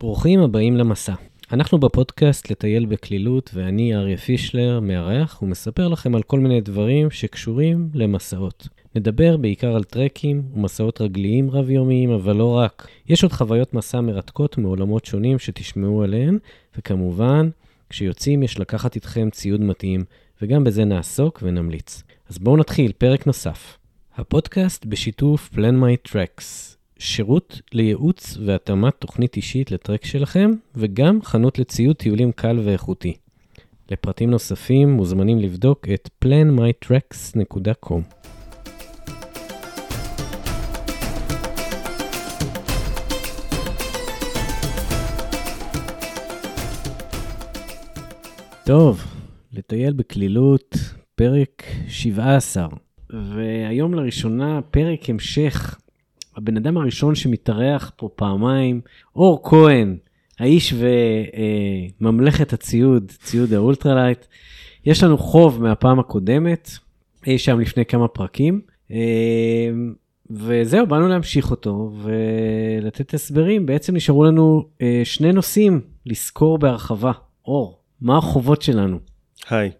ברוכים 0.00 0.40
הבאים 0.40 0.76
למסע. 0.76 1.14
אנחנו 1.52 1.78
בפודקאסט 1.78 2.50
לטייל 2.50 2.86
בקלילות, 2.86 3.50
ואני 3.54 3.96
אריה 3.96 4.16
פישלר, 4.16 4.80
מארח, 4.80 5.42
ומספר 5.42 5.88
לכם 5.88 6.14
על 6.14 6.22
כל 6.22 6.40
מיני 6.40 6.60
דברים 6.60 7.10
שקשורים 7.10 7.90
למסעות. 7.94 8.68
נדבר 8.94 9.36
בעיקר 9.36 9.76
על 9.76 9.84
טרקים 9.84 10.42
ומסעות 10.54 11.00
רגליים 11.00 11.50
רב-יומיים, 11.50 12.10
אבל 12.10 12.36
לא 12.36 12.56
רק. 12.56 12.88
יש 13.08 13.22
עוד 13.22 13.32
חוויות 13.32 13.74
מסע 13.74 14.00
מרתקות 14.00 14.58
מעולמות 14.58 15.04
שונים 15.04 15.38
שתשמעו 15.38 16.02
עליהן, 16.02 16.38
וכמובן, 16.78 17.48
כשיוצאים 17.90 18.42
יש 18.42 18.60
לקחת 18.60 18.94
איתכם 18.94 19.28
ציוד 19.30 19.60
מתאים, 19.60 20.04
וגם 20.42 20.64
בזה 20.64 20.84
נעסוק 20.84 21.40
ונמליץ. 21.42 22.02
אז 22.28 22.38
בואו 22.38 22.56
נתחיל, 22.56 22.92
פרק 22.92 23.26
נוסף. 23.26 23.78
הפודקאסט 24.16 24.86
בשיתוף 24.86 25.50
My 25.54 26.10
Tracks, 26.10 26.77
שירות 26.98 27.60
לייעוץ 27.72 28.38
והתאמת 28.46 28.94
תוכנית 28.98 29.36
אישית 29.36 29.70
לטרק 29.70 30.04
שלכם, 30.04 30.50
וגם 30.74 31.22
חנות 31.22 31.58
לציוד 31.58 31.96
טיולים 31.96 32.32
קל 32.32 32.60
ואיכותי. 32.64 33.16
לפרטים 33.90 34.30
נוספים 34.30 34.90
מוזמנים 34.90 35.38
לבדוק 35.38 35.86
את 35.94 36.08
planmytracks.com. 36.24 38.00
טוב, 48.64 49.04
לטייל 49.52 49.92
בקלילות, 49.92 50.76
פרק 51.14 51.62
17. 51.88 52.68
והיום 53.10 53.94
לראשונה 53.94 54.60
פרק 54.70 55.10
המשך. 55.10 55.78
הבן 56.38 56.56
אדם 56.56 56.76
הראשון 56.76 57.14
שמתארח 57.14 57.92
פה 57.96 58.08
פעמיים, 58.16 58.80
אור 59.16 59.42
כהן, 59.44 59.96
האיש 60.38 60.74
וממלכת 62.00 62.52
הציוד, 62.52 63.12
ציוד 63.22 63.52
ה 63.52 63.58
ultralight. 63.58 64.26
יש 64.86 65.02
לנו 65.02 65.18
חוב 65.18 65.62
מהפעם 65.62 65.98
הקודמת, 65.98 66.70
אי 67.26 67.38
שם 67.38 67.60
לפני 67.60 67.84
כמה 67.84 68.08
פרקים. 68.08 68.60
וזהו, 70.30 70.86
באנו 70.86 71.08
להמשיך 71.08 71.50
אותו 71.50 71.92
ולתת 72.02 73.14
הסברים. 73.14 73.66
בעצם 73.66 73.96
נשארו 73.96 74.24
לנו 74.24 74.64
שני 75.04 75.32
נושאים 75.32 75.80
לסקור 76.06 76.58
בהרחבה. 76.58 77.12
אור, 77.46 77.78
מה 78.00 78.18
החובות 78.18 78.62
שלנו? 78.62 78.98
היי. 79.50 79.70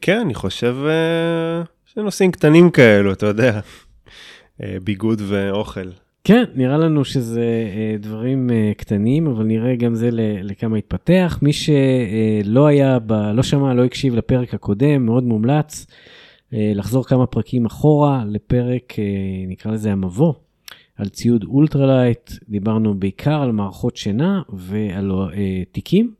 כן, 0.00 0.20
אני 0.20 0.34
חושב 0.34 0.76
שנושאים 1.86 2.32
קטנים 2.32 2.70
כאלו, 2.70 3.12
אתה 3.12 3.26
יודע, 3.26 3.60
ביגוד 4.84 5.22
ואוכל. 5.28 5.88
כן, 6.24 6.44
נראה 6.54 6.78
לנו 6.78 7.04
שזה 7.04 7.44
דברים 8.00 8.50
קטנים, 8.76 9.26
אבל 9.26 9.44
נראה 9.44 9.76
גם 9.76 9.94
זה 9.94 10.08
לכמה 10.42 10.76
התפתח. 10.76 11.38
מי 11.42 11.52
שלא 11.52 12.66
היה, 12.66 12.98
ב, 12.98 13.12
לא 13.12 13.42
שמע, 13.42 13.74
לא 13.74 13.84
הקשיב 13.84 14.14
לפרק 14.14 14.54
הקודם, 14.54 15.06
מאוד 15.06 15.24
מומלץ 15.24 15.86
לחזור 16.52 17.04
כמה 17.04 17.26
פרקים 17.26 17.66
אחורה 17.66 18.24
לפרק, 18.26 18.94
נקרא 19.48 19.72
לזה 19.72 19.92
המבוא, 19.92 20.32
על 20.96 21.08
ציוד 21.08 21.44
ultralight. 21.44 22.32
דיברנו 22.48 22.94
בעיקר 22.94 23.42
על 23.42 23.52
מערכות 23.52 23.96
שינה 23.96 24.42
ועל 24.52 25.12
תיקים. 25.72 26.12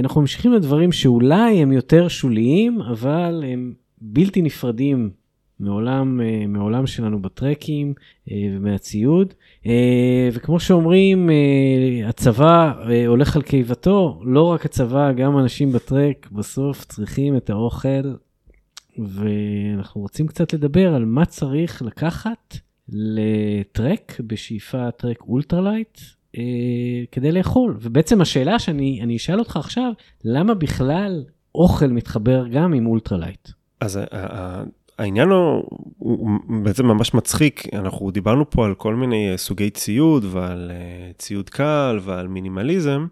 אנחנו 0.00 0.20
ממשיכים 0.20 0.52
לדברים 0.52 0.92
שאולי 0.92 1.62
הם 1.62 1.72
יותר 1.72 2.08
שוליים, 2.08 2.80
אבל 2.80 3.44
הם 3.46 3.72
בלתי 4.00 4.42
נפרדים 4.42 5.10
מעולם, 5.60 6.20
מעולם 6.48 6.86
שלנו 6.86 7.22
בטרקים 7.22 7.94
ומהציוד. 8.30 9.34
וכמו 10.32 10.60
שאומרים, 10.60 11.30
הצבא 12.06 12.72
הולך 13.06 13.36
על 13.36 13.42
קיבתו, 13.42 14.20
לא 14.24 14.42
רק 14.42 14.64
הצבא, 14.64 15.12
גם 15.12 15.38
אנשים 15.38 15.72
בטרק 15.72 16.28
בסוף 16.32 16.84
צריכים 16.84 17.36
את 17.36 17.50
האוכל, 17.50 18.14
ואנחנו 18.98 20.00
רוצים 20.00 20.26
קצת 20.26 20.52
לדבר 20.52 20.94
על 20.94 21.04
מה 21.04 21.24
צריך 21.24 21.82
לקחת 21.82 22.56
לטרק 22.88 24.20
בשאיפה 24.26 24.90
טרק 24.90 25.22
ultralight. 25.22 25.98
כדי 27.12 27.32
לאכול. 27.32 27.76
ובעצם 27.80 28.20
השאלה 28.20 28.58
שאני 28.58 29.16
אשאל 29.16 29.38
אותך 29.38 29.56
עכשיו, 29.56 29.92
למה 30.24 30.54
בכלל 30.54 31.24
אוכל 31.54 31.86
מתחבר 31.86 32.48
גם 32.48 32.72
עם 32.72 32.86
ultralight? 32.86 33.48
אז 33.80 34.00
העניין 34.98 35.28
הוא, 35.28 35.64
הוא 35.98 36.30
בעצם 36.62 36.86
ממש 36.86 37.14
מצחיק, 37.14 37.74
אנחנו 37.74 38.10
דיברנו 38.10 38.50
פה 38.50 38.66
על 38.66 38.74
כל 38.74 38.94
מיני 38.94 39.32
סוגי 39.36 39.70
ציוד 39.70 40.24
ועל 40.30 40.70
ציוד 41.18 41.50
קל 41.50 41.98
ועל 42.02 42.28
מינימליזם, 42.28 43.06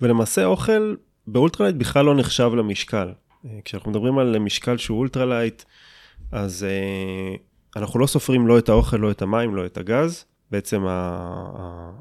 ולמעשה 0.00 0.44
אוכל 0.44 0.94
ב 1.26 1.31
ultralight 1.31 1.76
בכלל 1.76 2.04
לא 2.04 2.14
נחשב 2.14 2.50
למשקל. 2.56 3.12
כשאנחנו 3.64 3.90
מדברים 3.90 4.18
על 4.18 4.38
משקל 4.38 4.76
שהוא 4.76 4.98
ultralight, 4.98 5.62
אז 6.32 6.66
אנחנו 7.76 8.00
לא 8.00 8.06
סופרים 8.06 8.46
לא 8.46 8.58
את 8.58 8.68
האוכל, 8.68 8.96
לא 8.96 9.10
את 9.10 9.22
המים, 9.22 9.54
לא 9.54 9.66
את 9.66 9.78
הגז. 9.78 10.24
בעצם 10.50 10.82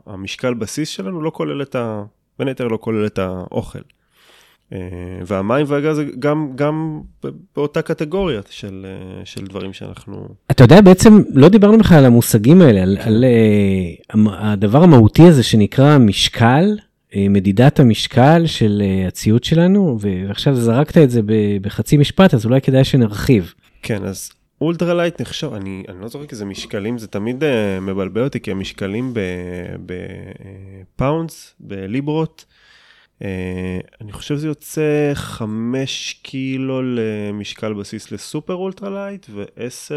המשקל 0.05 0.53
בסיס 0.53 0.89
שלנו 0.89 1.21
לא 1.21 1.31
כולל 1.33 1.61
את 1.61 1.75
ה... 1.75 2.03
בין 2.39 2.47
היתר 2.47 2.67
לא 2.67 2.77
כולל 2.81 3.05
את 3.05 3.19
האוכל. 3.19 3.79
והמים 5.25 5.65
והגז 5.69 6.01
גם, 6.19 6.51
גם 6.55 7.01
באותה 7.55 7.81
קטגוריה 7.81 8.41
של, 8.49 8.85
של 9.25 9.45
דברים 9.45 9.73
שאנחנו... 9.73 10.27
אתה 10.51 10.63
יודע, 10.63 10.81
בעצם 10.81 11.21
לא 11.33 11.49
דיברנו 11.49 11.77
בכלל 11.77 11.97
על 11.97 12.05
המושגים 12.05 12.61
האלה, 12.61 12.81
על, 12.81 12.97
על 12.99 13.25
הדבר 14.39 14.83
המהותי 14.83 15.23
הזה 15.23 15.43
שנקרא 15.43 15.97
משקל, 15.97 16.77
מדידת 17.15 17.79
המשקל 17.79 18.43
של 18.45 18.83
הציוד 19.07 19.43
שלנו, 19.43 19.97
ועכשיו 19.99 20.55
זרקת 20.55 20.97
את 20.97 21.09
זה 21.09 21.21
בחצי 21.61 21.97
משפט, 21.97 22.33
אז 22.33 22.45
אולי 22.45 22.61
כדאי 22.61 22.83
שנרחיב. 22.83 23.53
כן, 23.81 24.03
אז 24.03 24.31
ultralight 24.61 25.21
נחשב, 25.21 25.53
אני, 25.53 25.83
אני 25.89 26.01
לא 26.01 26.07
זוכר 26.07 26.25
איזה 26.31 26.45
משקלים, 26.45 26.97
זה 26.97 27.07
תמיד 27.07 27.43
מבלבל 27.81 28.23
אותי, 28.23 28.39
כי 28.39 28.51
המשקלים 28.51 29.13
ב 30.95 31.03
pounds, 31.03 31.55
בליברות, 31.59 32.45
אני 34.01 34.11
חושב 34.11 34.35
שזה 34.35 34.47
יוצא 34.47 35.11
5 35.13 36.19
קילו 36.21 36.81
למשקל 36.81 37.73
בסיס 37.73 38.11
ל 38.11 38.18
super 38.18 38.53
ultralight, 38.53 39.25
ו-10 39.29 39.93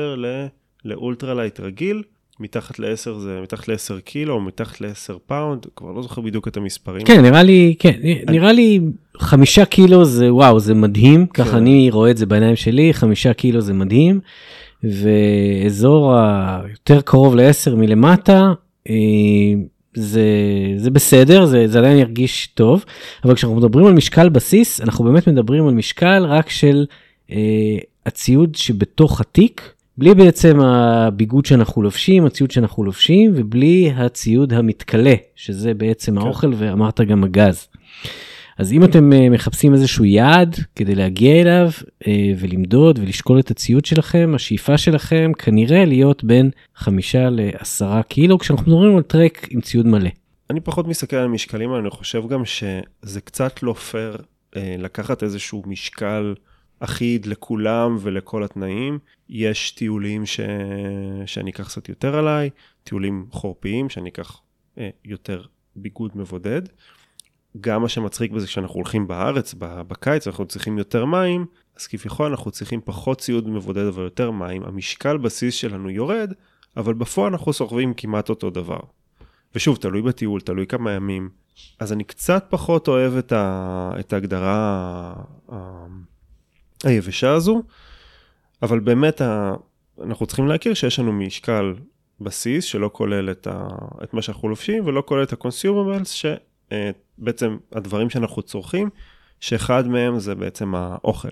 ל 0.84 0.91
ultralight 0.91 1.60
רגיל. 1.60 2.02
מתחת 2.40 2.78
ל-10 2.78 3.12
זה 3.18 3.40
מתחת 3.42 3.68
ל-10 3.68 4.00
קילו, 4.04 4.34
או 4.34 4.40
מתחת 4.40 4.80
ל-10 4.80 5.18
pound, 5.26 5.66
כבר 5.76 5.92
לא 5.92 6.02
זוכר 6.02 6.20
בדיוק 6.20 6.48
את 6.48 6.56
המספרים. 6.56 7.06
כן, 7.06 7.22
נראה 7.22 7.42
לי, 7.42 7.74
כן, 7.78 7.98
אני... 8.02 8.22
נראה 8.30 8.52
לי 8.52 8.80
חמישה 9.18 9.64
קילו 9.64 10.04
זה 10.04 10.34
וואו, 10.34 10.60
זה 10.60 10.74
מדהים, 10.74 11.26
כן. 11.26 11.44
ככה 11.44 11.58
אני 11.58 11.90
רואה 11.90 12.10
את 12.10 12.16
זה 12.16 12.26
בעיניים 12.26 12.56
שלי, 12.56 12.94
חמישה 12.94 13.34
קילו 13.34 13.60
זה 13.60 13.72
מדהים, 13.72 14.20
ואזור 14.84 16.14
היותר 16.16 17.00
קרוב 17.00 17.36
ל-10 17.36 17.74
מלמטה, 17.74 18.52
זה, 19.96 20.22
זה 20.76 20.90
בסדר, 20.90 21.44
זה, 21.44 21.68
זה 21.68 21.78
עדיין 21.78 21.98
ירגיש 21.98 22.46
טוב, 22.46 22.84
אבל 23.24 23.34
כשאנחנו 23.34 23.56
מדברים 23.56 23.86
על 23.86 23.92
משקל 23.92 24.28
בסיס, 24.28 24.80
אנחנו 24.80 25.04
באמת 25.04 25.28
מדברים 25.28 25.66
על 25.66 25.74
משקל 25.74 26.24
רק 26.28 26.50
של 26.50 26.86
אה, 27.30 27.36
הציוד 28.06 28.54
שבתוך 28.54 29.20
התיק, 29.20 29.72
בלי 29.98 30.14
בעצם 30.14 30.60
הביגוד 30.60 31.46
שאנחנו 31.46 31.82
לובשים, 31.82 32.26
הציוד 32.26 32.50
שאנחנו 32.50 32.84
לובשים, 32.84 33.32
ובלי 33.34 33.92
הציוד 33.96 34.52
המתכלה, 34.52 35.14
שזה 35.36 35.74
בעצם 35.74 36.12
כן. 36.12 36.26
האוכל, 36.26 36.52
ואמרת 36.56 37.00
גם 37.00 37.24
הגז. 37.24 37.66
אז 38.58 38.72
אם 38.72 38.84
אתם 38.84 39.10
מחפשים 39.30 39.72
איזשהו 39.74 40.04
יעד 40.04 40.56
כדי 40.76 40.94
להגיע 40.94 41.40
אליו 41.40 41.68
ולמדוד 42.38 42.98
ולשקול 42.98 43.40
את 43.40 43.50
הציוד 43.50 43.84
שלכם, 43.84 44.32
השאיפה 44.34 44.78
שלכם 44.78 45.32
כנראה 45.38 45.84
להיות 45.84 46.24
בין 46.24 46.50
חמישה 46.74 47.30
לעשרה 47.30 48.02
קילו, 48.02 48.38
כשאנחנו 48.38 48.72
מדברים 48.72 48.96
על 48.96 49.02
טרק 49.02 49.46
עם 49.50 49.60
ציוד 49.60 49.86
מלא. 49.86 50.10
אני 50.50 50.60
פחות 50.60 50.86
מסתכל 50.86 51.16
על 51.16 51.28
משקלים, 51.28 51.74
אני 51.74 51.90
חושב 51.90 52.28
גם 52.28 52.44
שזה 52.44 53.20
קצת 53.20 53.62
לא 53.62 53.72
פייר 53.72 54.16
לקחת 54.56 55.22
איזשהו 55.22 55.62
משקל. 55.66 56.34
אחיד 56.80 57.26
לכולם 57.26 57.96
ולכל 58.00 58.44
התנאים. 58.44 58.98
יש 59.28 59.70
טיולים 59.70 60.26
ש... 60.26 60.40
שאני 61.26 61.50
אקח 61.50 61.68
קצת 61.68 61.88
יותר 61.88 62.16
עליי, 62.16 62.50
טיולים 62.84 63.26
חורפיים 63.30 63.88
שאני 63.88 64.10
אקח 64.10 64.40
אה, 64.78 64.90
יותר 65.04 65.42
ביגוד 65.76 66.10
מבודד. 66.14 66.62
גם 67.60 67.82
מה 67.82 67.88
שמצחיק 67.88 68.32
בזה 68.32 68.46
כשאנחנו 68.46 68.74
הולכים 68.74 69.06
בארץ, 69.06 69.54
בקיץ, 69.58 70.26
אנחנו 70.26 70.46
צריכים 70.46 70.78
יותר 70.78 71.04
מים, 71.04 71.46
אז 71.76 71.86
כביכול 71.86 72.26
אנחנו 72.30 72.50
צריכים 72.50 72.80
פחות 72.84 73.20
ציוד 73.20 73.48
מבודד 73.48 73.86
אבל 73.86 74.02
יותר 74.02 74.30
מים. 74.30 74.62
המשקל 74.64 75.16
בסיס 75.16 75.54
שלנו 75.54 75.90
יורד, 75.90 76.32
אבל 76.76 76.94
בפועל 76.94 77.32
אנחנו 77.32 77.52
סוחבים 77.52 77.94
כמעט 77.94 78.28
אותו 78.28 78.50
דבר. 78.50 78.80
ושוב, 79.54 79.76
תלוי 79.76 80.02
בטיול, 80.02 80.40
תלוי 80.40 80.66
כמה 80.66 80.92
ימים. 80.92 81.28
אז 81.80 81.92
אני 81.92 82.04
קצת 82.04 82.46
פחות 82.50 82.88
אוהב 82.88 83.16
את, 83.16 83.32
ה... 83.32 83.90
את 84.00 84.12
ההגדרה 84.12 85.14
היבשה 86.84 87.32
הזו, 87.32 87.62
אבל 88.62 88.80
באמת 88.80 89.20
ה... 89.20 89.54
אנחנו 90.02 90.26
צריכים 90.26 90.46
להכיר 90.46 90.74
שיש 90.74 90.98
לנו 90.98 91.12
משקל 91.12 91.74
בסיס 92.20 92.64
שלא 92.64 92.90
כולל 92.92 93.30
את, 93.30 93.46
ה, 93.46 93.68
את 94.04 94.14
מה 94.14 94.22
שאנחנו 94.22 94.48
לובשים 94.48 94.86
ולא 94.86 95.02
כולל 95.06 95.22
את 95.22 95.32
ה-consumables, 95.32 96.08
שבעצם 96.70 97.56
הדברים 97.72 98.10
שאנחנו 98.10 98.42
צורכים, 98.42 98.90
שאחד 99.40 99.88
מהם 99.88 100.18
זה 100.18 100.34
בעצם 100.34 100.74
האוכל. 100.74 101.28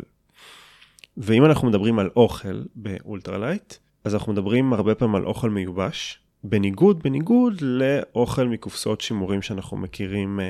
ואם 1.16 1.44
אנחנו 1.44 1.68
מדברים 1.68 1.98
על 1.98 2.10
אוכל 2.16 2.62
ב 2.74 2.82
ultralight, 2.82 3.74
אז 4.04 4.14
אנחנו 4.14 4.32
מדברים 4.32 4.72
הרבה 4.72 4.94
פעמים 4.94 5.14
על 5.14 5.24
אוכל 5.24 5.50
מיובש, 5.50 6.18
בניגוד, 6.44 7.02
בניגוד 7.02 7.60
לאוכל 7.60 8.48
מקופסאות 8.48 9.00
שימורים 9.00 9.42
שאנחנו 9.42 9.76
מכירים, 9.76 10.40
אה, 10.40 10.44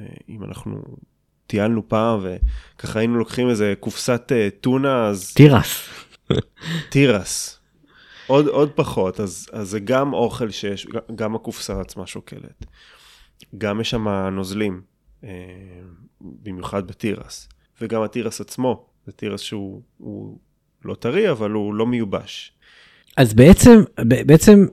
אה, 0.00 0.06
אם 0.28 0.44
אנחנו 0.44 0.82
טיילנו 1.46 1.88
פעם 1.88 2.20
וככה 2.22 2.98
היינו 2.98 3.18
לוקחים 3.18 3.48
איזה 3.48 3.74
קופסת 3.80 4.32
אה, 4.32 4.48
טונה, 4.60 5.06
אז... 5.06 5.32
תירס. 5.34 5.88
תירס. 6.92 7.58
עוד, 8.26 8.46
עוד 8.46 8.70
פחות, 8.74 9.20
אז, 9.20 9.48
אז 9.52 9.68
זה 9.68 9.80
גם 9.80 10.12
אוכל 10.12 10.50
שיש, 10.50 10.86
גם 11.14 11.34
הקופסה 11.34 11.80
עצמה 11.80 12.06
שוקלת. 12.06 12.64
גם 13.58 13.80
יש 13.80 13.90
שם 13.90 14.08
נוזלים, 14.08 14.80
במיוחד 16.20 16.86
בתירס. 16.86 17.48
וגם 17.80 18.02
התירס 18.02 18.40
עצמו, 18.40 18.86
זה 19.06 19.12
תירס 19.12 19.40
שהוא 19.40 19.82
לא 20.84 20.94
טרי, 20.94 21.30
אבל 21.30 21.50
הוא 21.50 21.74
לא 21.74 21.86
מיובש. 21.86 22.52
אז 23.16 23.34
בעצם, 23.34 23.82
בעצם 24.26 24.66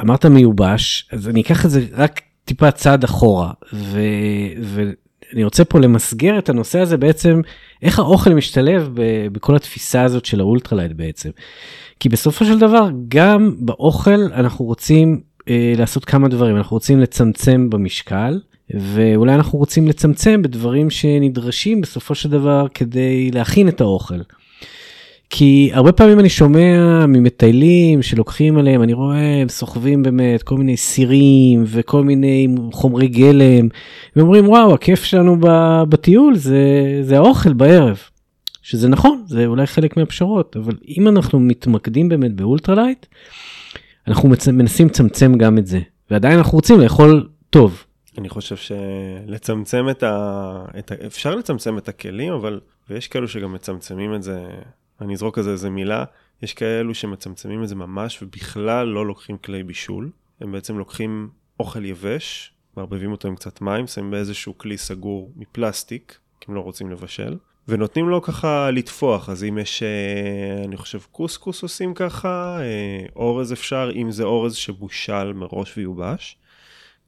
אמרת 0.00 0.26
מיובש, 0.26 1.08
אז 1.12 1.28
אני 1.28 1.40
אקח 1.40 1.64
את 1.64 1.70
זה 1.70 1.86
רק 1.92 2.20
טיפה 2.44 2.70
צעד 2.70 3.04
אחורה, 3.04 3.52
ו, 3.72 4.00
ואני 4.62 5.44
רוצה 5.44 5.64
פה 5.64 5.80
למסגר 5.80 6.38
את 6.38 6.48
הנושא 6.48 6.78
הזה 6.78 6.96
בעצם, 6.96 7.40
איך 7.82 7.98
האוכל 7.98 8.34
משתלב 8.34 8.90
ב, 8.94 9.02
בכל 9.32 9.56
התפיסה 9.56 10.02
הזאת 10.02 10.24
של 10.24 10.40
ה 10.40 10.45
ultralight 10.45 10.92
בעצם. 10.92 11.30
כי 12.00 12.08
בסופו 12.08 12.44
של 12.44 12.58
דבר, 12.58 12.88
גם 13.08 13.56
באוכל 13.58 14.20
אנחנו 14.32 14.64
רוצים 14.64 15.20
אה, 15.48 15.72
לעשות 15.76 16.04
כמה 16.04 16.28
דברים, 16.28 16.56
אנחנו 16.56 16.76
רוצים 16.76 17.00
לצמצם 17.00 17.70
במשקל, 17.70 18.40
ואולי 18.74 19.34
אנחנו 19.34 19.58
רוצים 19.58 19.88
לצמצם 19.88 20.42
בדברים 20.42 20.90
שנדרשים 20.90 21.80
בסופו 21.80 22.14
של 22.14 22.30
דבר 22.30 22.66
כדי 22.74 23.30
להכין 23.30 23.68
את 23.68 23.80
האוכל. 23.80 24.18
כי 25.30 25.70
הרבה 25.72 25.92
פעמים 25.92 26.20
אני 26.20 26.28
שומע 26.28 27.06
ממטיילים 27.08 28.02
שלוקחים 28.02 28.58
עליהם, 28.58 28.82
אני 28.82 28.92
רואה, 28.92 29.40
הם 29.42 29.48
סוחבים 29.48 30.02
באמת 30.02 30.42
כל 30.42 30.56
מיני 30.56 30.76
סירים 30.76 31.64
וכל 31.66 32.04
מיני 32.04 32.48
חומרי 32.72 33.08
גלם, 33.08 33.68
ואומרים 34.16 34.48
וואו, 34.48 34.74
הכיף 34.74 35.04
שלנו 35.04 35.36
בטיול 35.88 36.36
זה, 36.36 36.60
זה 37.02 37.16
האוכל 37.16 37.52
בערב. 37.52 37.98
שזה 38.62 38.88
נכון, 38.88 39.22
זה 39.26 39.46
אולי 39.46 39.66
חלק 39.66 39.96
מהפשרות, 39.96 40.56
אבל 40.56 40.74
אם 40.98 41.08
אנחנו 41.08 41.40
מתמקדים 41.40 42.08
באמת 42.08 42.32
ב 42.32 42.38
ultralight, 42.38 43.06
אנחנו 44.08 44.28
מצ... 44.28 44.48
מנסים 44.48 44.86
לצמצם 44.86 45.38
גם 45.38 45.58
את 45.58 45.66
זה, 45.66 45.80
ועדיין 46.10 46.38
אנחנו 46.38 46.52
רוצים 46.52 46.80
לאכול 46.80 47.28
טוב. 47.50 47.84
אני 48.18 48.28
חושב 48.28 48.56
שלצמצם 48.56 49.86
את 49.90 50.02
ה... 50.02 50.64
את 50.78 50.92
ה... 50.92 50.94
אפשר 51.06 51.34
לצמצם 51.34 51.78
את 51.78 51.88
הכלים, 51.88 52.32
אבל, 52.32 52.60
ויש 52.90 53.08
כאלו 53.08 53.28
שגם 53.28 53.52
מצמצמים 53.52 54.14
את 54.14 54.22
זה 54.22 54.46
אני 55.00 55.14
אזרוק 55.14 55.38
על 55.38 55.44
זה 55.44 55.50
איזה 55.50 55.70
מילה, 55.70 56.04
יש 56.42 56.54
כאלו 56.54 56.94
שמצמצמים 56.94 57.62
את 57.62 57.68
זה 57.68 57.74
ממש 57.74 58.22
ובכלל 58.22 58.88
לא 58.88 59.06
לוקחים 59.06 59.38
כלי 59.38 59.62
בישול. 59.62 60.10
הם 60.40 60.52
בעצם 60.52 60.78
לוקחים 60.78 61.28
אוכל 61.60 61.84
יבש, 61.84 62.52
מערבבים 62.76 63.12
אותו 63.12 63.28
עם 63.28 63.36
קצת 63.36 63.60
מים, 63.60 63.86
שמים 63.86 64.10
באיזשהו 64.10 64.58
כלי 64.58 64.78
סגור 64.78 65.32
מפלסטיק, 65.36 66.18
כי 66.40 66.46
הם 66.48 66.54
לא 66.54 66.60
רוצים 66.60 66.90
לבשל, 66.90 67.36
ונותנים 67.68 68.08
לו 68.08 68.22
ככה 68.22 68.70
לטפוח, 68.70 69.28
אז 69.28 69.44
אם 69.44 69.58
יש, 69.58 69.82
אה, 69.82 70.64
אני 70.64 70.76
חושב, 70.76 70.98
קוסקוס 71.12 71.62
עושים 71.62 71.94
ככה, 71.94 72.58
אה, 72.60 73.06
אורז 73.16 73.52
אפשר, 73.52 73.90
אם 73.94 74.10
זה 74.10 74.24
אורז 74.24 74.54
שבושל 74.54 75.32
מראש 75.32 75.76
ויובש. 75.76 76.36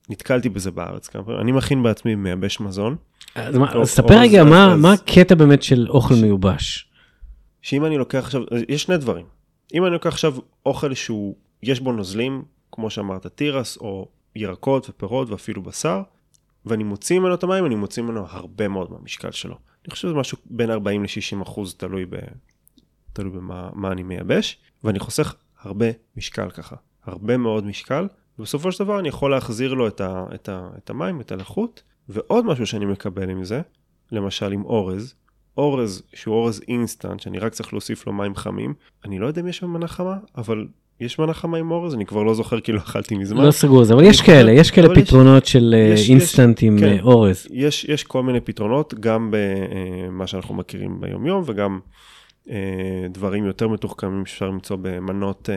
נתקלתי 0.08 0.48
בזה 0.48 0.70
בארץ 0.70 1.08
כמה 1.08 1.24
פעמים, 1.24 1.40
אני 1.40 1.52
מכין 1.52 1.82
בעצמי 1.82 2.14
מייבש 2.14 2.60
מזון. 2.60 2.96
אז, 3.34 3.56
אז 3.56 3.88
ספר 3.88 4.20
רגע, 4.20 4.44
מה, 4.44 4.72
אז... 4.72 4.80
מה 4.80 4.92
הקטע 4.92 5.34
באמת 5.34 5.62
של 5.62 5.86
אוכל 5.88 6.14
ש... 6.14 6.18
מיובש? 6.22 6.88
שאם 7.62 7.84
אני 7.84 7.98
לוקח 7.98 8.18
עכשיו, 8.18 8.42
יש 8.68 8.82
שני 8.82 8.96
דברים. 8.96 9.26
אם 9.74 9.84
אני 9.84 9.92
לוקח 9.92 10.06
עכשיו 10.06 10.34
אוכל 10.66 10.94
שהוא, 10.94 11.34
יש 11.62 11.80
בו 11.80 11.92
נוזלים, 11.92 12.42
כמו 12.72 12.90
שאמרת, 12.90 13.26
תירס, 13.26 13.76
או 13.76 14.08
ירקות 14.36 14.88
ופירות 14.90 15.30
ואפילו 15.30 15.62
בשר, 15.62 16.02
ואני 16.66 16.84
מוציא 16.84 17.18
ממנו 17.18 17.34
את 17.34 17.42
המים, 17.42 17.66
אני 17.66 17.74
מוציא 17.74 18.02
ממנו 18.02 18.26
הרבה 18.30 18.68
מאוד 18.68 18.92
מהמשקל 18.92 19.30
שלו. 19.30 19.56
אני 19.88 19.92
חושב 19.92 20.08
שזה 20.08 20.16
משהו 20.16 20.38
בין 20.44 20.70
40 20.70 21.02
ל-60 21.02 21.42
אחוז, 21.42 21.74
תלוי, 21.74 22.06
ב, 22.06 22.16
תלוי 23.12 23.32
במה 23.32 23.92
אני 23.92 24.02
מייבש, 24.02 24.58
ואני 24.84 24.98
חוסך 24.98 25.34
הרבה 25.60 25.86
משקל 26.16 26.50
ככה, 26.50 26.76
הרבה 27.04 27.36
מאוד 27.36 27.66
משקל, 27.66 28.08
ובסופו 28.38 28.72
של 28.72 28.84
דבר 28.84 28.98
אני 29.00 29.08
יכול 29.08 29.30
להחזיר 29.30 29.74
לו 29.74 29.88
את, 29.88 30.00
ה, 30.00 30.26
את, 30.34 30.48
ה, 30.48 30.68
את 30.78 30.90
המים, 30.90 31.20
את 31.20 31.32
הלחות, 31.32 31.82
ועוד 32.08 32.44
משהו 32.44 32.66
שאני 32.66 32.84
מקבל 32.86 33.30
עם 33.30 33.44
זה, 33.44 33.60
למשל 34.12 34.52
עם 34.52 34.64
אורז, 34.64 35.14
אורז 35.56 36.02
שהוא 36.14 36.34
אורז 36.34 36.60
אינסטנט, 36.68 37.20
שאני 37.20 37.38
רק 37.38 37.52
צריך 37.52 37.72
להוסיף 37.72 38.06
לו 38.06 38.12
מים 38.12 38.34
חמים, 38.34 38.74
אני 39.04 39.18
לא 39.18 39.26
יודע 39.26 39.40
אם 39.40 39.46
יש 39.46 39.56
שם 39.56 39.70
מנה 39.70 39.88
חמה, 39.88 40.18
אבל 40.36 40.66
יש 41.00 41.18
מנה 41.18 41.34
חמה 41.34 41.58
עם 41.58 41.70
אורז, 41.70 41.94
אני 41.94 42.06
כבר 42.06 42.22
לא 42.22 42.34
זוכר 42.34 42.60
כי 42.60 42.72
לא 42.72 42.78
אכלתי 42.78 43.14
מזמן. 43.14 43.44
לא 43.44 43.50
סגור 43.50 43.84
זה, 43.84 43.94
אבל 43.94 44.04
יש 44.04 44.20
כאלה, 44.20 44.52
יש 44.52 44.70
כאלה 44.70 44.94
פתרונות 44.94 45.46
של 45.46 45.74
אה, 45.78 45.94
אינסטנט 46.08 46.58
עם 46.62 46.78
כן, 46.80 46.86
אה, 46.86 47.02
אורז. 47.02 47.46
יש, 47.50 48.04
כל 48.04 48.22
מיני 48.22 48.40
פתרונות, 48.40 48.94
גם 49.00 49.30
במה 49.30 50.22
אה, 50.22 50.26
שאנחנו 50.26 50.54
מכירים 50.54 51.00
ביום 51.00 51.26
יום, 51.26 51.42
וגם 51.46 51.80
דברים 53.10 53.44
יותר 53.44 53.68
מתוחכמים 53.68 54.26
שאפשר 54.26 54.46
למצוא 54.48 54.76
במנות 54.82 55.48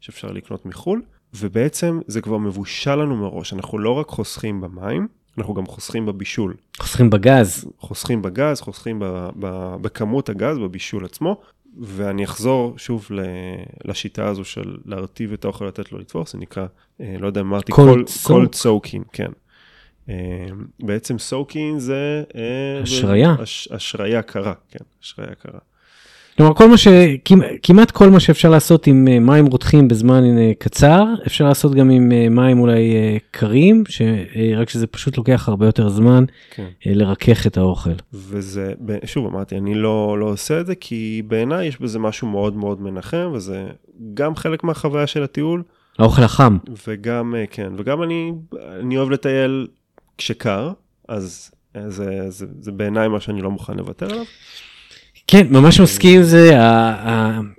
שאפשר 0.00 0.32
לקנות 0.32 0.66
מחו"ל, 0.66 1.02
ובעצם 1.34 2.00
זה 2.06 2.20
כבר 2.20 2.38
מבושל 2.38 2.94
לנו 2.94 3.16
מראש, 3.16 3.52
אנחנו 3.52 3.78
לא 3.78 3.90
רק 3.90 4.08
חוסכים 4.08 4.60
במים, 4.60 5.08
אנחנו 5.38 5.54
גם 5.54 5.66
חוסכים 5.66 6.06
בבישול. 6.06 6.54
חוסכים 6.78 7.10
בגז. 7.10 7.64
חוסכים 7.78 8.22
בגז, 8.22 8.60
חוסכים 8.60 8.98
ב, 8.98 9.28
ב, 9.38 9.76
בכמות 9.80 10.28
הגז, 10.28 10.58
בבישול 10.58 11.04
עצמו, 11.04 11.40
ואני 11.80 12.24
אחזור 12.24 12.78
שוב 12.78 13.08
לשיטה 13.84 14.28
הזו 14.28 14.44
של 14.44 14.76
להרטיב 14.84 15.32
את 15.32 15.44
האוכל, 15.44 15.64
לתת 15.64 15.92
לו 15.92 15.98
לתפוס, 15.98 16.32
זה 16.32 16.38
נקרא, 16.38 16.66
אה, 17.00 17.16
לא 17.18 17.26
יודע, 17.26 17.40
אמרתי, 17.40 17.72
cold 17.72 18.62
soaking, 18.62 19.02
כן. 19.12 19.30
אה, 20.08 20.46
בעצם 20.80 21.18
סוקין 21.18 21.78
זה... 21.78 22.24
אשריה. 22.82 23.36
אשריה 23.76 24.22
קרה, 24.22 24.54
כן, 24.68 24.84
אשריה 25.02 25.34
קרה. 25.34 25.58
כלומר, 26.38 26.54
כל 26.54 26.68
מה 26.68 26.76
ש... 26.76 26.88
כמעט 27.62 27.90
כל 27.90 28.10
מה 28.10 28.20
שאפשר 28.20 28.50
לעשות 28.50 28.86
עם 28.86 29.08
אה, 29.08 29.18
מים 29.18 29.46
רותחים 29.46 29.88
בזמן 29.88 30.38
אה, 30.38 30.52
קצר, 30.58 31.04
אפשר 31.26 31.44
לעשות 31.44 31.74
גם 31.74 31.90
עם 31.90 32.12
אה, 32.12 32.28
מים 32.28 32.60
אולי 32.60 32.92
קרים, 33.30 33.84
ש... 33.88 34.02
רק 34.56 34.68
שזה 34.68 34.86
פשוט 34.86 35.16
לוקח 35.16 35.48
הרבה 35.48 35.66
יותר 35.66 35.88
זמן 35.88 36.24
כן. 36.50 36.66
לרכך 36.86 37.46
את 37.46 37.56
האוכל. 37.56 37.90
וזה, 38.12 38.72
שוב 39.04 39.26
אמרתי, 39.26 39.56
אני 39.58 39.74
לא, 39.74 40.16
לא 40.20 40.26
עושה 40.26 40.60
את 40.60 40.66
זה, 40.66 40.74
כי 40.74 41.22
בעיניי 41.26 41.66
יש 41.66 41.80
בזה 41.80 41.98
משהו 41.98 42.28
מאוד 42.28 42.56
מאוד 42.56 42.80
מנחם, 42.80 43.30
וזה 43.34 43.66
גם 44.14 44.36
חלק 44.36 44.64
מהחוויה 44.64 45.06
של 45.06 45.22
הטיול. 45.22 45.62
האוכל 45.98 46.22
החם. 46.22 46.58
וגם, 46.86 47.34
כן, 47.50 47.72
וגם 47.76 48.02
אני, 48.02 48.32
אני 48.80 48.96
אוהב 48.96 49.10
לטייל 49.10 49.66
כשקר, 50.18 50.72
אז 51.08 51.50
זה, 51.86 52.30
זה, 52.30 52.46
זה 52.60 52.72
בעיניי 52.72 53.08
מה 53.08 53.20
שאני 53.20 53.42
לא 53.42 53.50
מוכן 53.50 53.76
לוותר 53.76 54.06
עליו. 54.06 54.24
כן, 55.30 55.46
ממש 55.50 55.80
מסכים 55.80 56.16
עם 56.16 56.22
זה, 56.22 56.58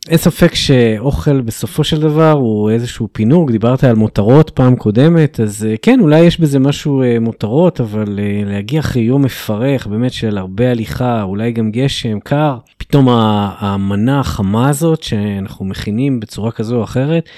אין 0.09 0.17
ספק 0.17 0.55
שאוכל 0.55 1.41
בסופו 1.41 1.83
של 1.83 2.01
דבר 2.01 2.31
הוא 2.31 2.69
איזשהו 2.69 3.07
פינוק, 3.11 3.51
דיברת 3.51 3.83
על 3.83 3.95
מותרות 3.95 4.49
פעם 4.49 4.75
קודמת, 4.75 5.39
אז 5.39 5.65
אה, 5.69 5.75
כן, 5.81 5.99
אולי 5.99 6.19
יש 6.19 6.39
בזה 6.39 6.59
משהו 6.59 7.03
אה, 7.03 7.19
מותרות, 7.19 7.81
אבל 7.81 8.19
אה, 8.19 8.41
להגיע 8.45 8.79
אחרי 8.79 9.01
יום 9.01 9.21
מפרך, 9.21 9.87
באמת 9.87 10.13
של 10.13 10.37
הרבה 10.37 10.71
הליכה, 10.71 11.23
אולי 11.23 11.51
גם 11.51 11.71
גשם, 11.71 12.19
קר, 12.19 12.57
פתאום 12.77 13.07
המנה 13.09 14.19
החמה 14.19 14.69
הזאת 14.69 15.03
שאנחנו 15.03 15.65
מכינים 15.65 16.19
בצורה 16.19 16.51
כזו 16.51 16.77
או 16.77 16.83
אחרת, 16.83 17.29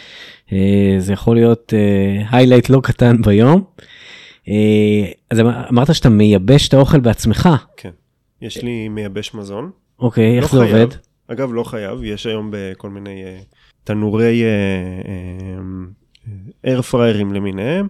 זה 0.98 1.14
יכול 1.14 1.36
להיות 1.36 1.74
highlight 2.30 2.70
לא 2.70 2.80
קטן 2.84 3.22
ביום. 3.22 3.64
אז 5.30 5.40
אמרת 5.70 5.96
שאתה 5.96 6.10
מייבש 6.10 6.68
את 6.68 6.74
האוכל 6.74 7.00
בעצמך. 7.00 7.50
כן, 7.78 7.90
יש 8.42 8.64
לי 8.64 8.90
מייבש 8.90 9.34
מזון. 9.34 9.72
אוקיי, 10.02 10.38
איך 10.38 10.54
לא 10.54 10.60
זה 10.60 10.66
חייב. 10.66 10.76
עובד? 10.76 10.96
אגב, 11.28 11.54
לא 11.54 11.64
חייב, 11.64 12.04
יש 12.04 12.26
היום 12.26 12.50
בכל 12.54 12.90
מיני 12.90 13.24
uh, 13.24 13.56
תנורי 13.84 14.44
air 16.64 16.83
fryer 16.83 17.16
ים 17.16 17.30
uh, 17.30 17.32
uh, 17.32 17.36
למיניהם, 17.36 17.88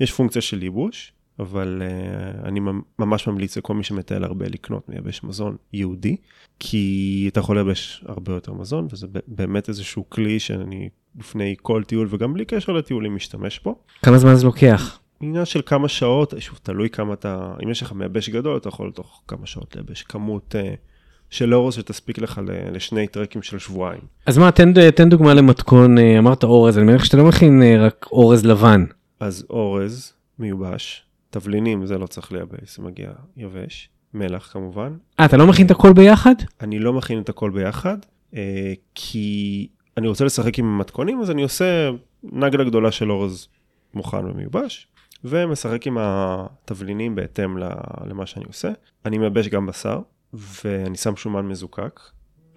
יש 0.00 0.12
פונקציה 0.12 0.42
של 0.42 0.62
ייבוש, 0.62 1.12
אבל 1.38 1.82
uh, 1.82 2.48
אני 2.48 2.60
ממש 2.98 3.26
ממליץ 3.26 3.56
לכל 3.56 3.74
מי 3.74 3.84
שמטייל 3.84 4.24
הרבה 4.24 4.48
לקנות 4.48 4.88
מייבש 4.88 5.24
מזון 5.24 5.56
ייעודי, 5.72 6.16
כי 6.58 7.26
אתה 7.32 7.40
יכול 7.40 7.56
לייבש 7.56 8.04
הרבה 8.06 8.32
יותר 8.32 8.52
מזון, 8.52 8.86
וזה 8.90 9.06
באמת 9.26 9.68
איזשהו 9.68 10.10
כלי 10.10 10.40
שאני 10.40 10.88
לפני 11.18 11.54
כל 11.62 11.82
טיול 11.84 12.08
וגם 12.10 12.34
בלי 12.34 12.44
קשר 12.44 12.72
לטיולים 12.72 13.14
משתמש 13.14 13.60
בו. 13.64 13.78
כמה 14.02 14.18
זמן 14.18 14.34
זה 14.34 14.46
לוקח? 14.46 15.00
עניין 15.20 15.44
של 15.44 15.60
כמה 15.66 15.88
שעות, 15.88 16.34
שוב, 16.38 16.58
תלוי 16.62 16.90
כמה 16.90 17.14
אתה, 17.14 17.54
אם 17.64 17.70
יש 17.70 17.82
לך 17.82 17.92
מייבש 17.92 18.28
גדול, 18.28 18.56
אתה 18.56 18.68
יכול 18.68 18.92
תוך 18.94 19.22
כמה 19.28 19.46
שעות 19.46 19.76
לייבש 19.76 20.02
כמות... 20.02 20.54
Uh, 20.54 20.89
של 21.30 21.54
אורז 21.54 21.74
שתספיק 21.74 22.18
לך 22.18 22.40
לשני 22.72 23.06
טרקים 23.06 23.42
של 23.42 23.58
שבועיים. 23.58 24.00
אז 24.26 24.38
מה, 24.38 24.50
תן, 24.50 24.90
תן 24.90 25.08
דוגמה 25.08 25.34
למתכון, 25.34 25.98
אה, 25.98 26.18
אמרת 26.18 26.44
אורז, 26.44 26.78
אני 26.78 26.86
מניח 26.86 27.04
שאתה 27.04 27.16
לא 27.16 27.24
מכין 27.24 27.62
אה, 27.62 27.86
רק 27.86 28.06
אורז 28.12 28.46
לבן. 28.46 28.84
אז 29.20 29.46
אורז 29.50 30.12
מיובש, 30.38 31.04
תבלינים 31.30 31.86
זה 31.86 31.98
לא 31.98 32.06
צריך 32.06 32.32
לייבש, 32.32 32.76
זה 32.76 32.82
מגיע 32.82 33.10
יבש, 33.36 33.88
מלח 34.14 34.50
כמובן. 34.52 34.96
אה, 35.20 35.24
אתה 35.24 35.36
לא 35.36 35.46
מכין 35.46 35.66
את 35.66 35.70
הכל 35.70 35.92
ביחד? 35.92 36.34
אני 36.60 36.78
לא 36.78 36.92
מכין 36.92 37.20
את 37.20 37.28
הכל 37.28 37.50
ביחד, 37.50 37.98
אה, 38.34 38.72
כי 38.94 39.68
אני 39.96 40.08
רוצה 40.08 40.24
לשחק 40.24 40.58
עם 40.58 40.66
המתכונים, 40.66 41.20
אז 41.20 41.30
אני 41.30 41.42
עושה 41.42 41.90
נגלה 42.22 42.64
גדולה 42.64 42.92
של 42.92 43.10
אורז 43.10 43.48
מוכן 43.94 44.26
ומיובש, 44.26 44.86
ומשחק 45.24 45.86
עם 45.86 45.96
התבלינים 46.00 47.14
בהתאם 47.14 47.58
למה 48.06 48.26
שאני 48.26 48.44
עושה. 48.44 48.70
אני 49.04 49.18
מייבש 49.18 49.48
גם 49.48 49.66
בשר, 49.66 50.00
ואני 50.32 50.96
שם 50.96 51.16
שומן 51.16 51.46
מזוקק, 51.46 52.00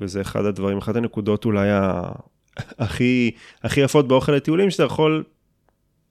וזה 0.01 0.21
אחד 0.21 0.45
הדברים, 0.45 0.77
אחת 0.77 0.95
הנקודות 0.95 1.45
אולי 1.45 1.69
ה... 1.71 2.11
הכי, 2.57 3.31
הכי 3.63 3.81
יפות 3.81 4.07
באוכל 4.07 4.31
לטיולים, 4.31 4.69
שאתה 4.69 4.83
יכול, 4.83 5.23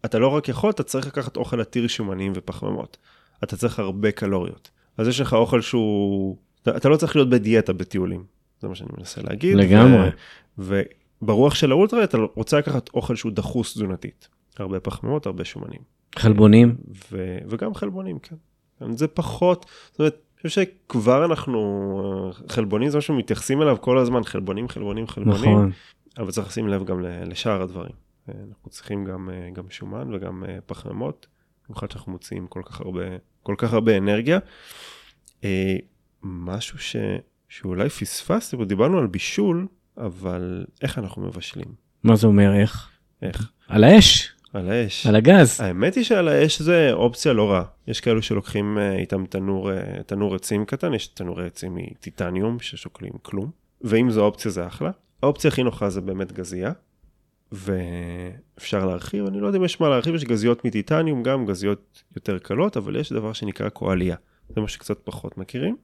אתה 0.05 0.19
לא 0.19 0.29
רק 0.29 0.49
יכול, 0.49 0.71
אתה 0.71 0.83
צריך 0.83 1.07
לקחת 1.07 1.37
אוכל 1.37 1.61
עתיר 1.61 1.87
שומנים 1.87 2.33
ופחמימות. 2.35 2.97
אתה 3.45 3.57
צריך 3.57 3.79
הרבה 3.79 4.13
קלוריות. 4.13 4.71
אז 4.99 5.09
יש 5.09 5.21
לך 5.21 5.33
אוכל 5.33 5.61
שהוא, 5.61 6.37
אתה, 6.63 6.77
אתה 6.77 6.89
לא 6.89 6.97
צריך 6.97 7.17
להיות 7.17 7.31
בדיאטה 7.31 7.73
בטיולים, 7.73 8.25
זה 8.61 8.69
מה 8.69 8.75
שאני 8.75 8.91
מנסה 8.99 9.23
להגיד. 9.23 9.57
לגמרי. 9.57 10.09
ו, 10.59 10.83
וברוח 11.23 11.55
של 11.55 11.71
האולטרה 11.71 12.05
אתה 12.05 12.19
רוצה 12.35 12.59
לקחת 12.59 12.91
אוכל 12.95 13.17
שהוא 13.17 13.33
דחוס 13.33 13.73
תזונתית. 13.73 14.29
הרבה 14.59 14.81
פחמימות, 14.81 15.27
הרבה 15.27 15.45
שומנים. 15.45 15.81
חלבונים. 16.19 16.77
ו, 17.13 17.39
וגם 17.49 17.75
חלבונים, 17.75 18.19
כן. 18.19 18.37
זה 18.97 19.09
פחות, 19.09 19.67
זאת 19.91 19.99
אומרת, 19.99 20.32
חושב 20.43 20.63
שכבר 20.63 21.25
אנחנו, 21.25 22.33
חלבונים 22.49 22.89
זה 22.89 22.99
משהו 22.99 23.15
שמתייחסים 23.15 23.63
אליו 23.63 23.77
כל 23.81 23.99
הזמן, 23.99 24.25
חלבונים, 24.25 24.69
חלבונים, 24.69 25.07
חלבונים. 25.07 25.53
נכון. 25.53 25.71
אבל 26.19 26.31
צריך 26.31 26.47
לשים 26.49 26.69
לב 26.69 26.85
גם 26.85 27.01
לשאר 27.03 27.63
הדברים. 27.63 27.93
אה, 28.29 28.35
אנחנו 28.49 28.71
צריכים 28.71 29.05
גם, 29.05 29.31
אה, 29.33 29.51
גם 29.53 29.71
שומן 29.71 30.15
וגם 30.15 30.45
אה, 30.45 30.59
פחמימות, 30.67 31.27
במיוחד 31.67 31.91
שאנחנו 31.91 32.13
מוציאים 32.13 32.47
כל 32.47 32.63
כך 32.65 32.81
הרבה, 32.81 33.03
כל 33.43 33.55
כך 33.59 33.73
הרבה 33.73 33.99
אנרגיה. 33.99 34.39
משהו 36.23 36.79
ש, 36.79 36.97
שאולי 37.49 37.89
פספסתי, 37.89 38.57
דיברנו 38.65 38.99
על 38.99 39.07
בישול, 39.07 39.67
אבל 39.97 40.65
איך 40.83 40.99
אנחנו 40.99 41.23
מבשלים? 41.23 41.75
מה 42.05 42.17
זה 42.17 42.27
אומר, 42.27 42.55
איך? 42.55 42.91
איך? 43.23 43.53
על 43.69 43.85
האש, 43.85 44.33
על 44.53 44.71
האש. 44.71 45.07
על 45.07 45.17
הגז. 45.17 45.61
האמת 45.61 45.95
היא 45.95 46.05
שעל 46.05 46.29
האש 46.29 46.63
זה 46.63 46.93
אופציה 46.93 47.33
לא 47.33 47.51
רעה. 47.51 47.65
יש 47.87 48.01
כאלו 48.01 48.23
שלוקחים 48.23 48.79
אה, 48.79 48.97
איתם 48.97 49.27
תנור, 49.27 49.73
אה, 49.73 50.03
תנור 50.07 50.35
עצים 50.35 50.65
קטן, 50.65 50.95
יש 50.95 51.07
תנורי 51.07 51.47
עצים 51.47 51.75
מטיטניום 51.75 52.61
ששוקלים 52.61 53.13
כלום, 53.23 53.51
ואם 53.81 54.11
זו 54.11 54.25
אופציה 54.25 54.51
זה 54.51 54.67
אחלה. 54.67 54.91
האופציה 55.23 55.49
הכי 55.49 55.63
נוחה 55.63 55.91
זה 55.91 56.01
באמת 56.01 56.33
גזייה, 56.33 56.73
ואפשר 57.53 58.87
להרחיב, 58.87 59.27
אני 59.27 59.41
לא 59.41 59.47
יודע 59.47 59.59
אם 59.59 59.65
יש 59.65 59.81
מה 59.81 59.89
להרחיב, 59.89 60.15
יש 60.15 60.25
גזיות 60.25 60.65
מטיטניום, 60.65 61.23
גם 61.23 61.47
גזיות 61.47 62.03
יותר 62.17 62.39
קלות, 62.39 62.77
אבל 62.77 62.97
יש 62.97 63.13
דבר 63.13 63.33
שנקרא 63.33 63.69
קואליה, 63.69 64.17
זה 64.55 64.61
מה 64.61 64.69
שקצת 64.69 64.99
פחות 65.05 65.39
מכירים. 65.39 65.77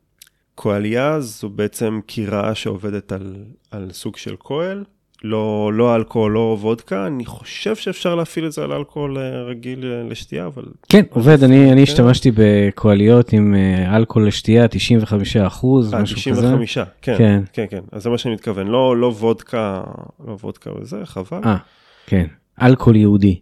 קואליה 0.54 1.20
זו 1.20 1.48
בעצם 1.48 2.00
קירה 2.06 2.54
שעובדת 2.54 3.12
על, 3.12 3.44
על 3.70 3.92
סוג 3.92 4.16
של 4.16 4.36
כהל, 4.40 4.84
לא, 5.24 5.70
לא 5.74 5.96
אלכוהול, 5.96 6.32
לא 6.32 6.58
וודקה, 6.60 7.06
אני 7.06 7.24
חושב 7.24 7.76
שאפשר 7.76 8.14
להפעיל 8.14 8.46
את 8.46 8.52
זה 8.52 8.64
על 8.64 8.72
אלכוהול 8.72 9.18
אה, 9.18 9.42
רגיל 9.42 9.84
אה, 9.84 10.08
לשתייה, 10.10 10.46
אבל 10.46 10.64
כן, 10.88 11.02
עובד, 11.10 11.44
אני, 11.44 11.72
אני 11.72 11.76
כן. 11.76 11.82
השתמשתי 11.82 12.30
בקואליות 12.34 13.32
עם 13.32 13.54
אה, 13.54 13.96
אלכוהול 13.96 14.28
לשתייה, 14.28 14.68
95 14.68 15.36
אחוז, 15.36 15.94
משהו 15.94 16.16
כזה. 16.16 16.42
95, 16.42 16.78
כן, 16.78 16.84
כן. 17.02 17.16
כן, 17.18 17.42
כן, 17.52 17.64
כן, 17.70 17.84
אז 17.92 18.02
זה 18.02 18.10
מה 18.10 18.18
שאני 18.18 18.34
מתכוון, 18.34 18.66
לא, 18.66 18.96
לא 18.96 19.06
וודקה, 19.06 19.82
לא 20.26 20.36
וודקה 20.42 20.70
וזה, 20.80 20.96
חבל. 21.04 21.40
אה, 21.44 21.56
כן, 22.06 22.26
אלכוהול 22.62 22.96
יהודי. 22.96 23.40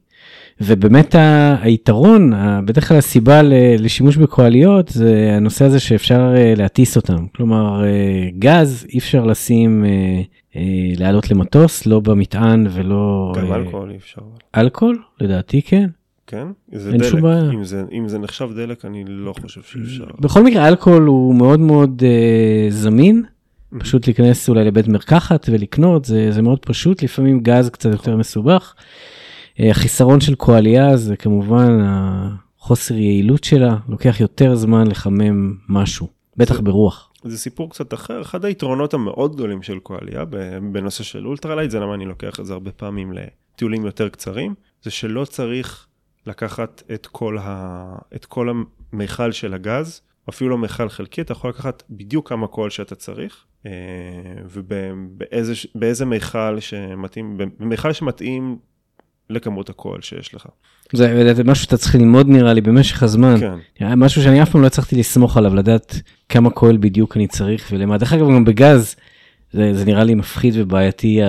ובאמת 0.61 1.15
היתרון, 1.61 2.33
בדרך 2.65 2.89
כלל 2.89 2.97
הסיבה 2.97 3.41
לשימוש 3.79 4.17
בקואליות 4.17 4.89
זה 4.89 5.33
הנושא 5.37 5.65
הזה 5.65 5.81
שאפשר 5.81 6.35
אה, 6.37 6.55
להטיס 6.57 6.97
אותם. 6.97 7.27
כלומר, 7.37 7.85
אה, 7.85 8.29
גז 8.39 8.87
אי 8.93 8.99
אפשר 8.99 9.25
לשים, 9.25 9.85
אה, 9.85 10.61
לעלות 10.99 11.31
למטוס, 11.31 11.87
לא 11.87 12.01
במטען 12.01 12.67
ולא... 12.71 13.33
גם 13.37 13.53
אלכוהול 13.53 13.91
אי 13.91 13.97
אפשר. 13.97 14.23
אלכוהול? 14.57 15.03
לדעתי 15.21 15.63
כן. 15.63 15.89
כן? 16.27 16.47
זה 16.73 16.91
אין 16.91 16.99
דלק, 16.99 17.11
שום 17.11 17.21
בעיה. 17.21 17.51
אם 17.51 17.65
זה, 17.65 17.85
אם 17.93 18.09
זה 18.09 18.19
נחשב 18.19 18.49
דלק, 18.57 18.85
אני 18.85 19.05
לא 19.07 19.35
חושב 19.41 19.63
שאפשר. 19.63 20.05
בכל 20.21 20.43
מקרה, 20.43 20.69
אלכוהול 20.69 21.03
הוא 21.03 21.35
מאוד 21.35 21.61
מאוד 21.61 22.03
אה, 22.07 22.67
זמין. 22.71 23.23
פשוט 23.79 24.07
להיכנס 24.07 24.49
אולי 24.49 24.65
לבית 24.65 24.89
מרקחת 24.89 25.47
ולקנות, 25.53 26.05
זה, 26.05 26.33
זה 26.33 26.43
מאוד 26.43 26.59
פשוט, 26.59 27.03
לפעמים 27.03 27.41
גז 27.41 27.71
קצת 27.71 27.91
יותר 27.91 28.17
מסובך. 28.17 28.75
אה, 29.61 29.71
החיסרון 29.71 30.21
של 30.21 30.35
כוהלייה 30.35 30.97
זה 30.97 31.17
כמובן 31.17 31.79
החוסר 31.83 32.95
יעילות 32.95 33.45
שלה, 33.45 33.77
לוקח 33.89 34.21
יותר 34.21 34.55
זמן 34.55 34.87
לחמם 34.87 35.55
משהו, 35.69 36.09
בטח 36.37 36.55
זה- 36.55 36.63
ברוח. 36.63 37.13
זה 37.25 37.39
סיפור 37.39 37.71
קצת 37.71 37.95
אחר, 37.95 38.23
אחד 38.23 38.45
היתרונות 38.45 38.95
המאוד 38.95 39.35
גדולים 39.35 39.63
של 39.63 39.79
כוהלייה 39.79 40.25
בנושא 40.73 41.05
של 41.05 41.27
ultralight, 41.27 41.71
זה 41.71 41.81
למה 41.81 41.95
אני 41.95 42.05
לוקח 42.07 42.41
את 42.41 42.47
זה 42.47 42.53
הרבה 42.53 42.73
פעמים 42.73 43.13
לטיולים 43.13 43.85
יותר 43.85 44.09
קצרים, 44.09 44.55
זה 44.83 44.91
שלא 44.91 45.25
צריך 45.25 45.87
לקחת 46.27 46.83
את 46.95 47.07
כל, 47.07 47.39
ה... 47.41 47.85
את 48.15 48.25
כל 48.25 48.49
המיכל 48.93 49.33
של 49.33 49.55
הגז, 49.55 50.01
אפילו 50.29 50.51
לא 50.51 50.59
מיכל 50.59 50.89
חלקי, 50.89 51.21
אתה 51.21 51.33
יכול 51.33 51.51
לקחת 51.51 51.83
בדיוק 51.91 52.29
כמה 52.29 52.47
קול 52.47 52.71
שאתה 52.71 52.95
צריך, 52.95 53.45
אה, 53.67 53.71
ובאיזה 54.45 55.53
באיזה 55.75 56.05
מיכל 56.05 56.61
שמתאים, 56.61 57.39
במיכל 57.59 57.93
שמתאים 57.93 58.59
לכמות 59.31 59.71
הקול 59.71 60.03
שיש 60.03 60.35
לך. 60.35 60.47
זה, 60.93 61.35
זה 61.35 61.45
משהו 61.45 61.65
שאתה 61.65 61.77
צריך 61.77 61.95
ללמוד 61.95 62.29
נראה 62.29 62.53
לי 62.53 62.61
במשך 62.61 63.03
הזמן. 63.03 63.41
כן, 63.75 63.95
משהו 63.95 64.23
שאני 64.23 64.43
אף 64.43 64.51
פעם 64.51 64.63
לא 64.63 64.67
הצלחתי 64.67 64.97
לסמוך 64.97 65.37
עליו, 65.37 65.55
לדעת 65.55 66.01
כמה 66.29 66.51
כהל 66.51 66.77
בדיוק 66.77 67.17
אני 67.17 67.27
צריך 67.27 67.69
ולמה. 67.73 67.99
דרך 67.99 68.13
אגב, 68.13 68.27
גם 68.27 68.45
בגז, 68.45 68.97
זה, 69.53 69.75
זה 69.75 69.85
נראה 69.85 70.05
לי 70.05 70.15
מפחיד 70.15 70.55
ובעייתי, 70.57 71.21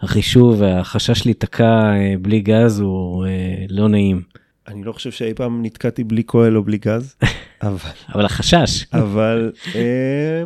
החישוב 0.00 0.60
והחשש 0.60 1.26
להיתקע 1.26 1.64
אה, 1.64 2.14
בלי 2.22 2.40
גז 2.40 2.80
הוא 2.80 3.26
אה, 3.26 3.64
לא 3.68 3.88
נעים. 3.88 4.22
אני 4.68 4.84
לא 4.84 4.92
חושב 4.92 5.10
שאי 5.10 5.34
פעם 5.34 5.62
נתקעתי 5.62 6.04
בלי 6.04 6.22
קול 6.22 6.56
או 6.56 6.62
בלי 6.62 6.78
גז, 6.78 7.16
אבל... 7.62 7.90
אבל 8.14 8.24
החשש, 8.24 8.84
אבל 8.92 9.52
אה, 9.74 10.42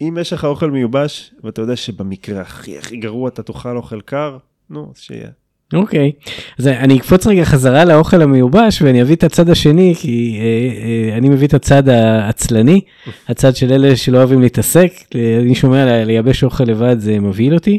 אם 0.00 0.16
יש 0.20 0.32
לך 0.32 0.44
אוכל 0.44 0.70
מיובש, 0.70 1.34
ואתה 1.44 1.62
יודע 1.62 1.76
שבמקרה 1.76 2.40
הכי 2.40 2.78
הכי 2.78 2.96
גרוע 2.96 3.28
אתה 3.28 3.42
תאכל 3.42 3.76
אוכל 3.76 4.00
קר, 4.00 4.38
נו, 4.70 4.92
אז 4.94 5.00
שיהיה. 5.00 5.30
אוקיי. 5.74 6.12
אז 6.58 6.66
אני 6.66 6.96
אקפוץ 6.96 7.26
רגע 7.26 7.44
חזרה 7.44 7.84
לאוכל 7.84 8.22
המיובש 8.22 8.82
ואני 8.82 9.02
אביא 9.02 9.16
את 9.16 9.24
הצד 9.24 9.50
השני, 9.50 9.94
כי 9.98 10.38
אה, 10.40 11.10
אה, 11.12 11.16
אני 11.16 11.28
מביא 11.28 11.46
את 11.46 11.54
הצד 11.54 11.88
העצלני, 11.88 12.80
הצד 13.28 13.56
של 13.56 13.72
אלה 13.72 13.96
שלא 13.96 14.18
אוהבים 14.18 14.40
להתעסק. 14.40 14.92
אני 15.40 15.54
שומע 15.54 16.04
לייבש 16.04 16.44
אוכל 16.44 16.64
לבד 16.64 16.96
זה 16.98 17.20
מבהיל 17.20 17.54
אותי. 17.54 17.78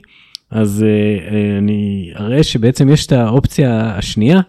אז 0.52 0.86
אה, 0.88 1.36
אה, 1.36 1.58
אני 1.58 2.12
אראה 2.20 2.44
שבעצם 2.44 2.90
יש 2.90 3.06
את 3.06 3.12
האופציה 3.12 3.96
השנייה, 3.98 4.42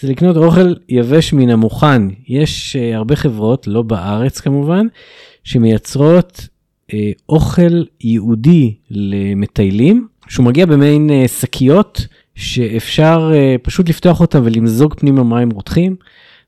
זה 0.00 0.08
לקנות 0.08 0.36
אוכל 0.36 0.74
יבש 0.88 1.32
מן 1.32 1.50
המוכן. 1.50 2.02
יש 2.28 2.76
אה, 2.76 2.96
הרבה 2.96 3.16
חברות, 3.16 3.66
לא 3.66 3.82
בארץ 3.82 4.40
כמובן, 4.40 4.86
שמייצרות 5.44 6.48
אה, 6.94 7.10
אוכל 7.28 7.84
ייעודי 8.00 8.74
למטיילים, 8.90 10.06
שהוא 10.28 10.46
מגיע 10.46 10.66
במעין 10.66 11.10
שקיות 11.40 12.06
שאפשר 12.36 13.30
אה, 13.34 13.56
פשוט 13.62 13.88
לפתוח 13.88 14.20
אותם 14.20 14.42
ולמזוג 14.44 14.94
פנימה 14.94 15.24
מים 15.24 15.50
רותחים, 15.50 15.96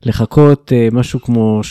לחכות 0.05 0.73
אה, 0.75 0.87
משהו 0.91 1.21
כמו 1.21 1.61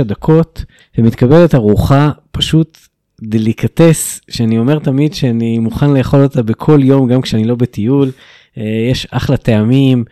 8-9 0.00 0.02
דקות, 0.02 0.64
ומתקבלת 0.98 1.54
ארוחה 1.54 2.10
פשוט 2.32 2.78
דליקטס, 3.22 4.20
שאני 4.30 4.58
אומר 4.58 4.78
תמיד 4.78 5.14
שאני 5.14 5.58
מוכן 5.58 5.90
לאכול 5.90 6.22
אותה 6.22 6.42
בכל 6.42 6.80
יום, 6.82 7.08
גם 7.08 7.20
כשאני 7.20 7.44
לא 7.44 7.54
בטיול. 7.54 8.10
אה, 8.58 8.88
יש 8.90 9.06
אחלה 9.10 9.36
טעמים, 9.36 10.04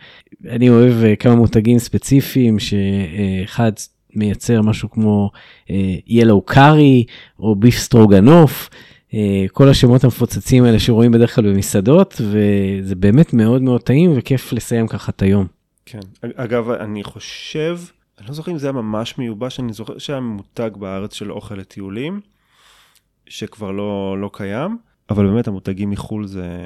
אני 0.49 0.69
אוהב 0.69 1.03
אה, 1.03 1.15
כמה 1.15 1.35
מותגים 1.35 1.79
ספציפיים, 1.79 2.57
שאחד 2.59 3.71
מייצר 4.15 4.61
משהו 4.61 4.89
כמו 4.91 5.31
ילו 6.07 6.41
קארי 6.41 7.03
או 7.39 7.55
ביף 7.55 7.77
סטרוגנוף. 7.77 8.69
אה, 9.13 9.45
כל 9.51 9.69
השמות 9.69 10.03
המפוצצים 10.03 10.63
האלה 10.63 10.79
שרואים 10.79 11.11
בדרך 11.11 11.35
כלל 11.35 11.53
במסעדות, 11.53 12.21
וזה 12.21 12.95
באמת 12.95 13.33
מאוד 13.33 13.61
מאוד 13.61 13.81
טעים 13.81 14.13
וכיף 14.15 14.53
לסיים 14.53 14.87
ככה 14.87 15.11
את 15.11 15.21
היום. 15.21 15.47
כן. 15.85 15.99
אגב, 16.35 16.69
אני 16.69 17.03
חושב, 17.03 17.79
אני 18.19 18.27
לא 18.27 18.33
זוכר 18.33 18.51
אם 18.51 18.57
זה 18.57 18.67
היה 18.67 18.73
ממש 18.73 19.17
מיובש, 19.17 19.59
אני 19.59 19.73
זוכר 19.73 19.97
שהיה 19.97 20.19
מותג 20.19 20.71
בארץ 20.75 21.13
של 21.13 21.31
אוכל 21.31 21.55
לטיולים, 21.55 22.21
שכבר 23.27 23.71
לא, 23.71 24.17
לא 24.21 24.29
קיים, 24.33 24.77
אבל 25.09 25.27
באמת 25.27 25.47
המותגים 25.47 25.89
מחו"ל 25.89 26.27
זה, 26.27 26.65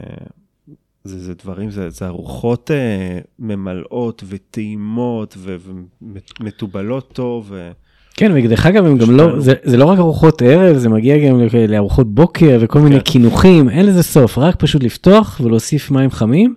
זה, 1.03 1.19
זה 1.19 1.33
דברים, 1.33 1.71
זה, 1.71 1.89
זה 1.89 2.07
ארוחות 2.07 2.71
אה, 2.71 3.19
ממלאות 3.39 4.23
וטעימות 4.27 5.37
ומתובלות 5.37 7.11
טוב. 7.13 7.47
ו... 7.49 7.71
כן, 8.17 8.31
ודרך 8.35 8.65
אגב, 8.65 8.85
הם 8.85 8.97
גם 8.97 9.11
לא, 9.11 9.39
זה, 9.39 9.53
זה 9.63 9.77
לא 9.77 9.85
רק 9.85 9.99
ארוחות 9.99 10.41
ערב, 10.41 10.77
זה 10.77 10.89
מגיע 10.89 11.17
גם 11.17 11.39
לארוחות 11.69 12.13
בוקר 12.13 12.57
וכל 12.61 12.79
מיני 12.79 12.95
כן. 12.95 13.01
קינוחים, 13.01 13.69
אין 13.69 13.85
לזה 13.85 14.03
סוף, 14.03 14.37
רק 14.37 14.55
פשוט 14.55 14.83
לפתוח 14.83 15.41
ולהוסיף 15.43 15.91
מים 15.91 16.11
חמים. 16.11 16.55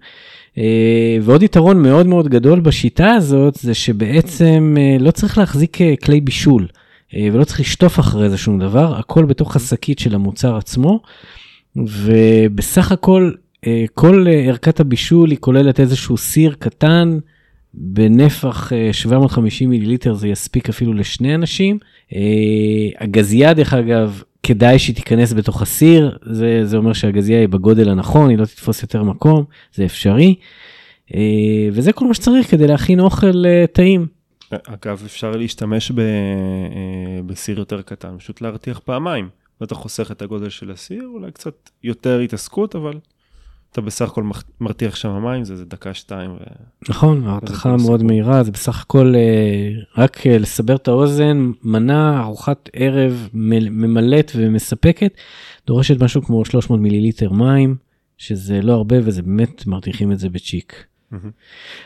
אה, 0.58 1.18
ועוד 1.22 1.42
יתרון 1.42 1.82
מאוד 1.82 2.06
מאוד 2.06 2.28
גדול 2.28 2.60
בשיטה 2.60 3.10
הזאת, 3.10 3.54
זה 3.54 3.74
שבעצם 3.74 4.76
אה, 4.78 4.96
לא 5.00 5.10
צריך 5.10 5.38
להחזיק 5.38 5.80
אה, 5.80 5.94
כלי 6.04 6.20
בישול, 6.20 6.66
ולא 7.32 7.44
צריך 7.44 7.60
לשטוף 7.60 8.00
אחרי 8.00 8.30
זה 8.30 8.38
שום 8.38 8.58
דבר, 8.58 8.98
הכל 8.98 9.24
בתוך 9.24 9.56
השקית 9.56 9.98
של 9.98 10.14
המוצר 10.14 10.56
עצמו, 10.56 11.00
ובסך 11.76 12.92
הכל, 12.92 13.30
כל 13.94 14.26
ערכת 14.46 14.80
הבישול 14.80 15.30
היא 15.30 15.38
כוללת 15.40 15.80
איזשהו 15.80 16.16
סיר 16.16 16.54
קטן, 16.58 17.18
בנפח 17.74 18.72
אה, 18.72 18.92
750 18.92 19.70
מיליליטר 19.70 20.14
זה 20.14 20.28
יספיק 20.28 20.68
אפילו 20.68 20.92
לשני 20.92 21.34
אנשים. 21.34 21.78
אה, 22.14 22.20
הגזייה 22.98 23.54
דרך 23.54 23.74
אגב 23.74 24.22
כדאי 24.42 24.78
שהיא 24.78 24.96
תיכנס 24.96 25.32
בתוך 25.32 25.62
הסיר 25.62 26.18
זה, 26.22 26.60
זה 26.64 26.76
אומר 26.76 26.92
שהגזייה 26.92 27.40
היא 27.40 27.48
בגודל 27.48 27.88
הנכון 27.88 28.30
היא 28.30 28.38
לא 28.38 28.44
תתפוס 28.44 28.82
יותר 28.82 29.02
מקום 29.02 29.44
זה 29.74 29.84
אפשרי. 29.84 30.34
אה, 31.14 31.68
וזה 31.72 31.92
כל 31.92 32.06
מה 32.06 32.14
שצריך 32.14 32.50
כדי 32.50 32.66
להכין 32.66 33.00
אוכל 33.00 33.46
אה, 33.46 33.64
טעים. 33.72 34.06
אגב, 34.50 35.02
אפשר 35.06 35.30
להשתמש 35.30 35.90
ב, 35.90 35.98
אה, 35.98 37.22
בסיר 37.26 37.58
יותר 37.58 37.82
קטן, 37.82 38.18
פשוט 38.18 38.40
להרתיח 38.40 38.78
פעמיים. 38.78 39.28
ואתה 39.60 39.74
חוסך 39.74 40.10
את 40.10 40.22
הגודל 40.22 40.48
של 40.48 40.70
הסיר, 40.70 41.02
אולי 41.14 41.32
קצת 41.32 41.70
יותר 41.82 42.18
התעסקות, 42.18 42.76
אבל 42.76 42.98
אתה 43.72 43.80
בסך 43.80 44.08
הכל 44.08 44.24
מרתיח 44.60 44.94
שם 44.94 45.22
מים, 45.22 45.44
זה 45.44 45.52
איזה 45.52 45.64
דקה, 45.64 45.94
שתיים. 45.94 46.30
ו... 46.30 46.36
נכון, 46.88 47.24
הרתחה 47.26 47.70
כל 47.70 47.82
מאוד. 47.82 48.02
מהירה, 48.02 48.42
זה 48.42 48.50
בסך 48.50 48.82
הכל 48.82 49.14
אה, 49.16 50.02
רק 50.02 50.26
אה, 50.26 50.38
לסבר 50.38 50.76
את 50.76 50.88
האוזן, 50.88 51.50
מנה 51.62 52.22
ארוחת 52.22 52.68
ערב 52.72 53.28
ממלאת 53.32 54.32
ומספקת, 54.34 55.12
דורשת 55.66 56.02
משהו 56.02 56.22
כמו 56.22 56.44
300 56.44 56.80
מיליליטר 56.80 57.32
מים, 57.32 57.76
שזה 58.18 58.62
לא 58.62 58.72
הרבה 58.72 58.96
וזה 59.04 59.22
באמת 59.22 59.66
מרתיחים 59.66 60.12
את 60.12 60.18
זה 60.18 60.28
בצ'יק. 60.28 60.84
מהמם. 61.10 61.30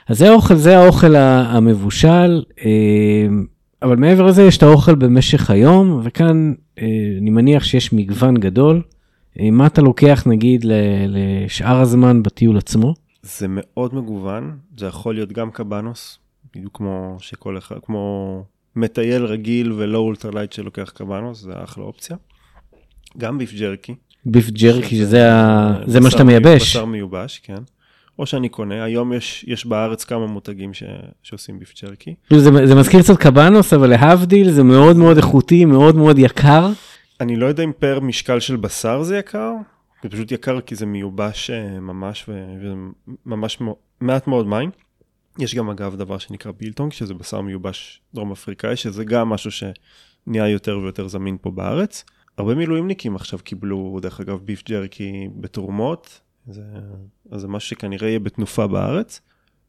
אז 0.08 0.18
זה 0.18 0.30
האוכל, 0.30 0.54
זה 0.54 0.78
האוכל 0.78 1.16
המבושל, 1.16 2.42
אה, 2.64 3.26
אבל 3.82 3.96
מעבר 3.96 4.26
לזה 4.26 4.42
יש 4.42 4.56
את 4.56 4.62
האוכל 4.62 4.94
במשך 4.94 5.50
היום, 5.50 6.00
וכאן 6.04 6.54
אני 7.20 7.30
מניח 7.30 7.64
שיש 7.64 7.92
מגוון 7.92 8.34
גדול. 8.34 8.82
אה, 9.40 9.50
מה 9.50 9.66
אתה 9.66 9.82
לוקח 9.82 10.22
נגיד 10.26 10.64
לשאר 11.08 11.80
הזמן 11.80 12.22
בטיול 12.22 12.58
עצמו? 12.58 12.94
זה 13.22 13.46
מאוד 13.48 13.94
מגוון, 13.94 14.56
זה 14.78 14.86
יכול 14.86 15.14
להיות 15.14 15.32
גם 15.32 15.50
קבנוס, 15.50 16.18
בדיוק 16.54 16.76
כמו 16.76 17.16
שכל 17.20 17.58
אחד, 17.58 17.76
כמו 17.82 18.44
מטייל 18.76 19.24
רגיל 19.24 19.72
ולא 19.72 19.98
ultralight 19.98 20.52
שלוקח 20.52 20.90
קבנוס, 20.94 21.40
זה 21.40 21.52
אחלה 21.64 21.84
אופציה. 21.84 22.16
גם 23.18 23.38
ביף 23.38 23.52
ג'רקי. 23.52 23.94
ביף 24.26 24.50
ג'רקי, 24.50 24.96
שזה, 24.96 25.32
ה... 25.32 25.72
אה, 25.80 25.82
זה 25.86 26.00
מה 26.00 26.10
שאתה 26.10 26.24
מייבש. 26.24 26.62
בשר 26.62 26.84
מיובש, 26.84 27.40
כן. 27.44 27.62
או 28.18 28.26
שאני 28.26 28.48
קונה, 28.48 28.84
היום 28.84 29.12
יש, 29.12 29.44
יש 29.48 29.66
בארץ 29.66 30.04
כמה 30.04 30.26
מותגים 30.26 30.74
ש, 30.74 30.82
שעושים 31.22 31.58
ביף 31.58 31.72
ג'רקי. 31.82 32.14
זה, 32.30 32.66
זה 32.66 32.74
מזכיר 32.74 33.02
קצת 33.02 33.16
קבנוס, 33.16 33.72
אבל 33.72 33.90
להבדיל 33.90 34.50
זה 34.50 34.62
מאוד 34.62 34.96
מאוד 34.96 35.16
איכותי, 35.16 35.64
מאוד 35.64 35.96
מאוד 35.96 36.18
יקר. 36.18 36.72
אני 37.20 37.36
לא 37.36 37.46
יודע 37.46 37.62
אם 37.64 37.72
פר 37.78 38.00
משקל 38.00 38.40
של 38.40 38.56
בשר 38.56 39.02
זה 39.02 39.18
יקר, 39.18 39.52
זה 40.02 40.08
פשוט 40.08 40.32
יקר 40.32 40.60
כי 40.60 40.74
זה 40.74 40.86
מיובש 40.86 41.50
אה, 41.50 41.80
ממש, 41.80 42.24
ו- 42.28 42.54
וזה 42.60 42.74
ממש 43.26 43.60
מו- 43.60 43.76
מעט 44.00 44.26
מאוד 44.26 44.46
מים. 44.46 44.70
יש 45.38 45.54
גם 45.54 45.70
אגב 45.70 45.96
דבר 45.96 46.18
שנקרא 46.18 46.52
בילטונג, 46.52 46.92
שזה 46.92 47.14
בשר 47.14 47.40
מיובש 47.40 48.02
דרום 48.14 48.32
אפריקאי, 48.32 48.76
שזה 48.76 49.04
גם 49.04 49.28
משהו 49.28 49.50
שנהיה 49.50 50.48
יותר 50.48 50.78
ויותר 50.78 51.08
זמין 51.08 51.36
פה 51.40 51.50
בארץ. 51.50 52.04
הרבה 52.38 52.54
מילואימניקים 52.54 53.16
עכשיו 53.16 53.38
קיבלו, 53.44 53.98
דרך 54.02 54.20
אגב, 54.20 54.38
ביף 54.44 54.62
ג'רקי 54.68 55.28
בתרומות, 55.36 56.20
זה, 56.46 56.62
אז 57.30 57.40
זה 57.40 57.48
משהו 57.48 57.68
שכנראה 57.70 58.08
יהיה 58.08 58.18
בתנופה 58.18 58.66
בארץ. 58.66 59.20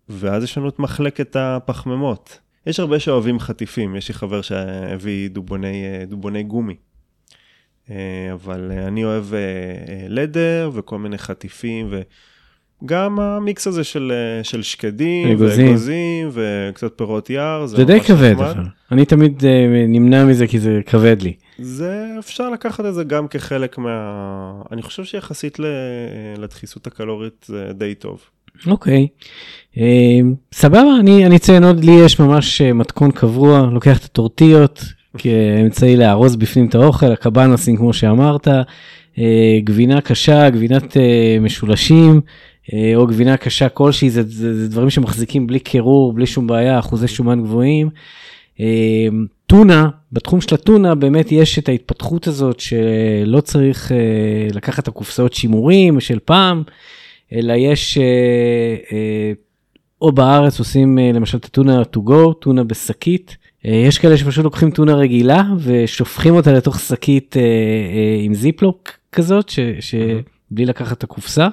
ואז 0.10 0.44
יש 0.44 0.58
לנו 0.58 0.70
את 0.70 0.80
מחלקת 0.80 1.36
הפחמימות. 1.36 2.40
יש 2.66 2.80
הרבה 2.80 3.00
שאוהבים 3.00 3.40
חטיפים, 3.40 3.96
יש 3.96 4.08
לי 4.08 4.14
חבר 4.14 4.42
שהביא 4.42 5.30
דובוני, 5.30 5.84
אה, 5.86 6.06
דובוני 6.06 6.44
גומי. 6.44 6.76
אה, 7.92 7.96
אבל 8.34 8.72
אה, 8.72 8.88
אני 8.88 9.04
אוהב 9.04 9.34
אה, 9.34 9.40
לדר 10.08 10.72
וכל 10.74 10.98
מיני 10.98 11.18
חטיפים 11.18 11.94
וגם 12.84 13.20
המיקס 13.20 13.68
הזה 13.68 13.84
של, 13.84 14.12
של 14.44 14.64
שקדים 14.64 15.32
אגוזים. 15.32 15.68
ואגוזים 15.68 16.30
וקצת 16.32 16.98
פירות 16.98 17.30
יער. 17.30 17.66
זה 17.66 17.84
די 17.86 17.94
ממש 17.94 18.08
כבד. 18.08 18.36
אני 18.92 19.06
תמיד 19.06 19.46
נמנע 19.88 20.26
מזה 20.26 20.48
כי 20.48 20.60
זה 20.60 20.82
כבד 20.86 21.22
לי. 21.22 21.34
זה 21.60 22.06
אפשר 22.20 22.50
לקחת 22.50 22.86
את 22.86 22.94
זה 22.94 23.04
גם 23.04 23.28
כחלק 23.28 23.78
מה... 23.78 24.62
אני 24.72 24.82
חושב 24.82 25.04
שיחסית 25.04 25.60
ל... 25.60 25.66
לדחיסות 26.38 26.88
הקלורית 26.88 27.46
זה 27.48 27.72
די 27.74 27.96
טוב. 27.96 28.22
אוקיי. 28.68 29.08
אה, 29.78 30.20
סבבה, 30.54 31.00
אני 31.00 31.26
אני 31.26 31.36
אציין 31.36 31.64
עוד, 31.64 31.84
לי 31.84 31.92
יש 32.06 32.20
ממש 32.20 32.62
מתכון 32.62 33.12
קבוע, 33.12 33.70
לוקח 33.72 33.98
את 33.98 34.04
הטורטיות 34.04 34.84
כאמצעי 35.18 35.98
לארוז 35.98 36.36
בפנים 36.36 36.68
את 36.68 36.76
האוכל, 36.76 37.12
הקבנוסים 37.12 37.78
כמו 37.78 37.94
שאמרת, 37.94 38.48
אה, 39.18 39.60
גבינה 39.64 40.02
קשה, 40.02 40.50
גבינת 40.50 40.98
אה, 40.98 41.38
משולשים, 41.42 42.22
אה, 42.74 42.92
או 42.96 43.08
גבינה 43.08 43.38
קשה 43.38 43.70
כלשהי, 43.70 44.10
זה, 44.10 44.24
זה, 44.24 44.62
זה 44.62 44.70
דברים 44.70 44.90
שמחזיקים 44.90 45.48
בלי 45.48 45.60
קירור, 45.60 46.14
בלי 46.14 46.26
שום 46.26 46.48
בעיה, 46.48 46.80
אחוזי 46.80 47.08
שומן 47.08 47.44
גבוהים. 47.44 47.90
טונה, 49.48 49.90
בתחום 50.12 50.42
של 50.42 50.56
הטונה 50.56 50.96
באמת 50.96 51.32
יש 51.32 51.60
את 51.60 51.70
ההתפתחות 51.70 52.28
הזאת 52.28 52.60
שלא 52.60 53.42
צריך 53.42 53.92
לקחת 54.54 54.84
את 54.84 54.88
הקופסאות 54.88 55.34
שימורים 55.34 56.00
של 56.00 56.20
פעם, 56.26 56.64
אלא 57.34 57.54
יש, 57.54 57.98
או 60.02 60.12
בארץ 60.12 60.60
עושים 60.60 60.98
למשל 60.98 61.38
את 61.38 61.46
הטונה 61.46 61.82
to 61.82 62.00
go, 62.00 62.34
טונה 62.40 62.64
בשקית. 62.64 63.38
אה, 63.66 63.76
יש 63.76 63.98
כאלה 63.98 64.18
שפשוט 64.18 64.44
לוקחים 64.44 64.72
טונה 64.72 64.96
רגילה 64.96 65.44
ושופכים 65.60 66.36
אותה 66.36 66.54
לתוך 66.54 66.80
שקית 66.80 67.38
אה, 67.38 67.42
אה, 67.42 68.18
עם 68.22 68.34
זיפלוק 68.34 68.90
כזאת, 69.12 69.50
ש, 69.50 69.60
שבלי 69.80 70.66
לקחת 70.66 70.98
את 70.98 71.04
הקופסה. 71.04 71.48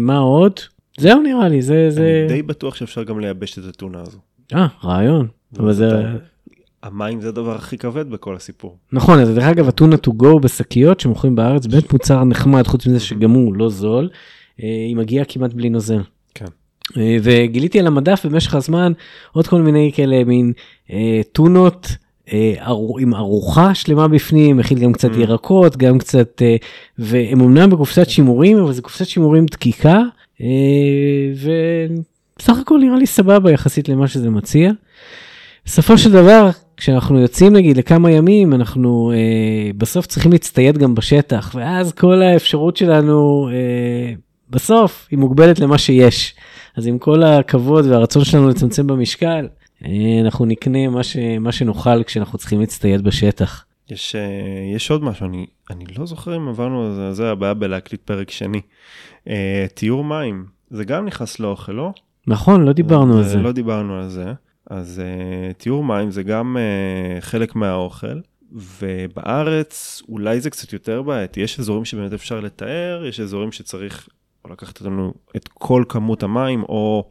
מה 0.00 0.18
עוד? 0.18 0.52
זהו 0.98 1.22
נראה 1.22 1.48
לי, 1.48 1.62
זה, 1.62 1.90
זה... 1.90 2.26
די 2.28 2.42
בטוח 2.42 2.74
שאפשר 2.74 3.02
גם 3.02 3.20
לייבש 3.20 3.58
את 3.58 3.64
הטונה 3.64 4.00
הזו. 4.00 4.18
אה, 4.54 4.66
רעיון. 4.84 5.28
אבל 5.58 5.72
זה... 5.72 6.02
המים 6.82 7.20
זה 7.20 7.28
הדבר 7.28 7.56
הכי 7.56 7.78
כבד 7.78 8.10
בכל 8.10 8.36
הסיפור. 8.36 8.76
נכון, 8.92 9.18
אז 9.18 9.34
דרך 9.34 9.44
אגב, 9.44 9.68
הטונה 9.68 9.96
to 9.96 10.10
go 10.22 10.38
בשקיות 10.42 11.00
שמוכרים 11.00 11.36
בארץ, 11.36 11.66
באמת 11.66 11.92
מוצר 11.92 12.24
נחמד, 12.24 12.66
חוץ 12.66 12.86
מזה 12.86 13.00
שגם 13.00 13.30
הוא 13.30 13.54
לא 13.54 13.68
זול, 13.68 14.08
היא 14.58 14.96
מגיעה 14.96 15.24
כמעט 15.24 15.52
בלי 15.52 15.70
נוזל. 15.70 16.00
אה, 16.96 17.16
וגיליתי 17.22 17.80
על 17.80 17.86
המדף 17.86 18.26
במשך 18.26 18.54
הזמן 18.54 18.92
עוד 19.32 19.46
כל 19.46 19.62
מיני 19.62 19.92
כאלה 19.94 20.24
מין 20.24 20.52
אה, 20.92 21.20
טונות 21.32 21.88
אה, 22.32 22.54
עם 22.98 23.14
ארוחה 23.14 23.74
שלמה 23.74 24.08
בפנים, 24.08 24.56
מכיל 24.56 24.78
גם 24.78 24.92
קצת 24.92 25.10
Mm. 25.12 25.18
ירקות, 25.20 25.76
גם 25.76 25.98
קצת, 25.98 26.42
אה, 26.42 26.56
והם 26.98 27.40
אמנם 27.40 27.70
בקופסת 27.70 28.10
שימורים, 28.10 28.58
אבל 28.58 28.72
זה 28.72 28.82
קופסת 28.82 29.06
שימורים 29.06 29.46
דקיקה, 29.46 29.98
אה, 30.40 30.46
ובסך 31.36 32.58
הכל 32.58 32.78
נראה 32.78 32.98
לי 32.98 33.06
סבבה 33.06 33.52
יחסית 33.52 33.88
למה 33.88 34.08
שזה 34.08 34.30
מציע. 34.30 34.70
בסופו 35.66 35.98
של 35.98 36.12
דבר, 36.12 36.50
כשאנחנו 36.76 37.20
יוצאים 37.20 37.52
נגיד 37.52 37.76
לכמה 37.76 38.10
ימים, 38.10 38.54
אנחנו 38.54 39.12
אה, 39.14 39.70
בסוף 39.78 40.06
צריכים 40.06 40.32
להצטייד 40.32 40.78
גם 40.78 40.94
בשטח, 40.94 41.52
ואז 41.54 41.92
כל 41.92 42.22
האפשרות 42.22 42.76
שלנו 42.76 43.48
אה, 43.52 44.14
בסוף 44.50 45.06
היא 45.10 45.18
מוגבלת 45.18 45.58
למה 45.58 45.78
שיש. 45.78 46.34
אז 46.76 46.86
עם 46.86 46.98
כל 46.98 47.22
הכבוד 47.22 47.86
והרצון 47.86 48.24
שלנו 48.24 48.48
לצמצם 48.48 48.86
במשקל, 48.86 49.48
אה, 49.84 50.20
אנחנו 50.24 50.46
נקנה 50.46 50.88
מה, 50.88 51.02
ש, 51.02 51.16
מה 51.40 51.52
שנוכל 51.52 52.02
כשאנחנו 52.04 52.38
צריכים 52.38 52.60
להצטייד 52.60 53.02
בשטח. 53.02 53.64
יש, 53.90 54.14
אה, 54.14 54.74
יש 54.76 54.90
עוד 54.90 55.04
משהו, 55.04 55.26
אני, 55.26 55.46
אני 55.70 55.84
לא 55.98 56.06
זוכר 56.06 56.36
אם 56.36 56.48
עברנו 56.48 56.86
על 56.86 56.94
זה, 56.94 57.12
זה 57.12 57.30
הבעיה 57.30 57.54
בלהקליט 57.54 58.00
פרק 58.02 58.30
שני. 58.30 58.60
אה, 59.28 59.66
טיהור 59.74 60.04
מים, 60.04 60.44
זה 60.70 60.84
גם 60.84 61.06
נכנס 61.06 61.40
לאוכל, 61.40 61.72
לא? 61.72 61.92
נכון, 62.26 62.64
לא 62.64 62.72
דיברנו 62.72 63.18
על 63.18 63.24
זה. 63.24 63.38
לא 63.38 63.52
דיברנו 63.52 63.98
על 63.98 64.08
זה. 64.08 64.32
אז 64.70 65.02
uh, 65.02 65.54
טיהור 65.54 65.84
מים 65.84 66.10
זה 66.10 66.22
גם 66.22 66.56
uh, 66.56 67.20
חלק 67.20 67.56
מהאוכל, 67.56 68.20
ובארץ 68.52 70.02
אולי 70.08 70.40
זה 70.40 70.50
קצת 70.50 70.72
יותר 70.72 71.02
בעייתי. 71.02 71.40
יש 71.40 71.60
אזורים 71.60 71.84
שבאמת 71.84 72.12
אפשר 72.12 72.40
לתאר, 72.40 73.04
יש 73.08 73.20
אזורים 73.20 73.52
שצריך 73.52 74.08
או 74.44 74.52
לקחת 74.52 74.80
לנו 74.80 75.14
את 75.36 75.48
כל 75.48 75.84
כמות 75.88 76.22
המים, 76.22 76.62
או, 76.62 77.10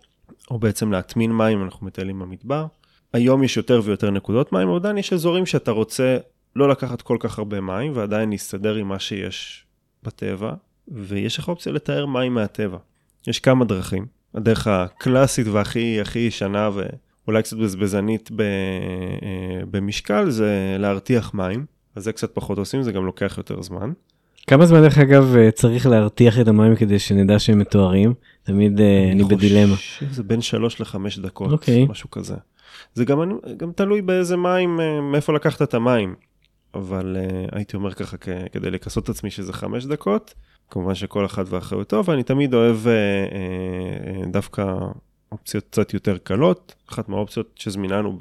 או 0.52 0.60
בעצם 0.60 0.92
להטמין 0.92 1.32
מים 1.32 1.64
אנחנו 1.64 1.88
מטיילים 1.88 2.20
במדבר. 2.20 2.66
היום 3.14 3.44
יש 3.44 3.58
יותר 3.58 3.82
ויותר 3.84 4.10
נקודות 4.10 4.54
מים, 4.54 4.68
אבל 4.68 4.78
עדיין 4.78 4.98
יש 4.98 5.14
אזורים 5.14 5.46
שאתה 5.46 5.72
רוצה 5.72 6.18
לא 6.56 6.70
לקחת 6.70 7.02
כל 7.02 7.18
כך 7.20 7.40
הרבה 7.40 7.62
מים, 7.62 7.92
ועדיין 7.96 8.30
להסתדר 8.30 8.76
עם 8.76 8.88
מה 8.88 9.00
שיש 9.00 9.66
בטבע, 10.04 10.54
ויש 10.88 11.40
לך 11.40 11.48
אופציה 11.48 11.72
לתאר 11.72 12.06
מים 12.06 12.34
מהטבע. 12.34 12.78
יש 13.28 13.40
כמה 13.40 13.66
דרכים. 13.66 14.06
הדרך 14.34 14.68
הקלאסית 14.68 15.48
והכי 15.48 16.02
הכי 16.02 16.20
ישנה 16.20 16.70
אולי 17.28 17.44
קצת 17.44 17.58
בזבזנית 17.58 18.32
ב, 18.36 18.42
אה, 18.42 19.66
במשקל, 19.72 20.30
זה 20.30 20.76
להרתיח 20.80 21.34
מים, 21.34 21.66
אז 21.96 22.04
זה 22.04 22.14
קצת 22.14 22.36
פחות 22.36 22.58
עושים, 22.58 22.84
זה 22.84 22.92
גם 22.92 23.06
לוקח 23.06 23.36
יותר 23.38 23.62
זמן. 23.62 23.92
כמה 24.50 24.66
זמן 24.66 24.82
דרך 24.82 24.98
אגב 24.98 25.36
אה, 25.36 25.52
צריך 25.52 25.88
להרתיח 25.88 26.40
את 26.40 26.48
המים 26.48 26.76
כדי 26.76 27.00
שנדע 27.00 27.40
שהם 27.40 27.60
מתוארים? 27.60 28.14
תמיד 28.44 28.82
אה, 28.82 29.10
אני 29.12 29.24
בדילמה. 29.24 29.76
שזה 29.76 30.24
בין 30.24 30.42
3 30.42 30.82
ל-5 30.82 31.22
דקות, 31.22 31.52
אוקיי. 31.52 31.86
משהו 31.90 32.12
כזה. 32.12 32.36
זה 32.94 33.06
גם, 33.06 33.40
גם 33.58 33.72
תלוי 33.72 34.02
באיזה 34.02 34.38
מים, 34.38 34.80
אה, 34.80 35.02
מאיפה 35.02 35.34
לקחת 35.34 35.62
את 35.62 35.74
המים. 35.74 36.16
אבל 36.74 37.18
uh, 37.20 37.56
הייתי 37.56 37.76
אומר 37.78 37.94
ככה 37.94 38.18
כ- 38.18 38.30
כדי 38.52 38.72
לכסות 38.72 39.04
את 39.04 39.10
עצמי 39.10 39.32
שזה 39.32 39.54
חמש 39.54 39.86
דקות, 39.86 40.34
כמובן 40.70 40.96
שכל 40.96 41.26
אחד 41.26 41.44
ואחריותו, 41.48 42.06
ואני 42.06 42.24
תמיד 42.24 42.54
אוהב 42.54 42.78
uh, 42.86 42.88
uh, 44.26 44.28
דווקא 44.32 44.76
אופציות 45.32 45.64
קצת 45.70 45.94
יותר 45.94 46.18
קלות. 46.18 46.76
אחת 46.90 47.10
מהאופציות 47.10 47.52
שזמינה 47.56 47.98
לנו 47.98 48.18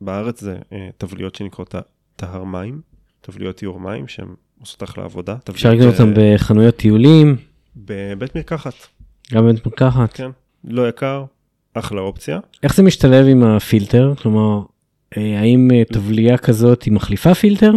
בארץ 0.00 0.40
זה 0.40 0.58
uh, 0.58 0.74
תבליות 0.98 1.34
שנקראות 1.34 1.74
טהר 2.16 2.44
מים, 2.44 2.80
תבליות 3.20 3.56
טיהור 3.56 3.80
מים 3.80 4.08
שהן 4.08 4.28
עושות 4.60 4.82
אחלה 4.82 5.04
עבודה. 5.04 5.36
אפשר 5.50 5.72
לקנות 5.72 5.94
אותם 5.94 6.20
אה, 6.20 6.34
בחנויות 6.34 6.76
טיולים, 6.76 7.36
בבית 7.76 8.36
מרקחת, 8.36 8.74
גם 9.32 9.46
בבית 9.46 9.66
מרקחת. 9.66 10.12
כן, 10.12 10.30
לא 10.64 10.88
יקר, 10.88 11.24
אחלה 11.74 12.00
אופציה. 12.00 12.40
איך 12.62 12.74
זה 12.74 12.82
משתלב 12.82 13.26
עם 13.26 13.42
הפילטר? 13.42 14.14
כלומר, 14.22 14.62
אה, 15.16 15.40
האם 15.40 15.70
אה, 15.74 15.82
טבלייה 15.84 16.38
כזאת 16.38 16.82
היא 16.82 16.92
מחליפה 16.92 17.34
פילטר? 17.34 17.72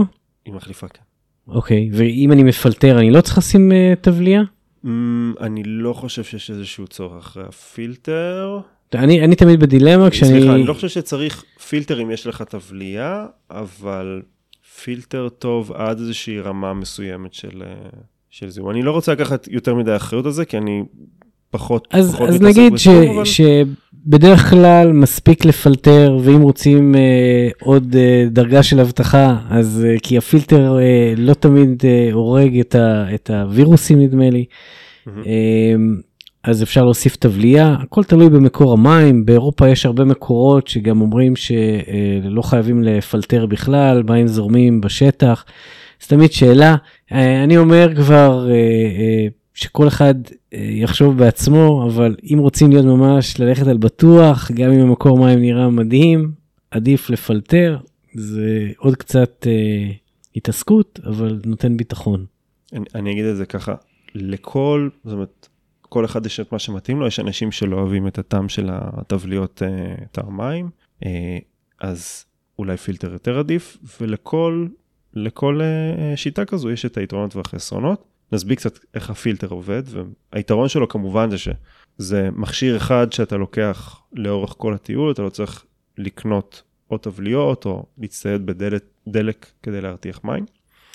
היא 0.46 0.54
מחליפה, 0.54 0.88
כן. 0.88 1.02
אוקיי, 1.48 1.90
ואם 1.94 2.32
אני 2.32 2.44
מפלטר 2.44 3.00
אני 3.00 3.12
לא 3.12 3.22
צריך 3.22 3.38
לשים 3.38 3.72
טבלייה? 4.02 4.42
Mm, 4.86 4.88
אני 5.40 5.64
לא 5.66 5.94
חושב 5.94 6.24
שיש 6.24 6.50
איזשהו 6.52 6.88
צורך 6.88 7.18
אחרי 7.18 7.44
הפילטר. 7.48 8.60
אני, 8.94 9.26
אני 9.26 9.36
תמיד 9.36 9.60
בדילמה 9.60 10.10
כשאני... 10.10 10.32
סליחה, 10.32 10.56
אני 10.56 10.64
לא 10.64 10.74
חושב 10.74 10.88
שצריך 10.88 11.44
פילטר 11.68 12.02
אם 12.02 12.12
יש 12.12 12.28
לך 12.28 12.42
טבלייה, 12.42 13.26
אבל 13.50 14.22
פילטר 14.84 15.30
טוב 15.30 15.72
עד 15.72 16.00
איזושהי 16.00 16.40
רמה 16.40 16.74
מסוימת 16.74 17.34
של, 17.34 17.64
אה, 17.66 17.90
של 18.30 18.50
זיהום. 18.50 18.70
אני 18.70 18.82
לא 18.82 18.92
רוצה 18.92 19.12
לקחת 19.12 19.48
יותר 19.52 19.76
מדי 19.76 19.96
אחריות 19.96 20.26
על 20.26 20.32
זה, 20.32 20.46
כי 20.46 20.58
אני 20.58 20.84
פחות, 21.52 21.88
אז, 21.92 22.14
פחות 22.14 22.30
אז 22.30 22.36
מתעסק 22.36 22.58
נגיד 22.58 22.78
ש, 22.78 22.88
אבל... 22.88 23.26
שבדרך 23.26 24.50
כלל 24.50 24.92
מספיק 24.92 25.46
לפלטר, 25.46 26.18
ואם 26.24 26.42
רוצים 26.42 26.96
אה, 26.96 27.50
עוד 27.62 27.96
אה, 27.96 28.26
דרגה 28.32 28.64
של 28.64 28.80
אבטחה, 28.80 29.38
אז 29.50 29.86
אה, 29.90 29.96
כי 30.04 30.18
הפילטר 30.18 30.80
אה, 30.80 31.14
לא 31.18 31.34
תמיד 31.34 31.82
אה, 31.86 32.10
הורג 32.12 32.60
את, 32.60 32.76
ה, 32.76 33.16
את 33.16 33.30
הווירוסים 33.30 34.00
נדמה 34.02 34.30
לי, 34.30 34.46
מהמם. 35.06 35.24
אה, 35.26 35.76
אז 36.50 36.64
אפשר 36.64 36.84
להוסיף 36.84 37.16
תבלייה, 37.16 37.76
הכל 37.82 38.04
תלוי 38.04 38.30
במקור 38.30 38.74
המים, 38.74 39.26
באירופה 39.26 39.70
יש 39.70 39.86
הרבה 39.86 40.06
מקורות 40.06 40.68
שגם 40.68 41.02
אומרים 41.02 41.36
שלא 41.36 42.42
חייבים 42.42 42.84
לפלטר 42.84 43.46
בכלל, 43.46 44.04
מים 44.04 44.28
זורמים 44.28 44.82
בשטח, 44.82 45.46
אז 46.02 46.08
תמיד 46.08 46.32
שאלה, 46.32 46.76
אה, 47.12 47.44
אני 47.44 47.58
אומר 47.58 47.96
כבר 47.96 48.48
אה, 48.50 48.54
אה, 48.54 49.28
שכל 49.54 49.88
אחד 49.88 50.16
אה, 50.54 50.60
יחשוב 50.72 51.18
בעצמו, 51.18 51.88
אבל 51.88 52.16
אם 52.34 52.38
רוצים 52.40 52.70
להיות 52.70 52.86
ממש 52.86 53.40
ללכת 53.40 53.68
על 53.68 53.78
בטוח, 53.78 54.52
גם 54.52 54.72
אם 54.72 54.80
המקור 54.80 55.20
מים 55.20 55.42
נראה 55.42 55.70
מדהים, 55.70 56.32
עדיף 56.72 57.10
לפלטר, 57.10 57.78
זה 58.14 58.70
עוד 58.78 58.96
קצת 58.96 59.48
אה, 59.48 59.92
התעסקות, 60.36 61.00
אבל 61.06 61.40
נותן 61.46 61.78
ביטחון. 61.78 62.26
אני, 62.74 62.86
אני 62.96 63.12
אגיד 63.12 63.26
את 63.26 63.38
זה 63.38 63.46
ככה, 63.46 63.76
לכל, 64.16 64.90
זאת 65.04 65.14
אומרת, 65.14 65.48
כל 65.90 66.06
אחד 66.06 66.26
יש 66.26 66.40
את 66.40 66.52
מה 66.52 66.60
שמתאים 66.60 67.00
לו, 67.00 67.08
יש 67.08 67.20
אנשים 67.20 67.52
שלא 67.52 67.80
אוהבים 67.80 68.08
את 68.08 68.18
הטעם 68.18 68.50
של 68.50 68.70
התבליות 68.72 69.64
אה, 69.64 69.96
טעם 70.12 70.38
מים, 70.38 70.70
אה, 71.06 71.38
אז 71.82 72.26
אולי 72.60 72.78
פילטר 72.78 73.14
יותר 73.14 73.40
עדיף, 73.40 73.78
ולכל 74.02 74.68
לכל 75.14 75.62
אה, 75.62 76.18
שיטה 76.18 76.46
כזו 76.46 76.72
יש 76.72 76.86
את 76.86 76.98
היתרונות 76.98 77.36
והחסרונות. 77.36 78.04
נסביר 78.32 78.56
קצת 78.56 78.80
איך 78.94 79.10
הפילטר 79.10 79.48
עובד, 79.48 79.84
והיתרון 80.34 80.70
שלו 80.70 80.88
כמובן 80.88 81.30
זה 81.30 81.38
שזה 81.38 82.30
מכשיר 82.32 82.78
אחד 82.78 83.14
שאתה 83.14 83.38
לוקח 83.38 84.02
לאורך 84.14 84.56
כל 84.58 84.74
הטיול, 84.74 85.12
אתה 85.12 85.22
לא 85.22 85.30
צריך 85.30 85.66
לקנות 85.98 86.64
או 86.92 86.98
טבליות 86.98 87.66
או 87.66 87.86
להצטייד 87.98 88.46
בדלק 88.46 89.46
כדי 89.64 89.82
להרתיח 89.82 90.24
מים. 90.24 90.46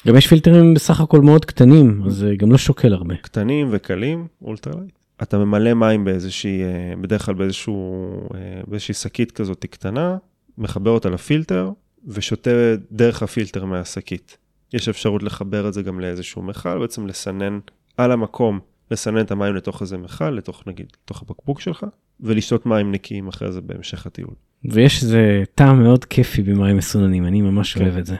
גם 0.06 0.16
יש 0.16 0.26
פילטרים 0.26 0.74
בסך 0.74 1.00
הכל 1.00 1.20
מאוד 1.20 1.44
קטנים, 1.44 2.02
אז 2.06 2.12
זה 2.12 2.34
גם 2.38 2.52
לא 2.52 2.58
שוקל 2.58 2.92
הרבה. 2.92 3.16
קטנים 3.16 3.68
וקלים, 3.70 4.26
ultralight. 4.42 4.98
אתה 5.22 5.38
ממלא 5.38 5.74
מים 5.74 6.04
באיזושהי, 6.04 6.62
אה, 6.62 6.92
בדרך 7.00 7.26
כלל 7.26 7.34
באיזשהו, 7.34 8.04
אה, 8.34 8.60
באיזושהי 8.66 8.94
שקית 8.94 9.32
כזאת 9.32 9.66
קטנה, 9.70 10.16
מחבר 10.58 10.90
אותה 10.90 11.10
לפילטר 11.10 11.70
ושותה 12.06 12.50
דרך 12.92 13.22
הפילטר 13.22 13.64
מהשקית. 13.64 14.36
יש 14.72 14.88
אפשרות 14.88 15.22
לחבר 15.22 15.68
את 15.68 15.72
זה 15.72 15.82
גם 15.82 16.00
לאיזשהו 16.00 16.42
מכל, 16.42 16.78
בעצם 16.78 17.06
לסנן 17.06 17.58
על 17.96 18.12
המקום, 18.12 18.60
לסנן 18.90 19.20
את 19.20 19.30
המים 19.30 19.54
לתוך 19.54 19.82
איזה 19.82 19.98
מכל, 19.98 20.30
לתוך 20.30 20.62
נגיד, 20.66 20.86
לתוך 21.04 21.22
הבקבוק 21.22 21.60
שלך, 21.60 21.86
ולשתות 22.20 22.66
מים 22.66 22.92
נקיים 22.92 23.28
אחרי 23.28 23.52
זה 23.52 23.60
בהמשך 23.60 24.06
הטיול. 24.06 24.34
ויש 24.64 25.02
איזה 25.02 25.42
טעם 25.54 25.82
מאוד 25.82 26.04
כיפי 26.04 26.42
במים 26.42 26.76
מסוננים, 26.76 27.24
אני 27.24 27.42
ממש 27.42 27.74
כן. 27.74 27.84
אוהב 27.84 27.96
את 27.96 28.06
זה. 28.06 28.16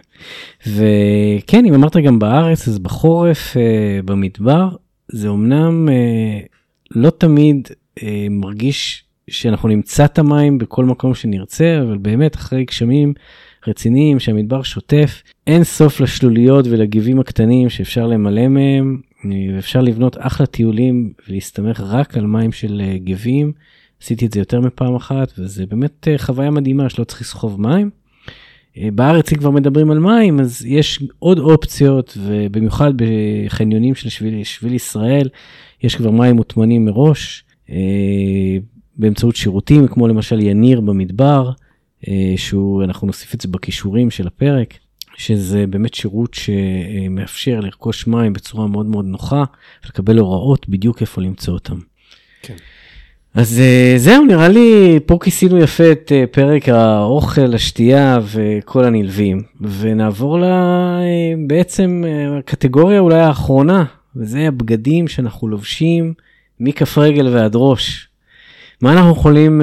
וכן, 0.67 1.65
אם 1.65 1.75
אמרת 1.75 1.97
גם 1.97 2.19
בארץ, 2.19 2.69
אז 2.69 2.79
בחורף 2.79 3.57
אה, 3.57 4.01
במדבר, 4.05 4.69
זה 5.09 5.29
אומנם 5.29 5.89
אה, 5.89 6.41
לא 6.91 7.11
תמיד 7.11 7.69
אה, 8.03 8.27
מרגיש 8.31 9.05
שאנחנו 9.31 9.69
נמצא 9.69 10.05
את 10.05 10.19
המים 10.19 10.59
בכל 10.59 10.85
מקום 10.85 11.15
שנרצה, 11.15 11.79
אבל 11.83 11.99
באמת 11.99 12.37
אחרי 12.37 12.65
גשמים 12.65 13.15
רציניים 13.67 14.21
שהמדבר 14.21 14.63
שוטף, 14.63 15.23
אין 15.47 15.65
סוף 15.65 16.01
לשלוליות 16.01 16.67
ולגיבים 16.71 17.21
הקטנים 17.21 17.71
שאפשר 17.71 18.07
למלא 18.07 18.49
מהם, 18.49 19.01
אה, 19.25 19.31
ואפשר 19.55 19.81
לבנות 19.81 20.17
אחלה 20.21 20.47
טיולים 20.47 21.13
ולהסתמך 21.29 21.83
רק 21.87 22.17
על 22.17 22.27
מים 22.27 22.53
של 22.53 22.83
אה, 22.85 22.97
גבים. 23.05 23.53
עשיתי 24.03 24.27
את 24.27 24.33
זה 24.33 24.41
יותר 24.41 24.61
מפעם 24.61 24.95
אחת 24.95 25.33
וזה 25.39 25.67
באמת 25.67 26.09
אה, 26.09 26.19
חוויה 26.19 26.51
מדהימה 26.51 26.89
שלא 26.89 27.05
צריך 27.05 27.21
לסחוב 27.21 27.61
מים. 27.61 27.91
אה, 28.77 28.89
בארץ 28.93 29.33
אם 29.33 29.39
כבר 29.39 29.51
מדברים 29.51 29.91
על 29.91 29.99
מים 29.99 30.41
אז 30.41 30.65
יש 30.67 31.03
עוד 31.19 31.39
אופציות 31.39 32.19
ובמיוחד 32.21 32.93
בחניונים 32.97 33.95
של 33.95 34.09
שביל, 34.09 34.45
שביל 34.45 34.75
ישראל 34.75 35.29
יש 35.83 35.97
כבר 35.97 36.11
מים 36.11 36.37
מוטמנים 36.37 36.85
מראש 36.85 37.45
אה, 37.71 37.77
באמצעות 38.97 39.37
שירותים 39.37 39.89
כמו 39.89 40.09
למשל 40.09 40.41
יניר 40.41 40.81
במדבר 40.81 41.51
שהוא 42.37 42.85
אנחנו 42.85 43.07
נוסיף 43.07 43.35
את 43.35 43.41
זה 43.41 43.49
בכישורים 43.49 44.11
של 44.11 44.27
הפרק 44.27 44.75
שזה 45.17 45.67
באמת 45.67 45.95
שירות 45.95 46.35
שמאפשר 46.35 47.61
לרכוש 47.61 48.07
מים 48.07 48.33
בצורה 48.33 48.67
מאוד 48.67 48.87
מאוד 48.87 49.05
נוחה 49.05 49.45
ולקבל 49.85 50.19
הוראות 50.19 50.69
בדיוק 50.69 51.01
איפה 51.01 51.23
למצוא 51.23 51.55
אותם. 51.55 51.79
כן. 52.43 52.57
אז 53.35 53.61
אה, 53.61 53.95
זהו, 53.97 54.25
נראה 54.25 54.49
לי 54.49 55.01
פה 55.07 55.19
כיסינו 55.23 55.59
יפה 55.59 55.93
את 55.93 56.13
אה, 56.15 56.25
פרק 56.31 56.69
האוכל, 56.69 57.55
השתייה 57.55 58.19
וכל 58.33 58.85
הנלווים, 58.85 59.43
ונעבור 59.61 60.39
ל... 60.39 60.45
אה, 60.45 61.33
בעצם 61.47 62.05
הקטגוריה 62.39 63.01
אולי 63.01 63.21
האחרונה, 63.21 63.85
וזה 64.17 64.49
הבגדים 64.49 65.09
שאנחנו 65.09 65.49
לובשים 65.49 66.15
מכף 66.61 66.99
רגל 66.99 67.29
ועד 67.29 67.53
ראש. 67.55 68.09
מה 68.81 68.93
אנחנו 68.93 69.13
יכולים 69.13 69.63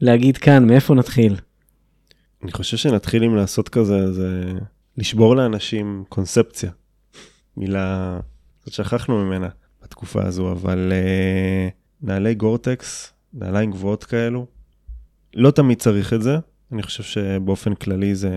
להגיד 0.00 0.36
כאן, 0.36 0.66
מאיפה 0.66 0.94
נתחיל? 0.94 1.36
אני 2.42 2.52
חושב 2.52 2.76
שנתחיל 2.76 3.22
עם 3.22 3.36
לעשות 3.36 3.68
כזה, 3.68 4.12
זה 4.12 4.44
לשבור 4.96 5.36
לאנשים 5.36 6.04
קונספציה. 6.08 6.70
מילה, 7.56 8.18
קצת 8.60 8.72
שכחנו 8.72 9.24
ממנה 9.24 9.48
בתקופה 9.82 10.24
הזו, 10.24 10.52
אבל 10.52 10.92
נעלי 12.02 12.34
גורטקס, 12.34 13.12
נעליים 13.34 13.70
גבוהות 13.70 14.04
כאלו, 14.04 14.46
לא 15.34 15.50
תמיד 15.50 15.78
צריך 15.78 16.12
את 16.12 16.22
זה. 16.22 16.36
אני 16.72 16.82
חושב 16.82 17.02
שבאופן 17.02 17.74
כללי 17.74 18.14
זה 18.14 18.30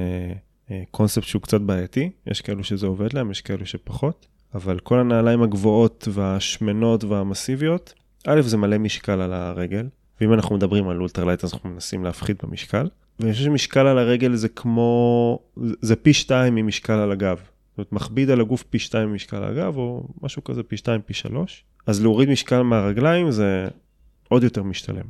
אה, 0.67 0.71
קונספט 0.91 1.23
שהוא 1.23 1.41
קצת 1.41 1.61
בעייתי, 1.61 2.11
יש 2.27 2.41
כאלו 2.41 2.63
שזה 2.63 2.87
עובד 2.87 3.13
להם, 3.13 3.31
יש 3.31 3.41
כאלו 3.41 3.65
שפחות, 3.65 4.27
אבל 4.53 4.79
כל 4.79 4.99
הנעליים 4.99 5.43
הגבוהות 5.43 6.07
והשמנות 6.11 7.03
והמסיביות, 7.03 7.93
א', 8.27 8.41
זה 8.41 8.57
מלא 8.57 8.77
משקל 8.77 9.21
על 9.21 9.33
הרגל, 9.33 9.87
ואם 10.21 10.33
אנחנו 10.33 10.55
מדברים 10.55 10.89
על 10.89 10.99
ultralight 10.99 11.43
אז 11.43 11.53
אנחנו 11.53 11.69
מנסים 11.69 12.03
להפחית 12.03 12.43
במשקל. 12.43 12.87
ואני 13.19 13.31
חושב 13.31 13.45
שמשקל 13.45 13.87
על 13.87 13.97
הרגל 13.97 14.35
זה 14.35 14.49
כמו, 14.49 15.39
זה 15.57 15.95
פי 15.95 16.13
שתיים 16.13 16.55
ממשקל 16.55 16.93
על 16.93 17.11
הגב. 17.11 17.39
זאת 17.71 17.77
אומרת, 17.77 17.91
מכביד 17.91 18.29
על 18.29 18.41
הגוף 18.41 18.63
פי 18.63 18.79
שתיים 18.79 19.09
ממשקל 19.09 19.43
הגב, 19.43 19.77
או 19.77 20.07
משהו 20.21 20.43
כזה 20.43 20.63
פי 20.63 20.77
שתיים, 20.77 21.01
פי 21.01 21.13
שלוש. 21.13 21.63
אז 21.87 22.01
להוריד 22.01 22.29
משקל 22.29 22.61
מהרגליים 22.61 23.31
זה 23.31 23.67
עוד 24.29 24.43
יותר 24.43 24.63
משתלם. 24.63 25.05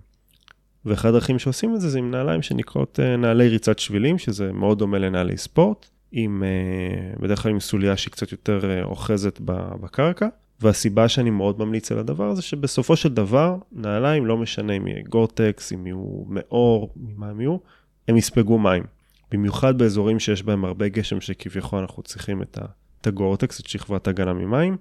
ואחד 0.86 1.10
הדרכים 1.10 1.40
שעושים 1.40 1.76
את 1.76 1.82
זה 1.82 1.90
זה 1.90 2.00
עם 2.00 2.12
נעליים 2.12 2.42
שנקראות 2.42 3.00
אה, 3.00 3.18
נעלי 3.18 3.48
ריצת 3.48 3.80
שבילים, 3.80 4.18
שזה 4.18 4.52
מאוד 4.52 4.80
דומה 4.80 5.00
לנעלי 5.00 5.38
ספורט, 5.38 5.90
עם, 6.12 6.44
אה, 6.44 7.14
בדרך 7.20 7.44
כלל 7.44 7.52
עם 7.52 7.60
סוליה 7.60 7.98
שהיא 7.98 8.12
קצת 8.12 8.32
יותר 8.32 8.72
אה, 8.72 8.84
אוחזת 8.84 9.40
בקרקע, 9.82 10.28
והסיבה 10.62 11.08
שאני 11.08 11.30
מאוד 11.30 11.60
ממליץ 11.60 11.92
על 11.92 12.00
הדבר 12.00 12.30
הזה, 12.30 12.42
שבסופו 12.42 12.96
של 12.96 13.14
דבר, 13.14 13.58
נעליים, 13.72 14.26
לא 14.26 14.38
משנה 14.38 14.74
אם 14.74 14.88
יהיה 14.88 15.02
גורטקס, 15.10 15.74
אם 15.74 15.88
יהיו 15.88 16.24
מאור, 16.28 16.94
ממה 16.96 17.30
הם 17.30 17.42
יהיו, 17.42 17.58
הם 18.08 18.18
יספגו 18.18 18.58
מים. 18.58 18.84
במיוחד 19.32 19.78
באזורים 19.78 20.20
שיש 20.20 20.44
בהם 20.44 20.66
הרבה 20.66 20.88
גשם, 20.88 21.22
שכביכול 21.22 21.80
אנחנו 21.80 22.04
צריכים 22.04 22.42
את, 22.42 22.58
הגורטקס, 23.08 23.60
את 23.60 23.68
שכבת 23.68 24.08
הגנה 24.08 24.34
ממים. 24.34 24.78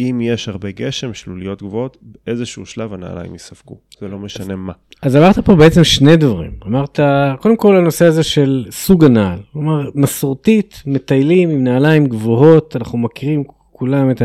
אם 0.00 0.20
יש 0.22 0.48
הרבה 0.48 0.70
גשם, 0.70 1.14
שלוליות 1.14 1.62
גבוהות, 1.62 1.96
באיזשהו 2.02 2.66
שלב 2.66 2.92
הנעליים 2.94 3.34
יספגו, 3.34 3.78
זה 4.00 4.08
לא 4.08 4.18
משנה 4.18 4.56
מה. 4.56 4.72
אז 5.02 5.16
אמרת 5.16 5.38
פה 5.38 5.54
בעצם 5.54 5.84
שני 5.84 6.16
דברים. 6.16 6.52
אמרת, 6.66 7.00
קודם 7.40 7.56
כל 7.56 7.76
הנושא 7.76 8.04
הזה 8.04 8.22
של 8.22 8.66
סוג 8.70 9.04
הנעל. 9.04 9.38
כלומר, 9.52 9.90
מסורתית, 9.94 10.82
מטיילים 10.86 11.50
עם 11.50 11.64
נעליים 11.64 12.06
גבוהות, 12.06 12.76
אנחנו 12.76 12.98
מכירים 12.98 13.44
כולם 13.72 14.10
את 14.10 14.22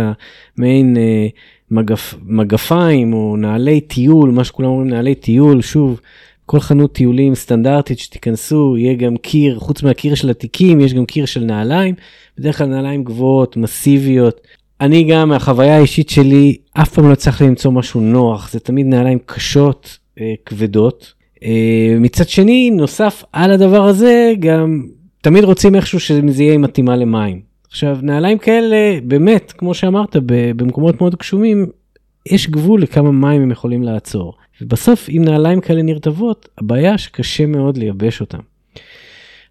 המעין 0.58 0.98
אה, 0.98 1.28
מגפ, 1.72 2.14
מגפיים 2.24 3.14
או 3.14 3.38
נעלי 3.38 3.82
טיול, 3.82 4.32
מה 4.32 4.44
שכולם 4.44 4.70
אומרים 4.70 4.90
נעלי 4.90 5.16
טיול, 5.16 5.62
שוב, 5.62 6.02
כל 6.46 6.60
חנות 6.60 6.94
טיולים 6.94 7.36
סטנדרטית 7.36 8.00
שתיכנסו, 8.00 8.78
יהיה 8.78 8.94
גם 8.94 9.18
קיר, 9.18 9.60
חוץ 9.60 9.84
מהקיר 9.84 10.16
של 10.16 10.30
התיקים, 10.30 10.82
יש 10.82 10.94
גם 10.94 11.06
קיר 11.06 11.26
של 11.26 11.44
נעליים, 11.44 11.96
בדרך 12.38 12.58
כלל 12.58 12.68
נעליים 12.68 13.04
גבוהות, 13.04 13.58
מסיביות. 13.58 14.42
אני 14.82 15.04
גם, 15.04 15.30
מהחוויה 15.30 15.78
האישית 15.78 16.10
שלי, 16.10 16.58
אף 16.74 16.94
פעם 16.94 17.08
לא 17.08 17.14
הצלחתי 17.14 17.44
למצוא 17.44 17.72
משהו 17.72 18.02
נוח, 18.02 18.52
זה 18.52 18.60
תמיד 18.60 18.86
נעליים 18.86 19.20
קשות, 19.26 19.98
אה, 20.22 20.34
כבדות. 20.46 21.14
אה, 21.44 21.96
מצד 22.00 22.30
שני, 22.30 22.70
נוסף 22.70 23.24
על 23.34 23.52
הדבר 23.52 23.84
הזה, 23.84 24.34
גם 24.40 24.84
תמיד 25.22 25.44
רוצים 25.44 25.76
איכשהו 25.76 26.00
שזה 26.00 26.44
יהיה 26.44 26.58
מתאימה 26.58 26.96
למים. 26.96 27.42
עכשיו, 27.68 27.98
נעליים 28.02 28.38
כאלה, 28.38 29.00
באמת, 29.04 29.54
כמו 29.58 29.74
שאמרת, 29.74 30.16
במקומות 30.56 31.02
מאוד 31.02 31.16
גשומים, 31.16 31.66
יש 32.26 32.50
גבול 32.50 32.82
לכמה 32.82 33.12
מים 33.12 33.42
הם 33.42 33.52
יכולים 33.52 33.84
לעצור. 33.84 34.34
ובסוף, 34.62 35.10
אם 35.10 35.22
נעליים 35.26 35.62
כאלה 35.62 35.82
נרטבות, 35.82 36.50
הבעיה 36.58 36.98
שקשה 36.98 37.46
מאוד 37.46 37.78
לייבש 37.78 38.22
אותם. 38.22 38.40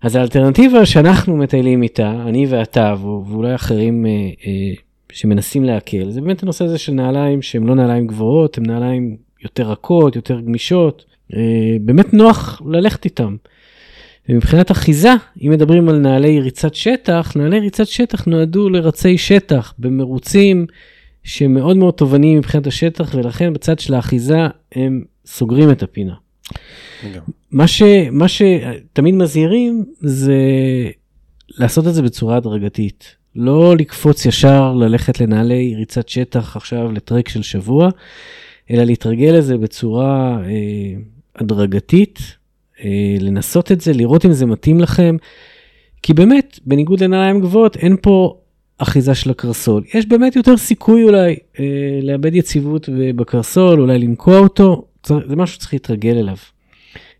אז 0.02 0.16
האלטרנטיבה 0.16 0.86
שאנחנו 0.86 1.36
מטיילים 1.36 1.82
איתה, 1.82 2.10
אני 2.28 2.46
ואתה, 2.48 2.94
ואולי 3.02 3.54
אחרים 3.54 4.06
אה, 4.06 4.10
אה, 4.46 4.74
שמנסים 5.12 5.64
להקל, 5.64 6.10
זה 6.10 6.20
באמת 6.20 6.42
הנושא 6.42 6.64
הזה 6.64 6.78
של 6.78 6.92
נעליים 6.92 7.42
שהן 7.42 7.66
לא 7.66 7.74
נעליים 7.74 8.06
גבוהות, 8.06 8.58
הן 8.58 8.66
נעליים 8.66 9.16
יותר 9.42 9.70
רכות, 9.70 10.16
יותר 10.16 10.40
גמישות, 10.40 11.04
אה, 11.34 11.76
באמת 11.80 12.14
נוח 12.14 12.62
ללכת 12.66 13.04
איתן. 13.04 13.36
ומבחינת 14.28 14.70
אחיזה, 14.70 15.12
אם 15.42 15.50
מדברים 15.50 15.88
על 15.88 15.98
נעלי 15.98 16.40
ריצת 16.40 16.74
שטח, 16.74 17.32
נעלי 17.36 17.60
ריצת 17.60 17.86
שטח 17.86 18.24
נועדו 18.24 18.68
לרצי 18.68 19.18
שטח 19.18 19.74
במרוצים 19.78 20.66
שמאוד 21.24 21.76
מאוד 21.76 21.94
תובעניים 21.94 22.38
מבחינת 22.38 22.66
השטח, 22.66 23.14
ולכן 23.14 23.52
בצד 23.52 23.78
של 23.78 23.94
האחיזה 23.94 24.38
הם 24.72 25.04
סוגרים 25.26 25.70
את 25.70 25.82
הפינה. 25.82 26.14
מה, 27.50 27.66
ש, 27.66 27.82
מה 28.12 28.28
שתמיד 28.28 29.14
מזהירים 29.14 29.84
זה 30.00 30.38
לעשות 31.58 31.86
את 31.86 31.94
זה 31.94 32.02
בצורה 32.02 32.36
הדרגתית. 32.36 33.16
לא 33.36 33.76
לקפוץ 33.76 34.26
ישר, 34.26 34.72
ללכת 34.72 35.20
לנעלי 35.20 35.74
ריצת 35.76 36.08
שטח 36.08 36.56
עכשיו 36.56 36.92
לטרק 36.92 37.28
של 37.28 37.42
שבוע, 37.42 37.88
אלא 38.70 38.84
להתרגל 38.84 39.34
לזה 39.38 39.58
בצורה 39.58 40.38
אה, 40.44 41.00
הדרגתית, 41.36 42.18
אה, 42.84 43.16
לנסות 43.20 43.72
את 43.72 43.80
זה, 43.80 43.92
לראות 43.92 44.24
אם 44.24 44.32
זה 44.32 44.46
מתאים 44.46 44.80
לכם. 44.80 45.16
כי 46.02 46.14
באמת, 46.14 46.58
בניגוד 46.66 47.02
לנעליים 47.02 47.40
גבוהות, 47.40 47.76
אין 47.76 47.96
פה 48.02 48.40
אחיזה 48.78 49.14
של 49.14 49.30
הקרסול. 49.30 49.82
יש 49.94 50.06
באמת 50.06 50.36
יותר 50.36 50.56
סיכוי 50.56 51.02
אולי 51.02 51.36
אה, 51.60 51.64
לאבד 52.02 52.34
יציבות 52.34 52.88
בקרסול, 53.16 53.80
אולי 53.80 53.98
לנקוע 53.98 54.38
אותו, 54.38 54.84
זה 55.06 55.36
משהו 55.36 55.54
שצריך 55.54 55.72
להתרגל 55.72 56.16
אליו. 56.18 56.36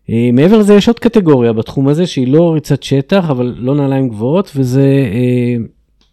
אה, 0.09 0.29
מעבר 0.33 0.57
לזה 0.57 0.73
יש 0.73 0.87
עוד 0.87 0.99
קטגוריה 0.99 1.53
בתחום 1.53 1.87
הזה 1.87 2.07
שהיא 2.07 2.27
לא 2.27 2.53
ריצת 2.53 2.83
שטח, 2.83 3.29
אבל 3.29 3.55
לא 3.57 3.75
נעליים 3.75 4.09
גבוהות, 4.09 4.51
וזה 4.55 5.09
אה, 5.13 5.55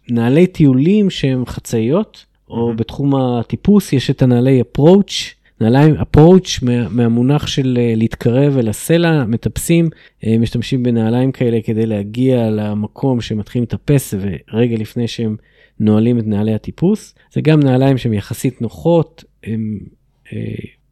נעלי 0.09 0.47
טיולים 0.47 1.09
שהם 1.09 1.45
חצאיות, 1.45 2.25
או 2.49 2.71
mm-hmm. 2.71 2.75
בתחום 2.75 3.15
הטיפוס 3.15 3.93
יש 3.93 4.09
את 4.09 4.21
הנעלי 4.21 4.61
approach. 4.61 5.42
נעליים 5.61 5.95
approach 5.95 6.59
מה, 6.61 6.89
מהמונח 6.89 7.47
של 7.47 7.77
uh, 7.77 7.97
להתקרב 7.97 8.57
אל 8.57 8.69
הסלע, 8.69 9.25
מטפסים, 9.25 9.89
uh, 10.21 10.27
משתמשים 10.39 10.83
בנעליים 10.83 11.31
כאלה 11.31 11.61
כדי 11.61 11.85
להגיע 11.85 12.49
למקום 12.49 13.21
שמתחילים 13.21 13.63
לטפס 13.63 14.13
ורגע 14.19 14.75
לפני 14.77 15.07
שהם 15.07 15.35
נועלים 15.79 16.19
את 16.19 16.27
נעלי 16.27 16.53
הטיפוס. 16.53 17.15
זה 17.33 17.41
גם 17.41 17.59
נעליים 17.59 17.97
שהן 17.97 18.13
יחסית 18.13 18.61
נוחות, 18.61 19.23
הן 19.43 19.79
uh, 20.25 20.31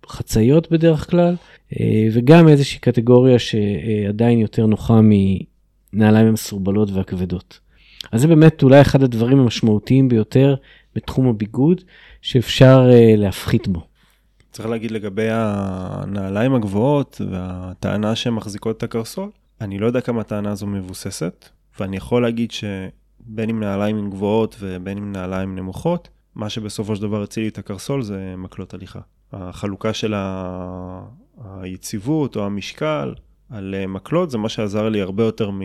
חצאיות 0.07 0.71
בדרך 0.71 1.09
כלל, 1.09 1.35
וגם 2.13 2.47
איזושהי 2.47 2.79
קטגוריה 2.79 3.39
שעדיין 3.39 4.39
יותר 4.39 4.65
נוחה 4.65 4.99
מנעליים 5.03 6.27
המסורבלות 6.27 6.91
והכבדות. 6.91 7.59
אז 8.11 8.21
זה 8.21 8.27
באמת 8.27 8.63
אולי 8.63 8.81
אחד 8.81 9.03
הדברים 9.03 9.39
המשמעותיים 9.39 10.09
ביותר 10.09 10.55
בתחום 10.95 11.27
הביגוד 11.27 11.81
שאפשר 12.21 12.89
להפחית 13.17 13.67
בו. 13.67 13.90
צריך 14.51 14.69
להגיד 14.69 14.91
לגבי 14.91 15.27
הנעליים 15.29 16.55
הגבוהות 16.55 17.21
והטענה 17.31 18.15
שהן 18.15 18.33
מחזיקות 18.33 18.77
את 18.77 18.83
הקרסול, 18.83 19.29
אני 19.61 19.79
לא 19.79 19.85
יודע 19.85 20.01
כמה 20.01 20.21
הטענה 20.21 20.51
הזו 20.51 20.67
מבוססת, 20.67 21.49
ואני 21.79 21.97
יכול 21.97 22.21
להגיד 22.21 22.51
שבין 22.51 23.49
אם 23.49 23.59
נעליים 23.59 23.97
הן 23.97 24.09
גבוהות 24.09 24.55
ובין 24.59 24.97
אם 24.97 25.11
נעליים 25.11 25.55
נמוכות, 25.55 26.09
מה 26.35 26.49
שבסופו 26.49 26.95
של 26.95 27.01
דבר 27.01 27.23
הציל 27.23 27.43
לי 27.43 27.49
את 27.49 27.57
הקרסול 27.57 28.01
זה 28.01 28.33
מקלות 28.37 28.73
הליכה. 28.73 28.99
החלוקה 29.33 29.93
של 29.93 30.13
ה... 30.13 31.01
היציבות 31.61 32.35
או 32.35 32.45
המשקל 32.45 33.13
על 33.49 33.75
מקלות 33.87 34.31
זה 34.31 34.37
מה 34.37 34.49
שעזר 34.49 34.89
לי 34.89 35.01
הרבה 35.01 35.23
יותר 35.23 35.51
מ... 35.51 35.59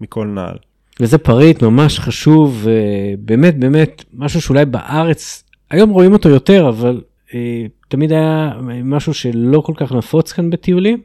מכל 0.00 0.26
נעל. 0.26 0.56
וזה 1.00 1.18
פריט 1.18 1.62
ממש 1.62 2.00
חשוב, 2.00 2.66
באמת 3.18 3.58
באמת 3.58 4.04
משהו 4.12 4.40
שאולי 4.40 4.64
בארץ, 4.64 5.44
היום 5.70 5.90
רואים 5.90 6.12
אותו 6.12 6.28
יותר, 6.28 6.68
אבל 6.68 7.00
תמיד 7.88 8.12
היה 8.12 8.52
משהו 8.84 9.14
שלא 9.14 9.60
כל 9.60 9.72
כך 9.76 9.92
נפוץ 9.92 10.32
כאן 10.32 10.50
בטיולים. 10.50 11.00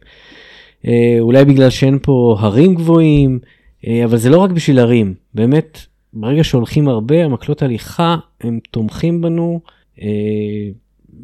אה, 0.87 1.17
אולי 1.19 1.45
בגלל 1.45 1.69
שאין 1.69 1.99
פה 2.01 2.35
הרים 2.39 2.75
גבוהים, 2.75 3.39
אה, 3.87 4.05
אבל 4.05 4.17
זה 4.17 4.29
לא 4.29 4.37
רק 4.37 4.51
בשביל 4.51 4.79
הרים. 4.79 5.13
באמת, 5.33 5.79
ברגע 6.13 6.43
שהולכים 6.43 6.87
הרבה, 6.87 7.25
המקלות 7.25 7.61
הליכה, 7.61 8.15
הם 8.41 8.59
תומכים 8.71 9.21
בנו. 9.21 9.61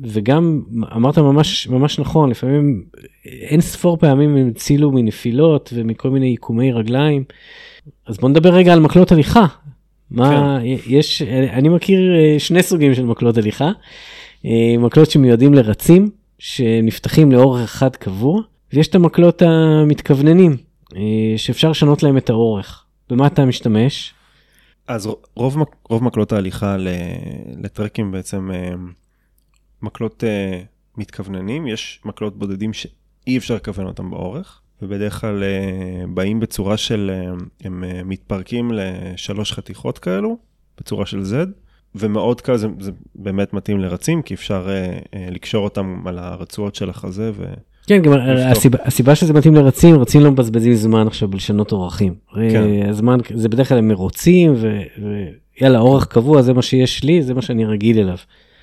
וגם 0.03 0.61
אמרת 0.95 1.17
ממש 1.17 1.67
ממש 1.67 1.99
נכון 1.99 2.29
לפעמים 2.29 2.83
אין 3.25 3.61
ספור 3.61 3.97
פעמים 3.97 4.37
הם 4.37 4.47
הצילו 4.47 4.91
מנפילות 4.91 5.73
ומכל 5.75 6.09
מיני 6.09 6.27
עיקומי 6.27 6.71
רגליים. 6.71 7.23
אז 8.07 8.17
בוא 8.17 8.29
נדבר 8.29 8.49
רגע 8.49 8.73
על 8.73 8.79
מקלות 8.79 9.11
הליכה. 9.11 9.45
מה 10.11 10.59
כן. 10.61 10.65
יש 10.87 11.21
אני 11.51 11.69
מכיר 11.69 11.99
שני 12.37 12.63
סוגים 12.63 12.95
של 12.95 13.05
מקלות 13.05 13.37
הליכה. 13.37 13.71
אה, 14.45 14.75
מקלות 14.79 15.11
שמיועדים 15.11 15.53
לרצים, 15.53 16.09
שנפתחים 16.39 17.31
לאורך 17.31 17.61
אחד 17.61 17.95
קבוע, 17.95 18.41
ויש 18.73 18.87
את 18.87 18.95
המקלות 18.95 19.41
המתכווננים, 19.41 20.57
אה, 20.95 21.33
שאפשר 21.37 21.69
לשנות 21.69 22.03
להם 22.03 22.17
את 22.17 22.29
האורך. 22.29 22.85
במה 23.09 23.27
אתה 23.27 23.45
משתמש? 23.45 24.13
אז 24.87 25.09
רוב, 25.35 25.57
רוב 25.89 26.03
מקלות 26.03 26.31
ההליכה 26.31 26.77
לטרקים 27.57 28.11
בעצם 28.11 28.51
אה, 28.51 28.73
מקלות 29.81 30.23
מתכווננים, 30.97 31.67
יש 31.67 32.01
מקלות 32.05 32.37
בודדים 32.37 32.73
שאי 32.73 33.37
אפשר 33.37 33.55
לכוון 33.55 33.85
אותם 33.85 34.09
באורך, 34.09 34.61
ובדרך 34.81 35.21
כלל 35.21 35.43
באים 36.13 36.39
בצורה 36.39 36.77
של, 36.77 37.11
הם 37.63 37.83
מתפרקים 38.05 38.71
לשלוש 38.73 39.53
חתיכות 39.53 39.99
כאלו, 39.99 40.37
בצורה 40.77 41.05
של 41.05 41.21
Z. 41.21 41.68
ומאוד 41.95 42.41
קל, 42.41 42.57
זה, 42.57 42.67
זה 42.79 42.91
באמת 43.15 43.53
מתאים 43.53 43.79
לרצים, 43.79 44.21
כי 44.21 44.33
אפשר 44.33 44.67
uh, 44.67 45.03
uh, 45.03 45.17
לקשור 45.31 45.63
אותם 45.63 46.03
על 46.05 46.19
הרצועות 46.19 46.75
של 46.75 46.89
החזה. 46.89 47.31
ו... 47.35 47.45
כן, 47.87 48.01
גם 48.01 48.13
הסיבה, 48.51 48.77
הסיבה 48.85 49.15
שזה 49.15 49.33
מתאים 49.33 49.55
לרצים, 49.55 49.99
רצים 49.99 50.21
לא 50.21 50.31
מבזבזים 50.31 50.73
זמן 50.73 51.07
עכשיו 51.07 51.27
בלשנות 51.27 51.71
אורחים. 51.71 52.15
כן. 52.33 52.89
הזמן, 52.89 53.17
זה 53.33 53.49
בדרך 53.49 53.69
כלל 53.69 53.77
הם 53.77 53.87
מרוצים, 53.87 54.53
ויאללה, 55.59 55.79
אורך 55.79 56.05
קבוע, 56.05 56.41
זה 56.41 56.53
מה 56.53 56.61
שיש 56.61 57.03
לי, 57.03 57.23
זה 57.23 57.33
מה 57.33 57.41
שאני 57.41 57.65
רגיל 57.65 57.99
אליו. 57.99 58.17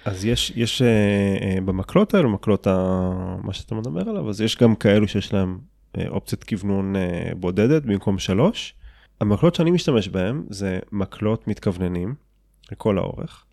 אז 0.05 0.25
יש, 0.25 0.53
יש 0.57 0.83
uh, 0.83 1.43
uh, 1.43 1.61
במקלות 1.61 2.15
האלו, 2.15 2.31
מקלות 2.31 2.67
ה... 2.67 3.11
מה 3.43 3.53
שאתה 3.53 3.75
מדבר 3.75 4.09
עליו, 4.09 4.29
אז 4.29 4.41
יש 4.41 4.57
גם 4.57 4.75
כאלו 4.75 5.09
שיש 5.09 5.35
להם 5.35 5.59
אה, 5.97 6.01
אופציית 6.09 6.45
כוונון 6.45 6.95
אה, 6.97 7.35
בודדת 7.35 7.83
במקום 7.83 8.19
שלוש. 8.19 8.75
המקלות 9.21 9.55
שאני 9.55 9.71
משתמש 9.71 10.09
בהם 10.09 10.43
זה 10.51 10.79
מקלות 10.93 11.49
מתכווננים. 11.49 12.26
לכל 12.73 12.99
האורך. 12.99 13.45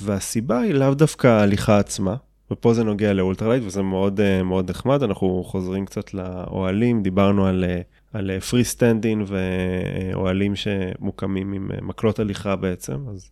והסיבה 0.00 0.60
היא 0.60 0.74
לאו 0.74 0.94
דווקא 0.94 1.26
ההליכה 1.26 1.78
עצמה, 1.78 2.16
ופה 2.50 2.74
זה 2.74 2.84
נוגע 2.84 3.12
ל 3.12 3.16
ultralight 3.16 3.62
וזה 3.66 3.82
מאוד 3.82 4.20
אה, 4.20 4.42
מאוד 4.42 4.70
נחמד, 4.70 5.02
אנחנו 5.02 5.44
חוזרים 5.46 5.86
קצת 5.86 6.14
לאוהלים, 6.14 7.02
דיברנו 7.02 7.46
על, 7.46 7.64
אה, 7.64 7.80
על 8.12 8.40
free 8.40 8.64
standing 8.64 9.24
ואוהלים 9.26 10.56
שמוקמים 10.56 11.52
עם 11.52 11.70
אה, 11.72 11.76
מקלות 11.82 12.18
הליכה 12.18 12.56
בעצם, 12.56 13.08
אז 13.08 13.30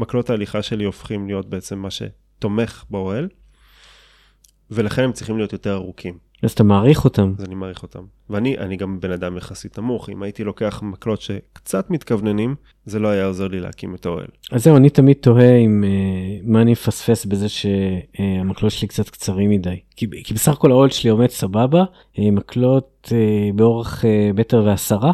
מקלות 0.00 0.30
ההליכה 0.30 0.62
שלי 0.62 0.84
הופכים 0.84 1.26
להיות 1.26 1.46
בעצם 1.50 1.78
מה 1.78 1.88
שתומך 1.90 2.84
באוהל, 2.90 3.28
ולכן 4.70 5.02
הם 5.02 5.12
צריכים 5.12 5.36
להיות 5.36 5.52
יותר 5.52 5.74
ארוכים. 5.74 6.27
אז 6.42 6.52
אתה 6.52 6.64
מעריך 6.64 7.04
אותם. 7.04 7.32
אז 7.38 7.44
אני 7.44 7.54
מעריך 7.54 7.82
אותם. 7.82 8.02
ואני 8.30 8.58
אני 8.58 8.76
גם 8.76 9.00
בן 9.00 9.10
אדם 9.10 9.36
יחסית 9.36 9.78
נמוך, 9.78 10.10
אם 10.10 10.22
הייתי 10.22 10.44
לוקח 10.44 10.82
מקלות 10.82 11.20
שקצת 11.20 11.90
מתכווננים, 11.90 12.54
זה 12.86 12.98
לא 12.98 13.08
היה 13.08 13.26
עוזר 13.26 13.48
לי 13.48 13.60
להקים 13.60 13.94
את 13.94 14.06
האוהל. 14.06 14.26
אז 14.52 14.64
זהו, 14.64 14.76
אני 14.76 14.90
תמיד 14.90 15.16
תוהה 15.20 15.56
עם 15.56 15.84
uh, 15.84 16.50
מה 16.50 16.62
אני 16.62 16.72
מפספס 16.72 17.24
בזה 17.24 17.46
שהמקלות 17.48 18.72
שלי 18.72 18.88
קצת 18.88 19.08
קצרים 19.08 19.50
מדי. 19.50 19.80
כי, 19.96 20.06
כי 20.24 20.34
בסך 20.34 20.52
הכל 20.52 20.70
האוהל 20.70 20.90
שלי 20.90 21.10
עומד 21.10 21.30
סבבה, 21.30 21.84
uh, 21.84 22.20
מקלות 22.32 23.08
uh, 23.08 23.12
באורך 23.54 24.04
uh, 24.04 24.38
מטר 24.38 24.62
ועשרה. 24.66 25.12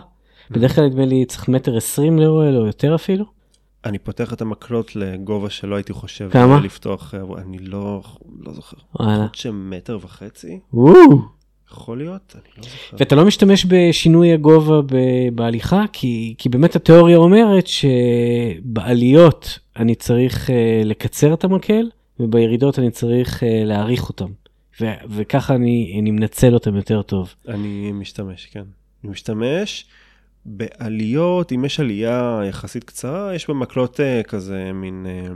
בדרך 0.50 0.74
כלל 0.74 0.86
נדמה 0.86 1.04
לי 1.04 1.24
צריך 1.24 1.48
מטר 1.48 1.76
עשרים 1.76 2.18
לאוהל 2.18 2.56
או 2.56 2.66
יותר 2.66 2.94
אפילו. 2.94 3.33
אני 3.84 3.98
פותח 3.98 4.32
את 4.32 4.40
המקלות 4.40 4.96
לגובה 4.96 5.50
שלא 5.50 5.76
הייתי 5.76 5.92
חושב 5.92 6.28
כמה? 6.32 6.60
לפתוח, 6.60 7.14
אה, 7.14 7.20
אני 7.42 7.58
לא, 7.58 8.02
לא 8.40 8.52
זוכר. 8.52 8.76
וואלה. 9.00 9.18
להיות 9.18 9.34
שמטר 9.34 9.98
וחצי? 10.02 10.60
וואו. 10.72 11.18
יכול 11.70 11.98
להיות? 11.98 12.36
אני 12.36 12.50
לא 12.56 12.62
זוכר. 12.62 12.96
ואתה 12.98 13.14
לא 13.14 13.24
משתמש 13.24 13.66
בשינוי 13.68 14.32
הגובה 14.32 14.80
בהליכה, 15.34 15.84
כי, 15.92 16.34
כי 16.38 16.48
באמת 16.48 16.76
התיאוריה 16.76 17.16
אומרת 17.16 17.66
שבעליות 17.66 19.58
אני 19.76 19.94
צריך 19.94 20.48
uh, 20.48 20.52
לקצר 20.84 21.34
את 21.34 21.44
המקל, 21.44 21.90
ובירידות 22.20 22.78
אני 22.78 22.90
צריך 22.90 23.42
uh, 23.42 23.46
להעריך 23.64 24.08
אותם. 24.08 24.28
ו- 24.80 24.94
וככה 25.10 25.54
אני, 25.54 25.96
אני 26.00 26.10
מנצל 26.10 26.54
אותם 26.54 26.76
יותר 26.76 27.02
טוב. 27.02 27.34
אני 27.48 27.92
משתמש, 27.92 28.46
כן. 28.46 28.64
אני 29.04 29.12
משתמש 29.12 29.86
בעליות, 30.46 31.52
אם 31.52 31.64
יש 31.64 31.80
עלייה 31.80 32.40
יחסית 32.48 32.84
קצרה, 32.84 33.34
יש 33.34 33.50
במקלות 33.50 34.00
אה, 34.00 34.22
כזה 34.22 34.70
מין 34.74 35.06
אה, 35.08 35.32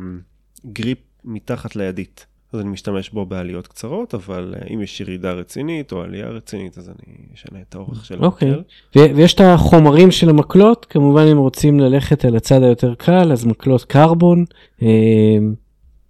גריפ 0.72 0.98
מתחת 1.24 1.76
לידית. 1.76 2.26
אז 2.52 2.60
אני 2.60 2.68
משתמש 2.68 3.10
בו 3.10 3.26
בעליות 3.26 3.66
קצרות, 3.66 4.14
אבל 4.14 4.54
אה, 4.56 4.74
אם 4.74 4.82
יש 4.82 5.00
ירידה 5.00 5.32
רצינית 5.32 5.92
או 5.92 6.02
עלייה 6.02 6.28
רצינית, 6.28 6.78
אז 6.78 6.88
אני 6.88 7.14
אשנה 7.34 7.58
את 7.68 7.74
האורך 7.74 8.04
של 8.04 8.24
אוקיי. 8.24 8.48
המקל. 8.48 8.62
ו- 8.96 9.16
ויש 9.16 9.34
את 9.34 9.40
החומרים 9.40 10.10
של 10.10 10.28
המקלות, 10.28 10.86
כמובן 10.90 11.26
אם 11.32 11.36
רוצים 11.36 11.80
ללכת 11.80 12.24
על 12.24 12.36
הצד 12.36 12.62
היותר 12.62 12.94
קל, 12.94 13.32
אז 13.32 13.44
מקלות 13.44 13.84
קרבון, 13.84 14.44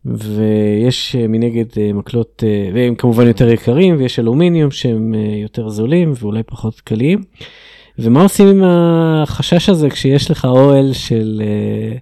ויש 0.04 1.16
מנגד 1.16 1.64
מקלות, 1.94 2.42
והם 2.74 2.94
כמובן 2.94 3.26
יותר 3.26 3.48
יקרים, 3.48 3.96
ויש 3.98 4.18
אלומיניום 4.18 4.70
שהם 4.70 5.14
יותר 5.42 5.68
זולים 5.68 6.12
ואולי 6.16 6.42
פחות 6.42 6.80
קלים. 6.80 7.22
ומה 7.98 8.22
עושים 8.22 8.48
עם 8.48 8.62
החשש 8.64 9.68
הזה 9.68 9.90
כשיש 9.90 10.30
לך 10.30 10.44
אוהל 10.44 10.92
של, 10.92 11.42
אה, 11.44 11.96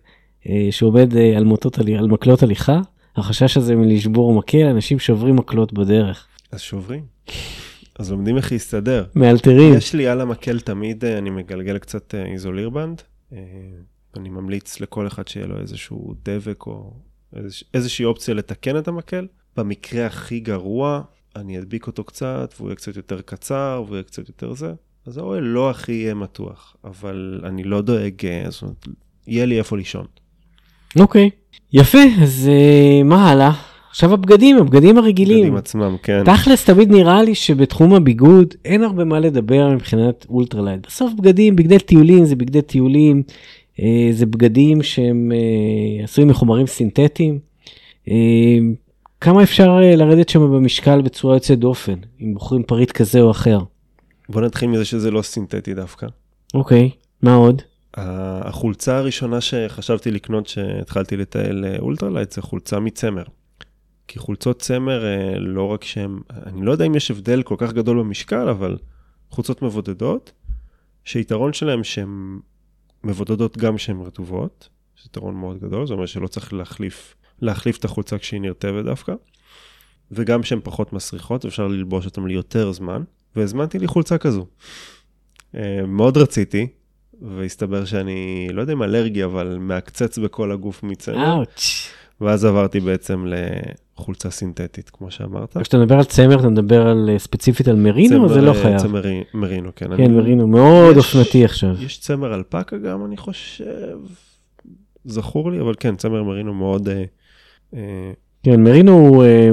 אה, 0.49 0.73
שעומד 0.73 1.17
אה, 1.17 1.37
על, 1.37 1.45
מוטות, 1.45 1.79
על 1.79 2.09
מקלות 2.09 2.43
הליכה? 2.43 2.81
החשש 3.17 3.57
הזה 3.57 3.77
מלשבור 3.77 4.35
מקל, 4.35 4.67
אנשים 4.67 4.99
שוברים 4.99 5.37
מקלות 5.37 5.73
בדרך. 5.73 6.27
אז 6.53 6.61
שוברים. 6.61 7.05
אז 7.99 8.11
לומדים 8.11 8.37
איך 8.37 8.53
להסתדר. 8.53 9.05
מאלתרים. 9.15 9.75
יש 9.75 9.95
לי 9.95 10.07
על 10.07 10.21
המקל 10.21 10.61
תמיד, 10.61 11.05
אני 11.05 11.31
מגלגל 11.31 11.79
קצת 11.79 12.15
איזולירבנד. 12.15 13.03
אני 14.17 14.29
ממליץ 14.29 14.81
לכל 14.81 15.07
אחד 15.07 15.29
שיהיה 15.29 15.47
לו 15.47 15.61
איזשהו 15.61 16.15
דבק 16.25 16.67
או 16.67 16.93
איזוש, 17.37 17.65
איזושהי 17.75 18.05
אופציה 18.05 18.35
לתקן 18.35 18.79
את 18.79 18.89
המקל. 18.89 19.27
במקרה 19.57 20.07
הכי 20.07 20.41
גרוע, 20.41 21.03
אני 21.37 21.59
אדביק 21.59 21.87
אותו 21.87 22.05
קצת, 22.05 22.55
והוא 22.57 22.69
יהיה 22.69 22.77
קצת 22.77 22.97
יותר 22.97 23.21
קצר, 23.21 23.83
והוא 23.87 23.97
יהיה 23.97 24.03
קצת 24.03 24.29
יותר 24.29 24.55
זה. 24.55 24.73
אז 25.07 25.19
האוהל 25.19 25.43
לא 25.43 25.71
הכי 25.71 25.93
יהיה 25.93 26.15
מתוח, 26.15 26.77
אבל 26.85 27.41
אני 27.45 27.65
לא 27.65 27.81
דואג, 27.81 28.27
אה, 28.27 28.45
זאת 28.49 28.63
אומרת, 28.63 28.87
יהיה 29.27 29.47
לי 29.47 29.59
איפה 29.59 29.77
לישון. 29.77 30.05
אוקיי, 30.99 31.31
יפה, 31.73 31.99
אז 32.23 32.51
אה, 32.53 33.03
מה 33.05 33.31
הלאה? 33.31 33.53
עכשיו 33.91 34.15
הבגדים, 34.15 34.57
הבגדים 34.57 34.99
הרגילים. 34.99 35.39
בגדים 35.39 35.57
עצמם, 35.57 35.97
כן. 36.03 36.25
תכלס 36.25 36.65
תמיד 36.65 36.91
נראה 36.91 37.23
לי 37.23 37.35
שבתחום 37.35 37.95
הביגוד 37.95 38.55
אין 38.65 38.83
הרבה 38.83 39.05
מה 39.05 39.21
לדבר 39.21 39.69
מבחינת 39.69 40.27
ultralight. 40.29 40.87
בסוף 40.87 41.13
בגדים, 41.19 41.57
בגדי 41.57 41.79
טיולים 41.79 42.25
זה 42.25 42.37
בגדי 42.37 42.63
טיולים, 42.63 43.23
אה, 43.81 44.09
זה 44.11 44.27
בגדים 44.27 44.83
שהם 44.83 45.33
אה, 45.35 46.05
עשויים 46.05 46.29
מחומרים 46.29 46.67
סינתטיים. 46.67 47.39
אה, 48.09 48.15
כמה 49.21 49.43
אפשר 49.43 49.79
אה, 49.83 49.97
לרדת 49.97 50.29
שם 50.29 50.41
במשקל 50.41 51.03
בצורה 51.03 51.37
יוצאת 51.37 51.59
דופן, 51.59 51.95
אם 52.21 52.35
בוחרים 52.35 52.63
פריט 52.63 52.91
כזה 52.91 53.21
או 53.21 53.31
אחר. 53.31 53.59
בוא 54.29 54.41
נתחיל 54.41 54.69
מזה 54.69 54.85
שזה 54.85 55.11
לא 55.11 55.23
סינתטי 55.23 55.75
דווקא. 55.75 56.07
אוקיי, 56.55 56.91
מה 57.23 57.35
עוד? 57.35 57.63
החולצה 57.95 58.99
הראשונה 58.99 59.41
שחשבתי 59.41 60.11
לקנות 60.11 60.47
כשהתחלתי 60.47 61.17
לטייל 61.17 61.65
אה, 61.65 61.77
ultralight 61.79 62.33
זה 62.33 62.43
חולצה 62.43 62.81
מצמר. 62.81 63.25
כי 64.09 64.19
חולצות 64.19 64.63
צמר, 64.63 65.05
אה, 65.05 65.39
לא 65.39 65.67
רק 65.67 65.85
שהן, 65.85 66.19
אני 66.47 66.67
לא 66.67 66.73
יודע 66.73 66.85
אם 66.85 66.95
יש 66.95 67.11
הבדל 67.11 67.43
כל 67.43 67.55
כך 67.59 67.73
גדול 67.73 67.99
במשקל, 67.99 68.49
אבל 68.49 68.79
חולצות 69.31 69.63
מבודדות, 69.63 70.33
שיתרון 71.05 71.53
שלהן 71.53 71.85
שהן 71.85 72.39
מבודדות 73.05 73.59
גם 73.59 73.77
כשהן 73.77 74.01
רטובות, 74.01 74.69
זה 75.03 75.07
יתרון 75.07 75.35
מאוד 75.35 75.59
גדול, 75.59 75.87
זאת 75.87 75.95
אומרת 75.95 76.09
שלא 76.09 76.27
צריך 76.27 76.53
להחליף, 76.53 77.15
להחליף 77.41 77.79
את 77.79 77.85
החולצה 77.85 78.19
כשהיא 78.19 78.41
נרטבת 78.41 78.85
דווקא, 78.85 79.15
וגם 80.11 80.43
שהן 80.43 80.61
פחות 80.65 80.93
מסריחות, 80.93 81.45
אפשר 81.45 81.67
ללבוש 81.67 82.07
אותן 82.07 82.27
ליותר 82.27 82.73
זמן, 82.73 83.03
והזמנתי 83.37 83.79
לי 83.79 83.87
חולצה 83.87 84.19
כזו. 84.19 84.47
אה, 85.55 85.81
מאוד 85.89 86.17
רציתי, 86.17 86.67
והסתבר 87.23 87.85
שאני, 87.85 88.49
לא 88.53 88.61
יודע 88.61 88.73
אם 88.73 88.83
אלרגי, 88.83 89.25
אבל 89.25 89.57
מעקצץ 89.61 90.19
בכל 90.19 90.53
הגוף 90.53 90.83
מצמר, 90.83 91.33
אאוץ'. 91.33 91.89
ואז 92.21 92.45
עברתי 92.45 92.81
בעצם 92.81 93.27
לחולצה 93.99 94.31
סינתטית, 94.31 94.91
כמו 94.91 95.11
שאמרת. 95.11 95.57
כשאתה 95.57 95.79
מדבר 95.79 95.95
על 95.95 96.05
צמר 96.05 96.41
אתה 96.41 96.49
מדבר 96.49 96.87
על 96.87 97.11
אה, 97.13 97.19
ספציפית 97.19 97.69
על 97.69 97.77
מרינו 97.77 98.23
או 98.25 98.29
זה 98.29 98.41
לא 98.41 98.53
צמר, 98.53 98.63
חייב? 98.63 98.79
צמר 98.79 99.03
מרינו, 99.35 99.71
כן. 99.77 99.87
כן 99.87 99.93
אני- 99.93 100.09
מרינו 100.09 100.47
מאוד 100.47 100.97
יש- 100.97 101.17
אופנתי 101.17 101.45
עכשיו. 101.45 101.83
יש 101.83 101.99
צמר 101.99 102.35
אלפקה 102.35 102.77
גם, 102.79 103.05
אני 103.05 103.17
חושב, 103.17 103.65
זכור 105.05 105.51
לי, 105.53 105.61
אבל 105.61 105.75
כן, 105.81 105.97
צמר 105.97 106.23
מרינו 106.23 106.55
מאוד... 106.55 106.89
אה, 106.89 107.05
אה, 107.75 108.13
כן, 108.43 108.63
מרינו 108.65 108.93
הוא, 108.93 109.25
אה, 109.25 109.51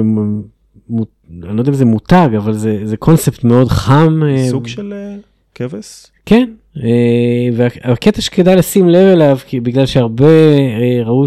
אני 0.90 1.56
לא 1.56 1.60
יודע 1.60 1.70
אם 1.70 1.76
זה 1.76 1.84
מותג, 1.84 2.28
אבל 2.36 2.52
זה, 2.52 2.80
זה 2.84 2.96
קונספט 2.96 3.44
מאוד 3.44 3.68
חם. 3.68 4.22
אה, 4.26 4.48
סוג 4.48 4.66
של 4.66 4.92
אה, 4.96 5.16
כבש? 5.54 6.06
כן, 6.26 6.50
אה, 6.76 7.48
והקטע 7.56 8.20
שכדאי 8.20 8.56
לשים 8.56 8.88
לב 8.88 9.06
אליו, 9.06 9.38
כי 9.46 9.60
בגלל 9.60 9.86
שהרבה 9.86 10.26
ראו 11.04 11.24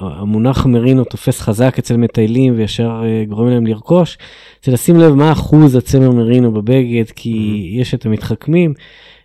שהמונח 0.00 0.66
מרינו 0.66 1.04
תופס 1.04 1.40
חזק 1.40 1.78
אצל 1.78 1.96
מטיילים 1.96 2.54
וישר 2.56 3.02
גורם 3.28 3.48
להם 3.48 3.66
לרכוש, 3.66 4.18
זה 4.64 4.72
לשים 4.72 4.96
לב 4.96 5.14
מה 5.14 5.32
אחוז 5.32 5.76
הצמר 5.76 6.10
מרינו 6.10 6.52
בבגד, 6.52 7.10
כי 7.16 7.68
יש 7.80 7.94
את 7.94 8.06
המתחכמים 8.06 8.74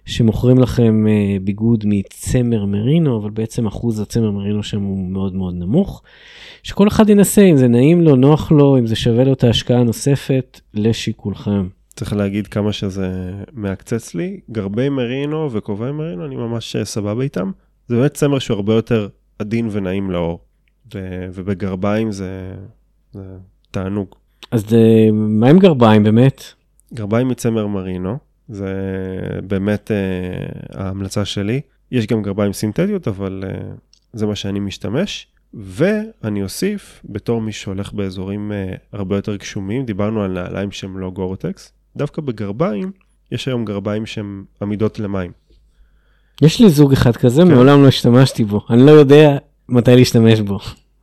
שמוכרים 0.06 0.60
לכם 0.60 1.08
אה, 1.08 1.38
ביגוד 1.42 1.84
מצמר 1.88 2.66
מרינו, 2.66 3.18
אבל 3.18 3.30
בעצם 3.30 3.68
אחוז 3.68 4.00
הצמר 4.00 4.32
מרינו 4.32 4.63
שם 4.63 4.82
הוא 4.82 5.12
מאוד 5.12 5.36
מאוד 5.36 5.56
נמוך. 5.56 6.02
שכל 6.63 6.88
אחד 6.88 7.10
ינסה 7.10 7.42
אם 7.42 7.58
זה 7.58 7.68
נעים 7.68 8.02
לו, 8.02 8.16
נוח 8.16 8.52
לו, 8.52 8.78
אם 8.78 8.88
זה 8.88 8.96
שווה 8.96 9.24
לו 9.24 9.34
את 9.34 9.44
ההשקעה 9.44 9.80
הנוספת, 9.80 10.62
לשיקולכם. 10.74 11.68
צריך 11.96 12.13
להגיד 12.13 12.48
כמה 12.48 12.74
שזה 12.74 13.34
מעקצץ 13.54 14.16
לי. 14.16 14.39
גרבי 14.52 14.89
מרינו 14.89 15.52
וכובעי 15.52 15.92
מרינו, 15.92 16.26
אני 16.26 16.36
ממש 16.36 16.76
אה, 16.76 16.86
סבבה 16.86 17.24
איתם. 17.24 17.52
זה 17.88 17.96
באמת 17.96 18.13
צמר 18.13 18.39
שהוא 18.39 18.56
הרבה 18.56 18.74
יותר 18.74 19.08
עדין 19.39 19.70
ונעים 19.72 20.12
לאור. 20.12 20.39
ו- 20.94 21.28
ובגרביים 21.34 22.12
זה, 22.12 22.54
זה 23.13 23.22
תענוג. 23.72 24.08
אז 24.52 24.74
אה, 24.74 25.12
מה 25.12 25.50
עם 25.50 25.60
גרביים 25.60 26.04
באמת? 26.04 26.44
גרביים 26.94 27.28
מצמר 27.28 27.68
מרינו, 27.68 28.18
זה 28.49 28.73
באמת 29.43 29.91
uh, 29.91 30.77
ההמלצה 30.79 31.25
שלי. 31.25 31.62
יש 31.91 32.08
גם 32.08 32.21
גרביים 32.21 32.53
סינתטיות, 32.53 33.08
אבל 33.08 33.43
uh, 33.43 33.79
זה 34.13 34.25
מה 34.25 34.36
שאני 34.36 34.60
משתמש. 34.60 35.27
ואני 35.53 36.43
אוסיף, 36.43 37.01
בתור 37.06 37.41
מי 37.41 37.51
שהולך 37.51 37.93
באזורים 37.93 38.51
uh, 38.51 38.79
הרבה 38.91 39.15
יותר 39.15 39.36
גשומים, 39.36 39.86
דיברנו 39.86 40.23
על 40.23 40.32
נעליים 40.32 40.71
שהם 40.71 40.97
לא 40.97 41.12
גורטקס, 41.12 41.73
דווקא 41.95 42.21
בגרביים, 42.21 42.91
יש 43.32 43.47
היום 43.47 43.65
גרביים 43.65 44.06
שהם 44.06 44.45
עמידות 44.62 44.99
למים. 44.99 45.32
יש 46.41 46.61
לי 46.61 46.70
זוג 46.70 46.93
אחד 46.93 47.18
כזה, 47.18 47.41
כן. 47.41 47.47
מעולם 47.47 47.82
לא 47.84 47.88
השתמשתי 47.88 48.43
בו. 48.43 48.61
אני 48.70 48.86
לא 48.86 48.91
יודע 48.91 49.38
מתי 49.70 49.95
להשתמש 49.95 50.39
בו. 50.39 50.59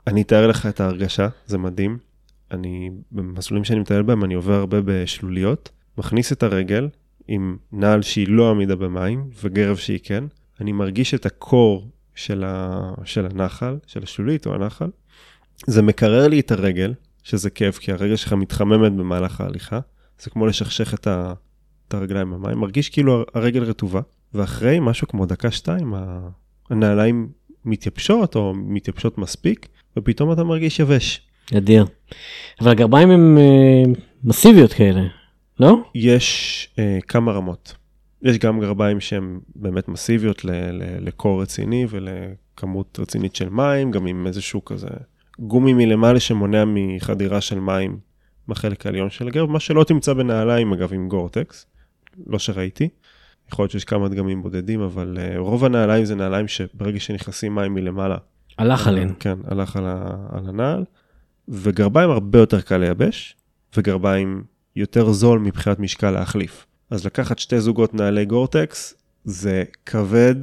אני 0.06 0.22
אתאר 0.22 0.46
לך 0.46 0.66
את 0.66 0.80
ההרגשה, 0.80 1.28
זה 1.46 1.58
מדהים. 1.58 1.98
אני, 2.52 2.90
במסלולים 3.12 3.64
שאני 3.64 3.80
מטייל 3.80 4.02
בהם, 4.02 4.24
אני 4.24 4.34
עובר 4.34 4.54
הרבה 4.54 4.78
בשלוליות, 4.84 5.68
מכניס 5.98 6.32
את 6.32 6.42
הרגל 6.42 6.88
עם 7.32 7.56
נעל 7.72 8.02
שהיא 8.02 8.28
לא 8.28 8.50
עמידה 8.50 8.76
במים, 8.76 9.30
וגרב 9.42 9.76
שהיא 9.76 9.98
כן. 10.02 10.24
אני 10.60 10.72
מרגיש 10.72 11.14
את 11.14 11.26
הקור 11.26 11.88
של, 12.14 12.44
ה, 12.46 12.80
של 13.04 13.26
הנחל, 13.26 13.76
של 13.86 14.02
השלולית 14.02 14.46
או 14.46 14.54
הנחל. 14.54 14.90
זה 15.66 15.82
מקרר 15.82 16.28
לי 16.28 16.40
את 16.40 16.52
הרגל, 16.52 16.94
שזה 17.22 17.50
כיף, 17.50 17.78
כי 17.78 17.92
הרגל 17.92 18.16
שלך 18.16 18.32
מתחממת 18.32 18.92
במהלך 18.92 19.40
ההליכה. 19.40 19.80
זה 20.18 20.30
כמו 20.30 20.46
לשכשך 20.46 20.94
את, 20.94 21.06
ה, 21.06 21.32
את 21.88 21.94
הרגליים 21.94 22.30
במים. 22.30 22.58
מרגיש 22.58 22.88
כאילו 22.88 23.24
הרגל 23.34 23.62
רטובה, 23.62 24.00
ואחרי 24.34 24.78
משהו 24.80 25.08
כמו 25.08 25.26
דקה-שתיים, 25.26 25.94
הנעליים 26.70 27.28
מתייבשות 27.64 28.36
או 28.36 28.54
מתייבשות 28.54 29.18
מספיק, 29.18 29.68
ופתאום 29.96 30.32
אתה 30.32 30.44
מרגיש 30.44 30.80
יבש. 30.80 31.26
אדיר. 31.56 31.86
אבל 32.60 32.70
הגרביים 32.70 33.10
הם 33.10 33.38
אה, 33.38 33.92
מסיביות 34.24 34.72
כאלה, 34.72 35.19
לא? 35.60 35.82
יש 35.94 36.68
אה, 36.78 36.98
כמה 37.08 37.32
רמות. 37.32 37.74
יש 38.22 38.38
גם 38.38 38.60
גרביים 38.60 39.00
שהן 39.00 39.38
באמת 39.56 39.88
מסיביות 39.88 40.44
ל- 40.44 40.50
ל- 40.50 41.06
לקור 41.06 41.42
רציני 41.42 41.86
ולכמות 41.88 42.98
רצינית 43.02 43.36
של 43.36 43.48
מים, 43.48 43.90
גם 43.90 44.06
עם 44.06 44.26
איזשהו 44.26 44.64
כזה 44.64 44.88
גומי 45.38 45.72
מלמעלה 45.72 46.20
שמונע 46.20 46.64
מחדירה 46.66 47.40
של 47.40 47.60
מים 47.60 47.98
בחלק 48.48 48.86
העליון 48.86 49.10
של 49.10 49.28
הגרב, 49.28 49.50
מה 49.50 49.60
שלא 49.60 49.84
תמצא 49.84 50.12
בנעליים 50.12 50.72
אגב 50.72 50.92
עם 50.92 51.08
גורטקס, 51.08 51.66
לא 52.26 52.38
שראיתי. 52.38 52.88
יכול 53.48 53.62
להיות 53.62 53.70
שיש 53.70 53.84
כמה 53.84 54.08
דגמים 54.08 54.42
בודדים, 54.42 54.80
אבל 54.80 55.18
uh, 55.18 55.38
רוב 55.38 55.64
הנעליים 55.64 56.04
זה 56.04 56.14
נעליים 56.14 56.48
שברגע 56.48 57.00
שנכנסים 57.00 57.54
מים 57.54 57.74
מלמעלה, 57.74 58.16
הלך 58.58 58.86
עליהן. 58.86 59.12
כן, 59.20 59.38
הלך 59.44 59.76
על, 59.76 59.84
ה, 59.86 60.16
על 60.32 60.48
הנעל. 60.48 60.84
וגרביים 61.48 62.10
הרבה 62.10 62.38
יותר 62.38 62.60
קל 62.60 62.76
לייבש, 62.76 63.36
וגרביים 63.76 64.42
יותר 64.76 65.12
זול 65.12 65.38
מבחינת 65.38 65.78
משקל 65.78 66.10
להחליף. 66.10 66.66
אז 66.90 67.06
לקחת 67.06 67.38
שתי 67.38 67.60
זוגות 67.60 67.94
נעלי 67.94 68.24
גורטקס 68.24 68.94
זה 69.24 69.64
כבד 69.86 70.34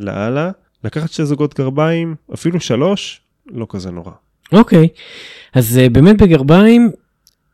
לאללה, 0.00 0.50
לקחת 0.84 1.12
שתי 1.12 1.24
זוגות 1.24 1.58
גרביים, 1.58 2.14
אפילו 2.34 2.60
שלוש, 2.60 3.20
לא 3.46 3.66
כזה 3.68 3.90
נורא. 3.90 4.12
אוקיי, 4.52 4.88
אז 5.54 5.78
אה, 5.78 5.88
באמת 5.88 6.22
בגרביים 6.22 6.90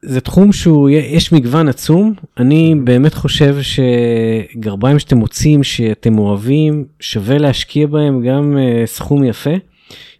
זה 0.03 0.20
תחום 0.20 0.53
שהוא, 0.53 0.91
יש 0.91 1.33
מגוון 1.33 1.68
עצום. 1.68 2.14
אני 2.39 2.74
באמת 2.85 3.14
חושב 3.14 3.57
שגרביים 3.62 4.99
שאתם 4.99 5.16
מוצאים, 5.16 5.62
שאתם 5.62 6.18
אוהבים, 6.18 6.85
שווה 7.01 7.39
להשקיע 7.39 7.87
בהם 7.87 8.22
גם 8.26 8.59
אה, 8.59 8.87
סכום 8.87 9.24
יפה. 9.24 9.55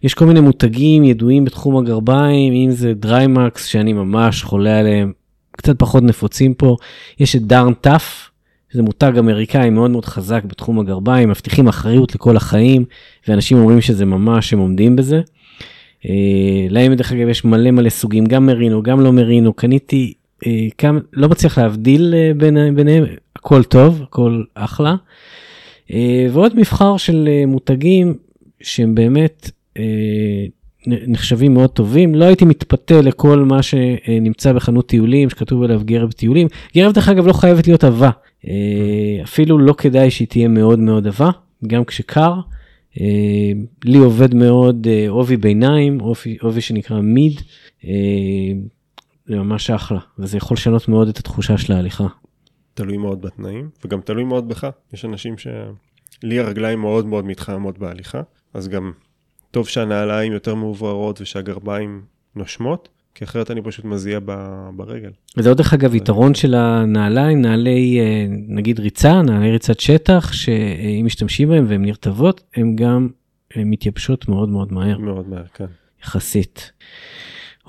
יש 0.03 0.13
כל 0.13 0.25
מיני 0.25 0.39
מותגים 0.39 1.03
ידועים 1.03 1.45
בתחום 1.45 1.77
הגרביים, 1.77 2.53
אם 2.53 2.71
זה 2.71 2.93
דריימקס, 2.93 3.65
שאני 3.65 3.93
ממש 3.93 4.43
חולה 4.43 4.79
עליהם, 4.79 5.11
קצת 5.51 5.79
פחות 5.79 6.03
נפוצים 6.03 6.53
פה. 6.53 6.77
יש 7.19 7.35
את 7.35 7.41
דארן 7.41 7.73
טאף, 7.73 8.31
שזה 8.73 8.81
מותג 8.81 9.11
אמריקאי 9.19 9.69
מאוד 9.69 9.91
מאוד 9.91 10.05
חזק 10.05 10.43
בתחום 10.43 10.79
הגרביים, 10.79 11.29
מבטיחים 11.29 11.67
אחריות 11.67 12.15
לכל 12.15 12.37
החיים, 12.37 12.85
ואנשים 13.27 13.57
אומרים 13.57 13.81
שזה 13.81 14.05
ממש, 14.05 14.53
הם 14.53 14.59
עומדים 14.59 14.95
בזה. 14.95 15.21
אה, 16.05 16.67
להם 16.69 16.93
דרך 16.93 17.11
אגב 17.11 17.27
יש 17.27 17.45
מלא 17.45 17.71
מלא 17.71 17.89
סוגים, 17.89 18.25
גם 18.25 18.45
מרינו, 18.45 18.83
גם 18.83 18.99
לא 18.99 19.13
מרינו, 19.13 19.53
קניתי 19.53 20.13
אה, 20.47 20.67
כמה, 20.77 20.99
לא 21.13 21.29
מצליח 21.29 21.57
להבדיל 21.57 22.13
אה, 22.17 22.31
בין, 22.37 22.75
ביניהם, 22.75 23.05
הכל 23.35 23.63
טוב, 23.63 24.01
הכל 24.01 24.43
אחלה. 24.55 24.95
ועוד 26.31 26.55
מבחר 26.55 26.97
של 26.97 27.29
מותגים 27.47 28.13
שהם 28.61 28.95
באמת 28.95 29.51
נחשבים 30.87 31.53
מאוד 31.53 31.69
טובים. 31.69 32.15
לא 32.15 32.25
הייתי 32.25 32.45
מתפתה 32.45 33.01
לכל 33.01 33.39
מה 33.39 33.63
שנמצא 33.63 34.53
בחנות 34.53 34.87
טיולים, 34.87 35.29
שכתוב 35.29 35.63
עליו 35.63 35.81
גרב 35.85 36.11
טיולים. 36.11 36.47
גרב 36.75 36.93
דרך 36.93 37.09
אגב 37.09 37.27
לא 37.27 37.33
חייבת 37.33 37.67
להיות 37.67 37.83
עבה, 37.83 38.09
אפילו 39.23 39.57
לא 39.57 39.73
כדאי 39.73 40.11
שהיא 40.11 40.27
תהיה 40.27 40.47
מאוד 40.47 40.79
מאוד 40.79 41.07
עבה, 41.07 41.29
גם 41.67 41.85
כשקר. 41.85 42.33
אה, 42.99 43.51
לי 43.83 43.97
עובד 43.97 44.33
מאוד 44.33 44.87
אה, 44.87 45.09
עובי 45.09 45.37
ביניים, 45.37 45.99
עובי, 46.41 46.61
שנקרא 46.61 47.01
מיד, 47.01 47.41
אה, 47.85 47.91
זה 49.25 49.35
ממש 49.35 49.69
אחלה, 49.69 49.99
וזה 50.19 50.37
יכול 50.37 50.55
לשנות 50.55 50.87
מאוד 50.87 51.07
את 51.07 51.17
התחושה 51.17 51.57
של 51.57 51.73
ההליכה. 51.73 52.07
תלוי 52.73 52.97
מאוד 52.97 53.21
בתנאים, 53.21 53.69
וגם 53.85 54.01
תלוי 54.01 54.23
מאוד 54.23 54.49
בך. 54.49 54.69
יש 54.93 55.05
אנשים 55.05 55.35
שלי 55.37 56.39
הרגליים 56.39 56.79
מאוד 56.79 57.05
מאוד 57.05 57.25
מתחממות 57.25 57.77
בהליכה, 57.77 58.21
אז 58.53 58.67
גם 58.67 58.91
טוב 59.51 59.67
שהנעליים 59.67 60.33
יותר 60.33 60.55
מאובררות 60.55 61.21
ושהגרביים 61.21 62.01
נושמות, 62.35 62.89
כי 63.15 63.23
אחרת 63.23 63.51
אני 63.51 63.61
פשוט 63.61 63.85
מזיע 63.85 64.19
ברגל. 64.75 65.09
וזה 65.37 65.49
עוד 65.49 65.57
דרך 65.57 65.73
אגב 65.73 65.95
יתרון 65.95 66.33
של 66.33 66.55
הנעליים, 66.55 67.41
נעלי 67.41 67.99
אה, 67.99 68.25
נגיד 68.29 68.79
ריצה, 68.79 69.21
נעלי 69.21 69.51
ריצת 69.51 69.79
שטח, 69.79 70.33
שאם 70.33 71.05
משתמשים 71.05 71.49
בהם 71.49 71.65
והן 71.67 71.85
נרטבות, 71.85 72.43
הן 72.55 72.75
גם 72.75 73.09
הן 73.55 73.69
מתייבשות 73.69 74.29
מאוד 74.29 74.49
מאוד 74.49 74.73
מהר. 74.73 74.97
מאוד 74.97 75.29
מהר, 75.29 75.43
כן. 75.53 75.65
יחסית. 76.03 76.71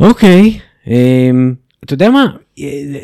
אוקיי, 0.00 0.58
אמ, 0.86 1.54
אתה 1.84 1.94
יודע 1.94 2.10
מה, 2.10 2.26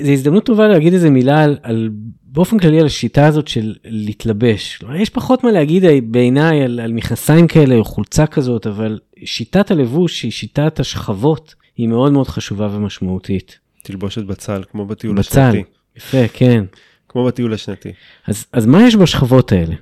זו 0.03 0.11
הזדמנות 0.12 0.47
טובה 0.47 0.68
להגיד 0.68 0.93
איזה 0.93 1.11
מילה 1.11 1.45
על, 1.45 1.59
על 1.62 1.91
באופן 2.33 2.59
כללי 2.59 2.81
על 2.81 2.87
השיטה 2.87 3.26
הזאת 3.26 3.49
של 3.49 3.74
להתלבש. 3.85 4.83
יש 4.97 5.11
פחות 5.11 5.45
מה 5.45 5.51
להגיד 5.51 5.85
בעיניי 6.05 6.62
על, 6.62 6.81
על 6.81 6.93
מכנסיים 6.93 7.47
כאלה 7.49 7.74
או 7.74 7.85
חולצה 7.85 8.26
כזאת, 8.26 8.66
אבל 8.66 8.99
שיטת 9.24 9.70
הלבוש 9.70 10.22
היא 10.22 10.33
שיטת 10.33 10.81
השכבות. 10.81 11.55
היא 11.79 11.89
מאוד 11.89 12.12
מאוד 12.12 12.29
חשובה 12.29 12.68
ומשמעותית. 12.72 13.59
תלבושת 13.83 14.24
בצל, 14.24 14.62
כמו 14.70 14.87
בטיול 14.87 15.16
בצל, 15.16 15.41
השנתי. 15.41 15.59
בצל, 15.59 15.70
יפה, 15.97 16.29
כן. 16.33 16.64
כמו 17.09 17.24
בטיול 17.26 17.55
השנתי. 17.55 17.93
אז, 18.26 18.47
אז 18.53 18.66
מה 18.66 18.87
יש 18.87 18.97
בשכבות 18.97 19.53
האלה? 19.53 19.74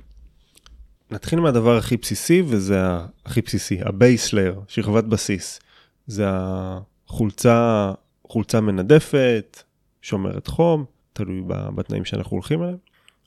נתחיל 1.11 1.39
מהדבר 1.39 1.77
הכי 1.77 1.97
בסיסי, 1.97 2.43
וזה 2.47 2.79
הכי 3.25 3.41
בסיסי, 3.41 3.77
ה 3.81 3.91
base 3.91 4.33
layer, 4.33 4.59
שכבת 4.67 5.03
בסיס. 5.03 5.59
זה 6.07 6.25
החולצה, 6.27 7.91
חולצה 8.27 8.61
מנדפת, 8.61 9.63
שומרת 10.01 10.47
חום, 10.47 10.85
תלוי 11.17 11.41
בתנאים 11.47 12.05
שאנחנו 12.05 12.31
הולכים 12.35 12.63
אליהם. 12.63 12.77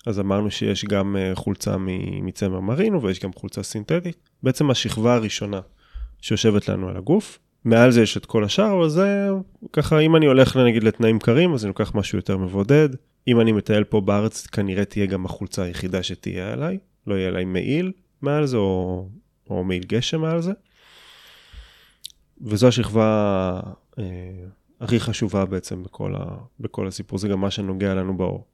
אז 0.06 0.20
אמרנו 0.20 0.50
שיש 0.50 0.84
גם 0.84 1.16
אה, 1.16 1.34
חולצה 1.34 1.76
מצמר 2.22 2.60
מרינו 2.60 3.02
ויש 3.02 3.20
גם 3.20 3.32
חולצה 3.32 3.62
סינתטית. 3.62 4.16
בעצם 4.42 4.70
השכבה 4.70 5.14
הראשונה 5.14 5.60
שיושבת 6.20 6.68
לנו 6.68 6.88
על 6.88 6.96
הגוף, 6.96 7.38
מעל 7.64 7.90
זה 7.90 8.02
יש 8.02 8.16
את 8.16 8.26
כל 8.26 8.44
השאר, 8.44 8.78
אבל 8.78 8.88
זה 8.88 9.28
ככה, 9.72 9.98
אם 9.98 10.16
אני 10.16 10.26
הולך 10.26 10.56
נגיד 10.56 10.84
לתנאים 10.84 11.18
קרים, 11.18 11.54
אז 11.54 11.64
אני 11.64 11.68
לוקח 11.68 11.94
משהו 11.94 12.18
יותר 12.18 12.36
מבודד. 12.36 12.88
אם 13.28 13.40
אני 13.40 13.52
מטייל 13.52 13.84
פה 13.84 14.00
בארץ, 14.00 14.46
כנראה 14.46 14.84
תהיה 14.84 15.06
גם 15.06 15.24
החולצה 15.24 15.62
היחידה 15.62 16.02
שתהיה 16.02 16.52
עליי, 16.52 16.78
לא 17.06 17.14
יהיה 17.14 17.28
עליי 17.28 17.44
מעיל 17.44 17.92
מעל 18.22 18.46
זה, 18.46 18.56
או, 18.56 19.08
או 19.50 19.64
מעיל 19.64 19.82
גשם 19.84 20.20
מעל 20.20 20.40
זה. 20.40 20.52
וזו 22.40 22.68
השכבה 22.68 23.60
אה, 23.98 24.04
הכי 24.80 25.00
חשובה 25.00 25.44
בעצם 25.44 25.82
בכל, 25.82 26.14
ה, 26.16 26.24
בכל 26.60 26.86
הסיפור, 26.86 27.18
זה 27.18 27.28
גם 27.28 27.40
מה 27.40 27.50
שנוגע 27.50 27.94
לנו 27.94 28.16
באור. 28.16 28.44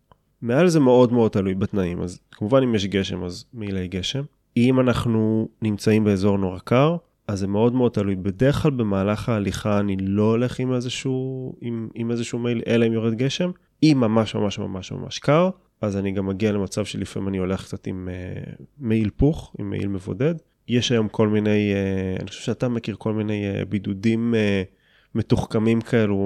מעל 0.42 0.68
זה 0.68 0.80
מאוד 0.80 1.12
מאוד 1.12 1.30
תלוי 1.30 1.54
בתנאים, 1.54 2.02
אז 2.02 2.20
כמובן 2.30 2.62
אם 2.62 2.74
יש 2.74 2.86
גשם 2.86 3.24
אז 3.24 3.44
מעילי 3.54 3.88
גשם. 3.88 4.22
אם 4.56 4.80
אנחנו 4.80 5.48
נמצאים 5.62 6.04
באזור 6.04 6.38
נורא 6.38 6.58
קר, 6.58 6.96
אז 7.28 7.38
זה 7.38 7.46
מאוד 7.46 7.74
מאוד 7.74 7.92
תלוי. 7.92 8.16
בדרך 8.16 8.62
כלל 8.62 8.70
במהלך 8.70 9.28
ההליכה 9.28 9.80
אני 9.80 9.96
לא 10.00 10.22
הולך 10.22 10.60
עם 10.60 10.72
איזשהו, 10.72 11.54
עם, 11.60 11.88
עם 11.94 12.10
איזשהו 12.10 12.38
מייל, 12.38 12.62
אלא 12.66 12.86
אם 12.86 12.92
יורד 12.92 13.14
גשם. 13.14 13.50
אם 13.82 13.96
ממש 14.00 14.34
ממש 14.34 14.58
ממש 14.58 14.92
ממש 14.92 15.18
קר, 15.18 15.50
אז 15.80 15.96
אני 15.96 16.12
גם 16.12 16.26
מגיע 16.26 16.52
למצב 16.52 16.84
שלפעמים 16.84 17.28
אני 17.28 17.38
הולך 17.38 17.64
קצת 17.64 17.86
עם 17.86 18.08
uh, 18.08 18.62
מעיל 18.78 19.10
פוך, 19.16 19.54
עם 19.58 19.70
מעיל 19.70 19.88
מבודד. 19.88 20.34
יש 20.68 20.92
היום 20.92 21.08
כל 21.08 21.28
מיני, 21.28 21.72
uh, 21.72 22.20
אני 22.20 22.28
חושב 22.28 22.42
שאתה 22.42 22.68
מכיר 22.68 22.96
כל 22.98 23.12
מיני 23.12 23.62
uh, 23.62 23.64
בידודים 23.64 24.34
uh, 24.34 24.75
מתוחכמים 25.16 25.80
כאלו 25.80 26.18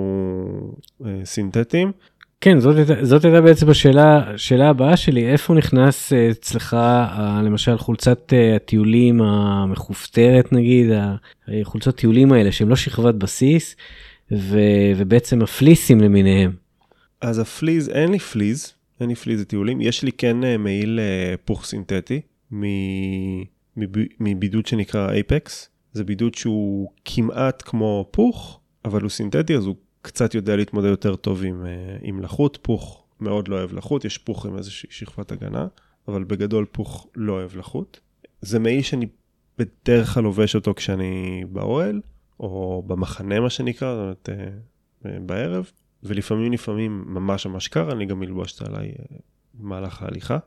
uh, 1.03 1.05
סינתטיים, 1.25 1.93
כן, 2.41 2.61
זאת, 2.61 2.77
זאת 3.03 3.25
הייתה 3.25 3.41
בעצם 3.41 3.71
השאלה, 3.71 4.31
השאלה 4.35 4.69
הבאה 4.69 4.97
שלי, 4.97 5.33
איפה 5.33 5.55
נכנס 5.55 6.13
אה, 6.13 6.31
אצלך 6.31 6.75
אה, 6.75 7.43
למשל 7.45 7.79
חולצת 7.79 8.33
אה, 8.33 8.57
הטיולים 8.57 9.23
המכופתרת 9.23 10.53
נגיד, 10.53 10.87
חולצות 11.63 11.97
טיולים 11.97 12.33
האלה 12.33 12.53
שהם 12.53 12.69
לא 12.69 12.77
שכבת 12.77 13.15
בסיס, 13.15 13.77
ו, 14.33 14.59
ובעצם 14.97 15.43
הפליסים 15.43 16.01
למיניהם. 16.01 16.53
אז 17.21 17.39
הפליז, 17.39 17.89
אין 17.89 18.11
לי 18.11 18.19
פליז, 18.19 18.73
אין 19.01 19.09
לי 19.09 19.15
פליז 19.15 19.41
לטיולים, 19.41 19.81
יש 19.81 20.03
לי 20.03 20.13
כן 20.13 20.37
מעיל 20.59 21.01
פוך 21.45 21.65
סינתטי 21.65 22.21
מבידוד 24.21 24.67
שנקרא 24.67 25.11
Apex, 25.11 25.69
זה 25.93 26.05
בידוד 26.05 26.35
שהוא 26.35 26.91
כמעט 27.05 27.63
כמו 27.67 28.09
פוך, 28.11 28.60
אבל 28.85 29.03
הוא 29.03 29.11
סינתטי 29.11 29.57
אז 29.57 29.67
הוא 29.67 29.77
קצת 30.03 30.35
יודע 30.35 30.57
להתמודד 30.57 30.89
יותר 30.89 31.17
טוב 31.17 31.45
עם, 31.45 31.67
אה, 31.67 31.97
עם 32.03 32.21
לחות, 32.21 32.59
פוך 32.63 33.05
מאוד 33.21 33.49
לא 33.49 33.57
אוהב 33.57 33.73
לחות, 33.73 34.05
יש 34.05 34.19
פוך 34.19 34.47
עם 34.47 34.57
איזושהי 34.57 34.89
שכבת 34.93 35.33
הגנה, 35.33 35.67
אבל 36.09 36.25
בגדול 36.25 36.67
פוך 36.73 37.07
לא 37.17 37.33
אוהב 37.33 37.57
לחות. 37.57 38.01
זה 38.41 38.59
מעיל 38.59 38.83
שאני 38.83 39.07
בדרך 39.59 40.15
כלל 40.15 40.23
לובש 40.23 40.55
אותו 40.55 40.75
כשאני 40.75 41.45
באוהל, 41.53 42.01
או 42.41 42.83
במחנה 42.87 43.41
מה 43.41 43.51
שנקרא, 43.51 43.95
זאת 43.95 44.01
אומרת, 44.01 44.29
אה, 44.29 45.11
אה, 45.11 45.21
בערב, 45.21 45.71
ולפעמים 46.03 46.53
לפעמים 46.53 47.05
ממש 47.07 47.47
ממש 47.47 47.69
קר, 47.69 47.93
אני 47.93 48.07
גם 48.07 48.23
אלבוש 48.23 48.53
את 48.53 48.69
עליי 48.69 48.93
במהלך 49.55 50.03
ההליכה. 50.03 50.39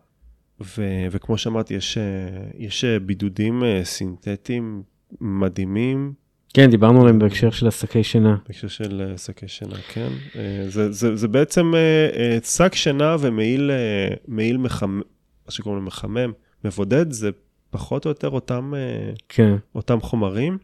ו- 0.61 1.07
וכמו 1.11 1.37
שאמרתי, 1.37 1.73
יש, 1.73 1.97
יש 2.57 2.85
בידודים 2.85 3.63
סינתטיים 3.83 4.83
מדהימים, 5.21 6.13
כן, 6.53 6.69
דיברנו 6.69 7.01
עליהם 7.01 7.19
בהקשר 7.19 7.51
של 7.51 7.67
השקי 7.67 8.03
שינה. 8.03 8.35
בהקשר 8.47 8.67
של 8.67 9.01
אה, 9.09 9.17
שקי 9.17 9.47
שינה, 9.47 9.75
כן. 9.93 10.07
אה, 10.35 10.65
זה, 10.67 10.91
זה, 10.91 11.15
זה 11.15 11.27
בעצם 11.27 11.73
אה, 11.75 12.37
שק 12.43 12.75
שינה 12.75 13.15
ומעיל 13.19 14.57
מחמם, 14.57 15.01
מה 15.45 15.51
שקוראים 15.51 15.81
לו 15.81 15.87
מחמם, 15.87 16.31
מבודד, 16.65 17.11
זה 17.11 17.29
פחות 17.69 18.05
או 18.05 18.09
יותר 18.09 18.29
אותם, 18.29 18.73
כן. 19.29 19.55
אותם 19.75 20.01
חומרים. 20.01 20.57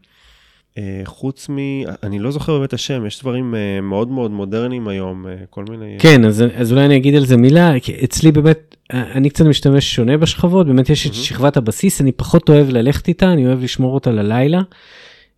חוץ 1.04 1.48
מ... 1.50 1.56
אני 2.02 2.18
לא 2.18 2.30
זוכר 2.30 2.58
באמת 2.58 2.72
השם, 2.72 3.06
יש 3.06 3.20
דברים 3.20 3.54
מאוד 3.82 4.08
מאוד 4.08 4.30
מודרניים 4.30 4.88
היום, 4.88 5.26
כל 5.50 5.64
מיני... 5.70 5.96
כן, 5.98 6.24
אז, 6.24 6.44
אז 6.54 6.72
אולי 6.72 6.84
אני 6.84 6.96
אגיד 6.96 7.14
על 7.14 7.26
זה 7.26 7.36
מילה, 7.36 7.72
כי 7.82 8.04
אצלי 8.04 8.32
באמת, 8.32 8.76
אני 8.90 9.30
קצת 9.30 9.44
משתמש 9.44 9.94
שונה 9.94 10.16
בשכבות, 10.16 10.66
באמת 10.66 10.90
יש 10.90 11.06
את 11.06 11.12
מהמם. 11.12 11.24
שכבת 11.24 11.56
הבסיס, 11.56 12.00
אני 12.00 12.12
פחות 12.12 12.48
אוהב 12.48 12.68
ללכת 12.68 13.08
איתה, 13.08 13.32
אני 13.32 13.46
אוהב 13.46 13.62
לשמור 13.62 13.94
אותה 13.94 14.10
ללילה. 14.10 14.60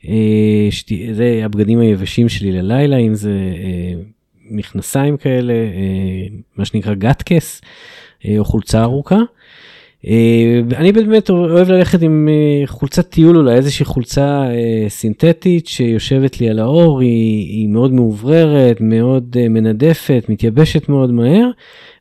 אה, 0.09 0.69
זה 1.13 1.41
הבגדים 1.45 1.81
היבשים 1.81 2.29
שלי 2.29 2.53
ללילה, 2.53 2.97
אם 2.97 3.15
זה 3.15 3.31
אה, 3.31 4.03
מכנסיים 4.51 5.17
כאלה, 5.17 5.53
אה, 5.53 6.27
מה 6.57 6.65
שנקרא 6.65 6.95
גטקס, 6.95 7.61
אה, 8.25 8.39
או 8.39 8.45
חולצה 8.45 8.83
ארוכה. 8.83 9.19
אני 10.77 10.93
באמת 10.93 11.31
אוהב 11.31 11.71
ללכת 11.71 12.03
עם 12.03 12.29
חולצת 12.67 13.11
טיול 13.11 13.37
אולי, 13.37 13.55
איזושהי 13.55 13.85
חולצה 13.85 14.45
סינתטית 14.89 15.67
שיושבת 15.67 16.41
לי 16.41 16.49
על 16.51 16.59
האור, 16.59 17.01
היא, 17.01 17.49
היא 17.49 17.69
מאוד 17.69 17.93
מאובררת, 17.93 18.81
מאוד 18.81 19.37
מנדפת, 19.49 20.25
מתייבשת 20.29 20.89
מאוד 20.89 21.13
מהר, 21.13 21.51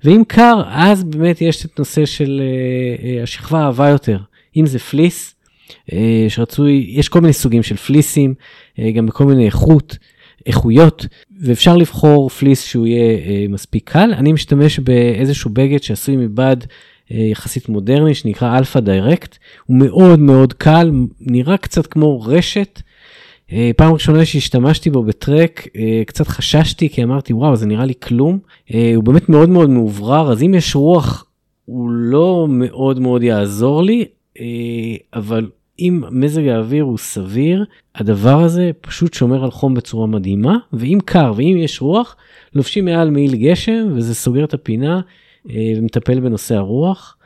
ואם 0.03 0.21
קר, 0.27 0.61
אז 0.67 1.03
באמת 1.03 1.41
יש 1.41 1.65
את 1.65 1.79
נושא 1.79 2.05
של 2.05 2.41
השכבה 3.23 3.59
העבה 3.59 3.89
יותר. 3.89 4.17
אם 4.57 4.65
זה 4.65 4.79
פליס, 4.79 5.35
שרצוי, 6.29 6.85
יש 6.89 7.09
כל 7.09 7.21
מיני 7.21 7.33
סוגים 7.33 7.63
של 7.63 7.75
פליסים, 7.75 8.33
אה, 8.79 8.91
גם 8.91 9.05
בכל 9.05 9.25
מיני 9.25 9.45
איכות, 9.45 9.97
איכויות, 10.45 11.05
ואפשר 11.41 11.77
לבחור 11.77 12.29
פליס 12.29 12.65
שהוא 12.65 12.87
יהיה 12.87 13.17
אה, 13.17 13.45
מספיק 13.49 13.89
קל. 13.89 14.13
אני 14.13 14.33
משתמש 14.33 14.79
באיזשהו 14.79 15.49
בגד 15.49 15.83
שעשוי 15.83 16.17
מבד 16.17 16.57
אה, 17.11 17.17
יחסית 17.17 17.69
מודרני 17.69 18.13
שנקרא 18.13 18.57
Alpha 18.57 18.79
Direct, 18.79 19.37
הוא 19.65 19.77
מאוד 19.77 20.19
מאוד 20.19 20.53
קל, 20.53 20.91
נראה 21.19 21.57
קצת 21.57 21.87
כמו 21.87 22.21
רשת. 22.21 22.81
אה, 23.51 23.71
פעם 23.77 23.93
ראשונה 23.93 24.25
שהשתמשתי 24.25 24.89
בו 24.89 25.03
בטרק, 25.03 25.67
אה, 25.75 26.01
קצת 26.05 26.27
חששתי 26.27 26.89
כי 26.89 27.03
אמרתי 27.03 27.33
וואו 27.33 27.55
זה 27.55 27.65
נראה 27.65 27.85
לי 27.85 27.93
כלום, 28.03 28.39
אה, 28.73 28.91
הוא 28.95 29.03
באמת 29.03 29.29
מאוד 29.29 29.49
מאוד 29.49 29.69
מאוורר, 29.69 30.31
אז 30.31 30.43
אם 30.43 30.53
יש 30.53 30.75
רוח 30.75 31.25
הוא 31.65 31.89
לא 31.91 32.47
מאוד 32.49 32.99
מאוד 32.99 33.23
יעזור 33.23 33.83
לי, 33.83 34.05
אה, 34.39 34.45
אבל 35.13 35.49
אם 35.81 36.03
מזג 36.11 36.47
האוויר 36.47 36.83
הוא 36.83 36.97
סביר, 36.97 37.65
הדבר 37.95 38.43
הזה 38.43 38.71
פשוט 38.81 39.13
שומר 39.13 39.43
על 39.43 39.51
חום 39.51 39.73
בצורה 39.73 40.07
מדהימה, 40.07 40.57
ואם 40.73 40.99
קר 41.05 41.33
ואם 41.35 41.57
יש 41.59 41.81
רוח, 41.81 42.15
לובשים 42.55 42.85
מעל 42.85 43.09
מעיל 43.09 43.35
גשם 43.35 43.87
וזה 43.95 44.15
סוגר 44.15 44.43
את 44.43 44.53
הפינה 44.53 45.01
אה, 45.49 45.73
ומטפל 45.77 46.19
בנושא 46.19 46.55
הרוח. 46.55 47.17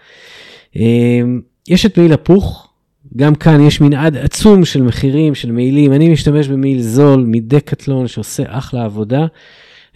אה, 0.75 1.21
יש 1.67 1.85
את 1.85 1.97
מעיל 1.97 2.13
הפוך, 2.13 2.73
גם 3.15 3.35
כאן 3.35 3.61
יש 3.61 3.81
מנעד 3.81 4.17
עצום 4.17 4.65
של 4.65 4.81
מחירים 4.81 5.35
של 5.35 5.51
מעילים, 5.51 5.93
אני 5.93 6.09
משתמש 6.09 6.47
במעיל 6.47 6.81
זול 6.81 7.25
מדקטלון 7.27 8.07
שעושה 8.07 8.43
אחלה 8.47 8.85
עבודה. 8.85 9.25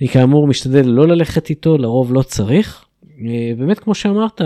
אני 0.02 0.08
כאמור 0.08 0.48
משתדל 0.48 0.86
לא 0.86 1.08
ללכת 1.08 1.50
איתו, 1.50 1.78
לרוב 1.78 2.14
לא 2.14 2.22
צריך. 2.22 2.86
אה, 3.26 3.52
באמת 3.58 3.80
כמו 3.80 3.96
שאמרת, 3.96 4.42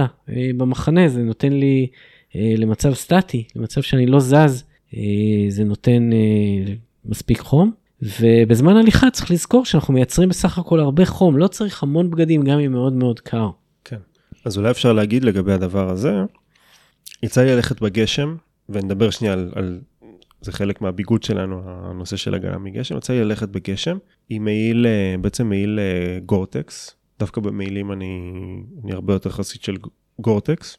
במחנה 0.58 1.08
זה 1.08 1.22
נותן 1.22 1.54
לי 1.54 1.88
למצב 2.36 2.94
סטטי, 2.94 3.44
למצב 3.56 3.82
שאני 3.82 4.06
לא 4.06 4.20
זז, 4.20 4.64
אה, 4.94 5.00
זה 5.50 5.64
נותן 5.64 6.14
אה, 6.14 6.74
מספיק 7.06 7.40
חום. 7.40 7.72
ובזמן 8.20 8.78
הליכה 8.78 9.10
צריך 9.10 9.32
לזכור 9.32 9.66
שאנחנו 9.66 9.94
מייצרים 9.94 10.30
בסך 10.30 10.58
הכל 10.58 10.80
הרבה 10.80 11.06
חום, 11.06 11.38
לא 11.38 11.48
צריך 11.48 11.84
המון 11.84 12.10
בגדים 12.10 12.44
גם 12.44 12.60
אם 12.60 12.72
מאוד 12.72 12.94
מאוד 12.94 13.20
קר. 13.20 13.50
כן. 13.86 13.98
אז 14.46 14.58
אולי 14.58 14.72
אפשר 14.72 14.94
להגיד 14.94 15.24
לגבי 15.24 15.54
הדבר 15.54 15.90
הזה, 15.90 16.14
יצא 17.24 17.42
לי 17.42 17.56
ללכת 17.56 17.82
בגשם, 17.82 18.36
ונדבר 18.70 19.10
שנייה 19.10 19.34
על, 19.34 19.52
על 19.56 19.80
זה 20.42 20.52
חלק 20.52 20.82
מהביגוד 20.82 21.24
שלנו, 21.24 21.62
הנושא 21.66 22.16
של 22.16 22.34
הגנה 22.34 22.58
מגשם, 22.58 22.98
יצא 22.98 23.14
לי 23.14 23.24
ללכת 23.24 23.50
בגשם 23.50 23.98
עם 24.30 24.44
מעיל, 24.44 24.86
אה, 24.86 25.16
בעצם 25.22 25.50
מעיל 25.50 25.80
אה, 25.80 26.20
גורטקס, 26.26 26.96
דווקא 27.20 27.42
במעילים 27.42 27.92
אני, 27.92 28.22
אני 28.84 28.94
הרבה 28.94 29.14
יותר 29.14 29.30
חסיד 29.30 29.62
של 29.62 29.76
גורטקס, 30.20 30.78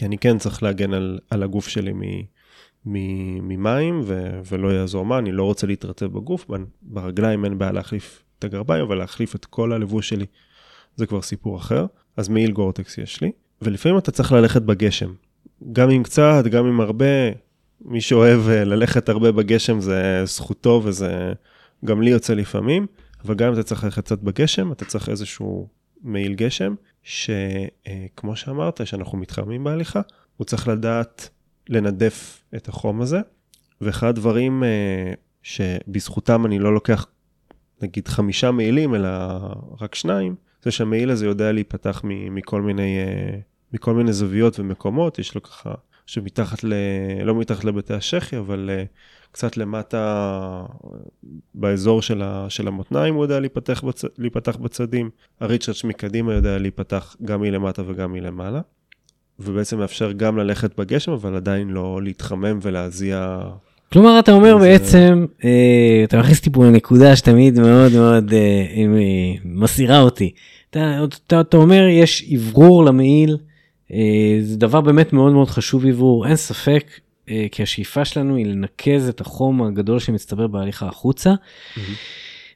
כי 0.00 0.06
אני 0.06 0.18
כן 0.18 0.38
צריך 0.38 0.62
להגן 0.62 0.92
על, 0.92 1.18
על 1.30 1.42
הגוף 1.42 1.68
שלי 1.68 1.92
מ, 1.92 2.00
מ, 2.86 3.48
ממים, 3.48 4.00
ו, 4.04 4.40
ולא 4.50 4.68
יעזור 4.68 5.06
מה, 5.06 5.18
אני 5.18 5.32
לא 5.32 5.44
רוצה 5.44 5.66
להתרטב 5.66 6.06
בגוף, 6.06 6.46
ברגליים 6.82 7.44
אין 7.44 7.58
בעיה 7.58 7.72
להחליף 7.72 8.22
את 8.38 8.44
הגרביים, 8.44 8.84
אבל 8.84 8.98
להחליף 8.98 9.34
את 9.34 9.44
כל 9.44 9.72
הלבוש 9.72 10.08
שלי 10.08 10.26
זה 10.96 11.06
כבר 11.06 11.22
סיפור 11.22 11.56
אחר. 11.56 11.86
אז 12.16 12.28
מעיל 12.28 12.52
גורטקס 12.52 12.98
יש 12.98 13.20
לי, 13.20 13.32
ולפעמים 13.62 13.98
אתה 13.98 14.10
צריך 14.10 14.32
ללכת 14.32 14.62
בגשם. 14.62 15.12
גם 15.72 15.90
עם 15.90 16.02
קצת, 16.02 16.44
גם 16.50 16.66
עם 16.66 16.80
הרבה, 16.80 17.30
מי 17.84 18.00
שאוהב 18.00 18.48
אה, 18.48 18.64
ללכת 18.64 19.08
הרבה 19.08 19.32
בגשם 19.32 19.80
זה 19.80 20.22
זכותו 20.24 20.82
וזה 20.84 21.32
גם 21.84 22.02
לי 22.02 22.10
יוצא 22.10 22.34
לפעמים, 22.34 22.86
אבל 23.24 23.34
גם 23.34 23.48
אם 23.48 23.54
אתה 23.54 23.62
צריך 23.62 23.84
ללכת 23.84 24.04
קצת 24.04 24.18
בגשם, 24.18 24.72
אתה 24.72 24.84
צריך 24.84 25.08
איזשהו 25.08 25.68
מעיל 26.02 26.34
גשם, 26.34 26.74
שכמו 27.10 28.36
שאמרת, 28.36 28.86
שאנחנו 28.86 29.18
מתחממים 29.18 29.64
בהליכה, 29.64 30.00
הוא 30.36 30.44
צריך 30.44 30.68
לדעת 30.68 31.28
לנדף 31.68 32.44
את 32.56 32.68
החום 32.68 33.00
הזה, 33.00 33.20
ואחד 33.80 34.08
הדברים 34.08 34.64
אה, 34.64 35.12
שבזכותם 35.42 36.46
אני 36.46 36.58
לא 36.58 36.74
לוקח 36.74 37.06
נגיד 37.82 38.08
חמישה 38.08 38.50
מעילים, 38.50 38.94
אלא 38.94 39.08
רק 39.80 39.94
שניים, 39.94 40.34
זה 40.62 40.70
שהמעיל 40.70 41.10
הזה 41.10 41.26
יודע 41.26 41.52
להיפתח 41.52 42.00
מכל 42.04 42.62
מיני, 42.62 42.98
אה, 42.98 43.38
מכל 43.72 43.94
מיני 43.94 44.12
זוויות 44.12 44.58
ומקומות, 44.60 45.18
יש 45.18 45.34
לו 45.34 45.42
ככה, 45.42 45.74
שמתחת 46.06 46.64
ל... 46.64 46.72
לא 47.24 47.34
מתחת 47.34 47.64
לבתי 47.64 47.94
השחי, 47.94 48.38
אבל 48.38 48.70
אה, 48.72 48.84
קצת 49.32 49.56
למטה, 49.56 50.62
באזור 51.54 52.02
של, 52.02 52.22
ה, 52.22 52.46
של 52.48 52.68
המותניים 52.68 53.14
הוא 53.14 53.24
יודע 53.24 53.40
להיפתח, 53.40 53.84
בצ... 53.84 54.04
להיפתח 54.18 54.56
בצדים, 54.56 55.10
הריצ'רץ' 55.40 55.84
מקדימה 55.84 56.34
יודע 56.34 56.58
להיפתח 56.58 57.16
גם 57.24 57.40
מלמטה 57.40 57.82
וגם 57.86 58.12
מלמעלה, 58.12 58.60
ובעצם 59.38 59.78
מאפשר 59.78 60.12
גם 60.12 60.38
ללכת 60.38 60.78
בגשם, 60.78 61.12
אבל 61.12 61.36
עדיין 61.36 61.70
לא 61.70 62.00
להתחמם 62.02 62.58
ולהזיע 62.62 63.40
כלומר 63.92 64.18
אתה 64.18 64.32
אומר 64.32 64.56
אז, 64.56 64.62
בעצם, 64.62 65.26
אה, 65.44 66.00
אתה 66.04 66.18
מכניס 66.18 66.38
אותי 66.38 66.50
פה 66.50 66.64
לנקודה 66.64 67.16
שתמיד 67.16 67.60
מאוד 67.60 67.92
מאוד 67.92 68.32
אה, 68.32 68.38
אה, 68.76 69.32
מסירה 69.44 70.00
אותי. 70.00 70.32
אתה, 70.70 71.04
אתה, 71.26 71.40
אתה 71.40 71.56
אומר 71.56 71.86
יש 71.90 72.32
אוורור 72.34 72.84
למעיל, 72.84 73.36
אה, 73.92 74.38
זה 74.42 74.56
דבר 74.56 74.80
באמת 74.80 75.12
מאוד 75.12 75.32
מאוד 75.32 75.48
חשוב 75.48 75.86
אוורור, 75.86 76.26
אין 76.26 76.36
ספק, 76.36 76.90
כי 77.52 77.62
השאיפה 77.62 78.04
שלנו 78.04 78.36
היא 78.36 78.46
לנקז 78.46 79.08
את 79.08 79.20
החום 79.20 79.62
הגדול 79.62 79.98
שמצטבר 79.98 80.46
בהליכה 80.46 80.86
החוצה. 80.86 81.34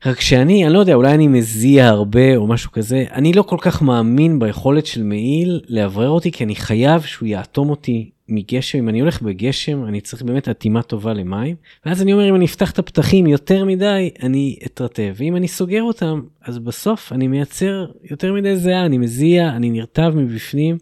רק 0.07 0.21
שאני, 0.21 0.65
אני 0.65 0.75
לא 0.75 0.79
יודע, 0.79 0.95
אולי 0.95 1.15
אני 1.15 1.29
מזיע 1.29 1.89
הרבה 1.89 2.37
או 2.37 2.47
משהו 2.47 2.73
כזה, 2.73 3.05
אני 3.13 3.33
לא 3.33 3.43
כל 3.43 3.57
כך 3.61 3.83
מאמין 3.83 4.39
ביכולת 4.39 4.87
של 4.87 5.03
מעיל 5.03 5.61
לאוורר 5.69 6.09
אותי, 6.09 6.33
כי 6.33 6.45
אני 6.45 6.57
חייב 6.57 7.03
שהוא 7.03 7.27
יאטום 7.27 7.71
אותי 7.71 8.11
מגשם. 8.29 8.79
אם 8.79 8.89
אני 8.89 9.01
הולך 9.01 9.23
בגשם, 9.23 9.85
אני 9.85 10.01
צריך 10.01 10.23
באמת 10.23 10.49
אטימה 10.49 10.83
טובה 10.83 11.13
למים. 11.13 11.57
ואז 11.87 12.03
אני 12.03 12.13
אומר, 12.13 12.29
אם 12.29 12.35
אני 12.35 12.45
אפתח 12.45 12.71
את 12.71 12.79
הפתחים 12.79 13.27
יותר 13.27 13.65
מדי, 13.65 14.11
אני 14.23 14.57
אתרטב. 14.67 15.15
ואם 15.17 15.37
אני 15.37 15.49
סוגר 15.49 15.83
אותם, 15.83 16.21
אז 16.43 16.59
בסוף 16.59 17.13
אני 17.13 17.29
מייצר 17.29 17.87
יותר 18.11 18.33
מדי 18.33 18.57
זיעה, 18.57 18.87
אני 18.87 18.99
מזיע, 18.99 19.49
אני 19.49 19.71
נרטב 19.71 20.13
מבפנים. 20.17 20.79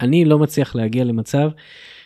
אני 0.00 0.24
לא 0.24 0.38
מצליח 0.38 0.74
להגיע 0.74 1.04
למצב 1.04 1.50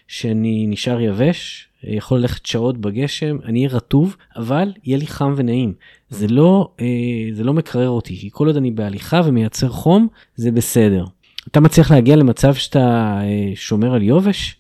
שאני 0.09 0.67
נשאר 0.69 1.01
יבש, 1.01 1.69
יכול 1.87 2.19
ללכת 2.19 2.47
שעות 2.47 2.79
בגשם, 2.79 3.39
אני 3.45 3.59
אהיה 3.59 3.77
רטוב, 3.77 4.17
אבל 4.37 4.73
יהיה 4.85 4.99
לי 4.99 5.07
חם 5.07 5.35
ונעים. 5.37 5.75
זה 6.11 6.27
לא, 6.29 6.69
אה, 6.81 6.87
זה 7.33 7.45
לא 7.45 7.53
מקרר 7.53 7.89
אותי, 7.89 8.17
כי 8.17 8.29
כל 8.33 8.47
עוד 8.47 8.57
אני 8.57 8.71
בהליכה 8.71 9.21
ומייצר 9.25 9.69
חום, 9.69 10.09
זה 10.37 10.51
בסדר. 10.51 11.05
אתה 11.49 11.61
מצליח 11.61 11.91
להגיע 11.91 12.17
למצב 12.17 12.55
שאתה 12.55 13.19
אה, 13.23 13.53
שומר 13.55 13.95
על 13.95 14.03
יובש? 14.03 14.57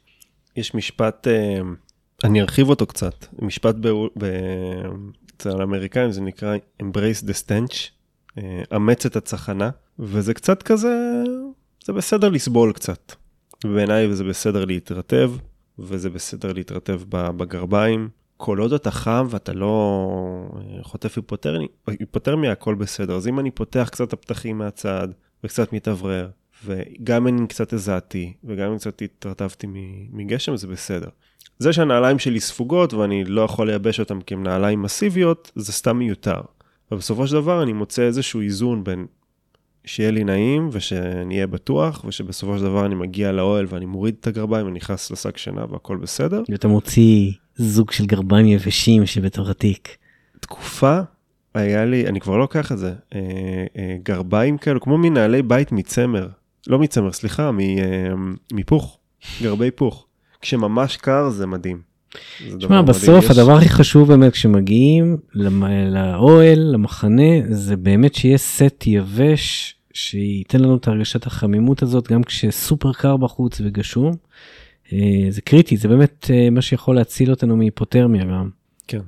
יש 0.57 0.75
משפט, 0.75 1.29
אה, 1.29 1.61
אני 2.25 2.41
ארחיב 2.41 2.69
אותו 2.69 2.87
קצת, 2.87 3.27
משפט 3.39 3.77
אצל 5.37 5.61
האמריקאים 5.61 6.11
זה 6.11 6.21
נקרא 6.21 6.57
Embrace 6.83 7.25
the 7.27 7.33
stench, 7.47 7.75
אמץ 8.77 9.07
את 9.07 9.17
הצחנה, 9.17 9.71
וזה 9.99 10.35
קצת 10.35 10.63
כזה, 10.63 11.23
זה 11.85 11.93
בסדר 11.93 12.29
לסבול 12.29 12.73
קצת. 12.73 13.13
בעיניי 13.65 14.15
זה 14.15 14.25
בסדר 14.25 14.65
להתרטב, 14.65 15.33
וזה 15.79 16.11
בסדר 16.11 16.53
להתרטב 16.53 17.01
בגרביים. 17.09 18.09
כל 18.37 18.59
עוד 18.59 18.73
אתה 18.73 18.91
חם 18.91 19.27
ואתה 19.31 19.53
לא 19.53 20.51
אה, 20.57 20.83
חוטף 20.83 21.17
היפותרמיה, 21.17 21.69
היפותרמיה 21.87 22.53
הכל 22.53 22.75
בסדר. 22.75 23.17
אז 23.17 23.29
אם 23.29 23.39
אני 23.39 23.51
פותח 23.51 23.89
קצת 23.93 24.09
את 24.09 24.13
הפתחים 24.13 24.59
מהצד 24.59 25.09
וקצת 25.45 25.73
מתאוורר, 25.73 26.29
וגם 26.65 27.27
אם 27.27 27.47
קצת 27.47 27.73
הזעתי 27.73 28.33
וגם 28.45 28.71
אם 28.71 28.79
קצת 28.79 29.03
התרטבתי 29.03 29.67
מגשם, 30.13 30.57
זה 30.57 30.67
בסדר. 30.67 31.09
זה 31.59 31.73
שהנעליים 31.73 32.19
שלי 32.19 32.41
ספוגות 32.41 32.95
ואני 32.95 33.25
לא 33.25 33.43
יכול 33.43 33.67
לייבש 33.67 34.01
אותן 34.01 34.21
כי 34.21 34.35
הן 34.35 34.43
נעליים 34.43 34.83
מסיביות, 34.83 35.53
זה 35.55 35.73
סתם 35.73 35.99
מיותר. 35.99 36.41
ובסופו 36.93 37.27
של 37.27 37.35
דבר 37.35 37.63
אני 37.63 37.73
מוצא 37.73 38.03
איזשהו 38.03 38.41
איזון 38.41 38.85
בין 38.85 39.07
שיהיה 39.85 40.11
לי 40.11 40.25
נעים 40.25 40.69
ושאני 40.73 41.35
אהיה 41.35 41.47
בטוח, 41.47 42.05
ושבסופו 42.05 42.59
של 42.59 42.65
דבר 42.65 42.87
אני 42.87 42.95
מגיע 42.95 43.33
לאוהל 43.33 43.67
ואני 43.69 43.87
מוריד 43.87 44.15
את 44.21 44.27
הגרביים 44.27 44.67
ונכנס 44.67 45.11
לשק 45.11 45.37
שינה 45.37 45.65
והכל 45.71 45.97
בסדר. 45.97 46.43
ואתה 46.49 46.69
מוציא 46.69 47.33
זוג 47.57 47.91
של 47.91 48.07
גרביים 48.07 48.47
יבשים 48.47 49.07
שבתוך 49.07 49.49
התיק. 49.49 49.97
תקופה 50.41 51.01
היה 51.55 51.85
לי, 51.85 52.07
אני 52.07 52.21
כבר 52.21 52.33
לא 52.33 52.41
לוקח 52.41 52.73
את 52.73 52.79
זה, 52.79 52.95
אה, 53.15 53.21
אה, 53.79 53.97
גרביים 54.03 54.59
כאלו, 54.59 54.81
כמו 54.81 54.99
מנהלי 54.99 55.43
בית 55.43 55.73
מצמר, 55.73 56.29
לא 56.67 56.79
מצמר, 56.79 57.13
סליחה, 57.13 57.51
מ, 57.51 57.61
אה, 57.61 58.15
מפוך, 58.53 58.99
גרבי 59.43 59.71
פוך. 59.71 60.07
כשממש 60.41 60.97
קר 60.97 61.31
זה 61.31 61.47
מדהים. 61.47 61.94
תשמע. 62.59 62.83
בסוף 62.83 63.31
הדבר 63.31 63.57
הכי 63.57 63.69
חשוב 63.69 64.09
באמת 64.09 64.33
כשמגיעים 64.33 65.17
לאוהל, 65.35 66.59
למחנה, 66.59 67.33
זה 67.51 67.77
באמת 67.77 68.15
שיהיה 68.15 68.39
סט 68.39 68.85
יבש, 68.87 69.75
שייתן 69.93 70.61
לנו 70.61 70.77
את 70.77 70.89
הרגשת 70.89 71.27
החמימות 71.27 71.83
הזאת, 71.83 72.09
גם 72.09 72.23
כשסופר 72.23 72.93
קר 72.93 73.17
בחוץ 73.17 73.61
וגשום. 73.65 74.13
אה, 74.93 75.27
זה 75.31 75.41
קריטי, 75.41 75.77
זה 75.77 75.89
באמת 75.89 76.31
אה, 76.31 76.51
מה 76.51 76.63
שיכול 76.63 76.97
להציל 76.97 77.31
אותנו 77.31 77.57
מהיפותרמיה 77.57 78.25
גם. 78.25 78.49
כן. 78.89 79.01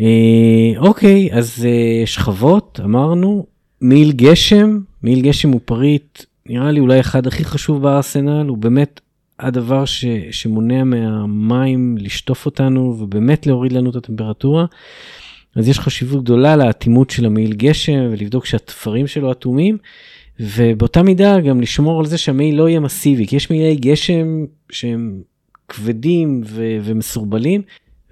אה, 0.00 0.72
אוקיי, 0.78 1.28
אז 1.32 1.66
שכבות, 2.04 2.80
אמרנו, 2.84 3.46
מעיל 3.80 4.12
גשם, 4.12 4.80
מעיל 5.02 5.20
גשם 5.20 5.50
הוא 5.50 5.60
פריט, 5.64 6.24
נראה 6.46 6.70
לי 6.70 6.80
אולי 6.80 7.00
אחד 7.00 7.26
הכי 7.26 7.44
חשוב 7.44 7.82
בארסנל, 7.82 8.46
הוא 8.46 8.58
באמת 8.58 9.00
הדבר 9.40 9.84
ש, 9.84 10.04
שמונע 10.30 10.84
מהמים 10.84 11.96
לשטוף 11.98 12.46
אותנו 12.46 12.96
ובאמת 13.00 13.46
להוריד 13.46 13.72
לנו 13.72 13.90
את 13.90 13.96
הטמפרטורה. 13.96 14.64
אז 15.56 15.68
יש 15.68 15.78
חשיבות 15.78 16.24
גדולה 16.24 16.56
לאטימות 16.56 17.10
של 17.10 17.26
המעיל 17.26 17.52
גשם 17.52 18.08
ולבדוק 18.12 18.46
שהתפרים 18.46 19.06
שלו 19.06 19.32
אטומים, 19.32 19.78
ובאותה 20.40 21.02
מידה 21.02 21.40
גם 21.40 21.60
לשמור 21.60 22.00
על 22.00 22.06
זה 22.06 22.18
שהמעיל 22.18 22.54
לא 22.54 22.68
יהיה 22.68 22.80
מסיבי, 22.80 23.26
כי 23.26 23.36
יש 23.36 23.50
מעילי 23.50 23.76
גשם 23.76 24.44
שהם 24.72 25.22
כבדים 25.68 26.40
ו- 26.44 26.78
ומסורבלים, 26.82 27.62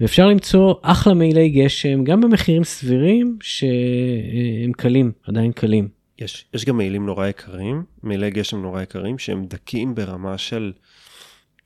ואפשר 0.00 0.26
למצוא 0.26 0.74
אחלה 0.82 1.14
מעילי 1.14 1.48
גשם 1.48 2.04
גם 2.04 2.20
במחירים 2.20 2.64
סבירים 2.64 3.38
שהם 3.42 4.72
קלים, 4.72 5.12
עדיין 5.28 5.52
קלים. 5.52 5.88
יש, 6.18 6.44
יש 6.54 6.64
גם 6.64 6.76
מעילים 6.76 7.06
נורא 7.06 7.26
יקרים, 7.26 7.82
מעילי 8.02 8.30
גשם 8.30 8.62
נורא 8.62 8.82
יקרים, 8.82 9.18
שהם 9.18 9.46
דקים 9.46 9.94
ברמה 9.94 10.38
של, 10.38 10.72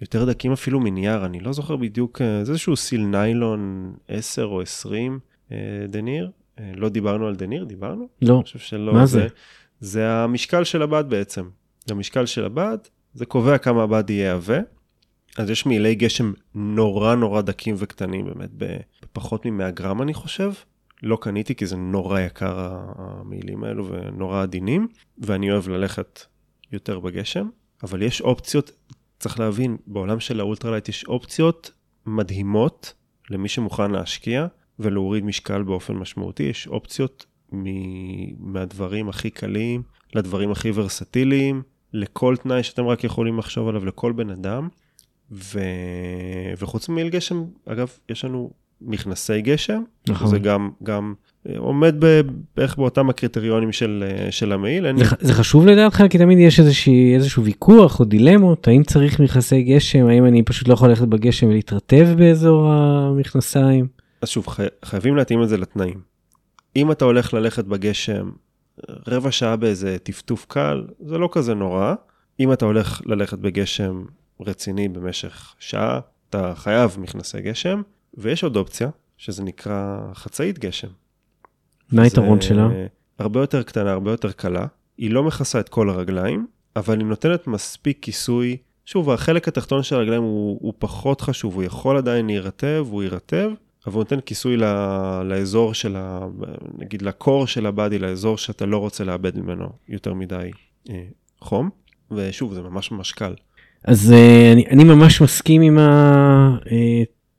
יותר 0.03 0.25
דקים 0.25 0.53
אפילו 0.53 0.81
מנייר, 0.81 1.27
אני 1.27 1.41
לא 1.41 1.53
זוכר 1.53 1.77
בדיוק, 1.77 2.23
אה, 2.23 2.45
זה 2.45 2.53
איזשהו 2.53 2.77
סיל 2.77 3.01
ניילון 3.07 3.93
10 4.09 4.45
או 4.45 4.61
20 4.61 5.19
אה, 5.53 5.57
דניר, 5.89 6.31
אה, 6.59 6.73
לא 6.77 6.89
דיברנו 6.89 7.27
על 7.27 7.37
דניר, 7.37 7.65
דיברנו? 7.65 8.09
לא, 8.23 8.35
אני 8.35 8.43
חושב 8.43 8.59
שלא. 8.59 8.93
מה 8.93 9.07
זה? 9.07 9.27
זה 9.81 10.11
המשקל 10.11 10.65
של 10.65 10.83
הבד 10.83 11.05
בעצם. 11.09 11.49
זה 11.87 11.95
המשקל 11.95 12.27
של 12.27 12.45
הבד, 12.45 12.79
זה 13.15 13.27
קובע 13.27 13.59
כמה 13.59 13.83
הבד 13.83 14.11
יהיה 14.11 14.33
עבה. 14.33 14.59
אז 15.39 15.51
יש 15.51 15.67
מעילי 15.67 15.95
גשם 15.95 16.33
נורא 16.55 17.15
נורא 17.15 17.41
דקים 17.41 17.75
וקטנים, 17.79 18.25
באמת, 18.25 18.51
בפחות 18.55 19.47
מ-100 19.47 19.71
גרם 19.71 20.03
אני 20.03 20.15
חושב. 20.15 20.53
לא 21.03 21.19
קניתי 21.21 21.55
כי 21.55 21.67
זה 21.67 21.77
נורא 21.77 22.21
יקר 22.21 22.69
המעילים 22.97 23.65
האלו 23.65 23.87
ונורא 23.87 24.43
עדינים, 24.43 24.89
ואני 25.19 25.53
אוהב 25.53 25.69
ללכת 25.69 26.21
יותר 26.73 27.01
בגשם, 27.01 27.49
אבל 27.83 28.03
יש 28.03 28.21
אופציות, 28.21 28.71
צריך 29.23 29.41
להבין, 29.41 29.77
בעולם 29.87 30.21
של 30.21 30.41
ה 30.41 30.45
ultralight 30.45 30.89
יש 30.89 31.05
אופציות 31.05 31.73
מדהימות 32.07 32.95
למי 33.31 33.49
שמוכן 33.49 33.91
להשקיע 33.91 34.47
ולהוריד 34.79 35.25
משקל 35.25 35.63
באופן 35.63 35.95
משמעותי, 35.95 36.43
יש 36.43 36.69
אופציות 36.69 37.27
מ- 37.53 38.53
מהדברים 38.53 39.09
הכי 39.09 39.31
קלים 39.31 39.83
לדברים 40.15 40.51
הכי 40.51 40.71
ורסטיליים, 40.75 41.63
לכל 41.93 42.37
תנאי 42.37 42.63
שאתם 42.63 42.87
רק 42.87 43.05
יכולים 43.05 43.39
לחשוב 43.39 43.69
עליו, 43.69 43.85
לכל 43.85 44.13
בן 44.13 44.31
אדם. 44.31 44.69
ו... 45.31 45.61
וחוץ 46.59 46.89
ממעיל 46.89 47.09
גשם, 47.09 47.45
אגב, 47.67 47.91
יש 48.09 48.25
לנו 48.25 48.51
מכנסי 48.87 49.41
גשם, 49.41 49.83
נכון. 50.09 50.29
זה 50.29 50.39
גם, 50.39 50.71
גם 50.83 51.15
אה, 51.49 51.59
עומד 51.59 51.95
בערך 52.57 52.77
באותם 52.77 53.11
הקריטריונים 53.11 53.73
של, 53.73 54.05
אה, 54.07 54.33
של 54.33 54.53
המעיל. 54.53 54.87
אין... 54.87 54.97
זה, 54.97 55.05
זה 55.21 55.35
חשוב 55.35 55.67
לדעתך 55.67 56.03
כי 56.11 56.19
תמיד 56.19 56.39
יש 56.39 56.61
איזושהי, 56.61 57.15
איזשהו 57.15 57.45
ויכוח 57.45 58.01
או 58.01 58.05
דילמות 58.05 58.69
האם 58.69 58.83
צריך 58.83 59.21
מכנסי 59.21 59.63
גשם 59.63 60.07
האם 60.07 60.27
אני 60.27 60.43
פשוט 60.43 60.69
לא 60.69 60.75
יכול 60.75 60.89
ללכת 60.89 61.09
בגשם 61.09 61.47
ולהתרטב 61.47 62.09
באזור 62.17 62.73
המכנסיים. 62.73 63.87
אז 64.23 64.29
שוב, 64.29 64.47
חי... 64.47 64.67
חייבים 64.85 65.17
להתאים 65.17 65.43
את 65.43 65.49
זה 65.49 65.57
לתנאים. 65.57 66.01
אם 66.77 66.93
אתה 66.93 67.05
הולך 67.05 67.35
ללכת 67.35 67.65
בגשם 67.65 68.31
רבע 69.07 69.31
שעה 69.31 69.57
באיזה 69.57 69.97
טפטוף 70.03 70.47
קל, 70.49 70.85
זה 71.01 71.19
לא 71.19 71.29
כזה 71.33 71.55
נורא. 71.55 71.95
אם 72.41 72.53
אתה 72.53 72.65
הולך 72.65 73.01
ללכת 73.07 73.39
בגשם 73.39 74.05
רציני 74.41 74.89
במשך 74.89 75.55
שעה, 75.59 76.01
אתה 76.31 76.53
חייב 76.57 76.97
מכנסי 77.01 77.41
גשם, 77.41 77.83
ויש 78.15 78.45
עוד 78.45 78.57
אופציה, 78.57 78.89
שזה 79.17 79.43
נקרא 79.43 79.99
חצאית 80.15 80.59
גשם. 80.59 80.89
מה 81.93 82.03
היתרון 82.03 82.41
שלה? 82.41 82.69
הרבה 83.19 83.41
יותר 83.41 83.63
קטנה, 83.63 83.93
הרבה 83.93 84.11
יותר 84.11 84.33
קלה. 84.33 84.67
היא 84.99 85.11
לא 85.11 85.23
מכסה 85.23 85.61
את 85.61 85.69
כל 85.69 85.91
הרגליים, 85.91 86.47
אבל 86.77 86.99
היא 86.99 87.07
נותנת 87.07 87.47
מספיק 87.47 87.99
כיסוי. 88.03 88.57
שוב, 88.87 89.11
החלק 89.11 89.49
התחתון 89.49 89.83
של 89.83 89.97
הרגליים 89.97 90.23
הוא, 90.23 90.59
הוא 90.63 90.73
פחות 90.79 91.21
חשוב, 91.21 91.55
הוא 91.55 91.63
יכול 91.63 91.97
עדיין 91.97 92.27
להירטב, 92.27 92.87
הוא 92.91 93.03
יירטב, 93.03 93.51
אבל 93.87 93.95
הוא 93.95 94.01
נותן 94.01 94.21
כיסוי 94.21 94.57
ל, 94.57 94.65
לאזור 95.25 95.75
של 95.75 95.97
ה... 95.97 96.27
נגיד 96.79 97.03
לקור 97.03 97.47
של 97.47 97.67
הבאדי, 97.67 97.99
לאזור 97.99 98.39
שאתה 98.39 98.67
לא 98.67 98.79
רוצה 98.79 99.05
לאבד 99.05 99.39
ממנו 99.39 99.69
יותר 99.89 100.15
מדי 100.15 100.51
אה, 100.91 101.05
חום. 101.41 101.71
ושוב, 102.11 102.55
זה 102.55 102.63
ממש 102.63 102.91
ממש 102.91 103.13
קל. 103.13 103.35
אז 103.85 104.13
אה, 104.13 104.53
אני, 104.53 104.67
אני 104.71 104.85
ממש 104.85 105.21
מסכים 105.21 105.63
עם 105.63 105.79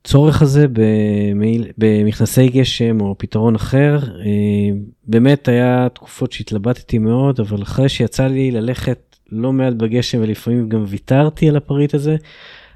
הצורך 0.05 0.41
הזה 0.41 0.65
במעיל, 0.73 1.67
במכנסי 1.77 2.47
גשם 2.47 3.01
או 3.01 3.15
פתרון 3.17 3.55
אחר. 3.55 3.99
אה, 4.19 4.75
באמת 5.07 5.47
היה 5.47 5.87
תקופות 5.93 6.31
שהתלבטתי 6.31 6.97
מאוד, 6.97 7.39
אבל 7.39 7.61
אחרי 7.61 7.89
שיצא 7.89 8.27
לי 8.27 8.51
ללכת 8.51 9.15
לא 9.31 9.53
מעט 9.53 9.73
בגשם 9.73 10.19
ולפעמים 10.21 10.69
גם 10.69 10.83
ויתרתי 10.87 11.49
על 11.49 11.55
הפריט 11.55 11.93
הזה, 11.93 12.15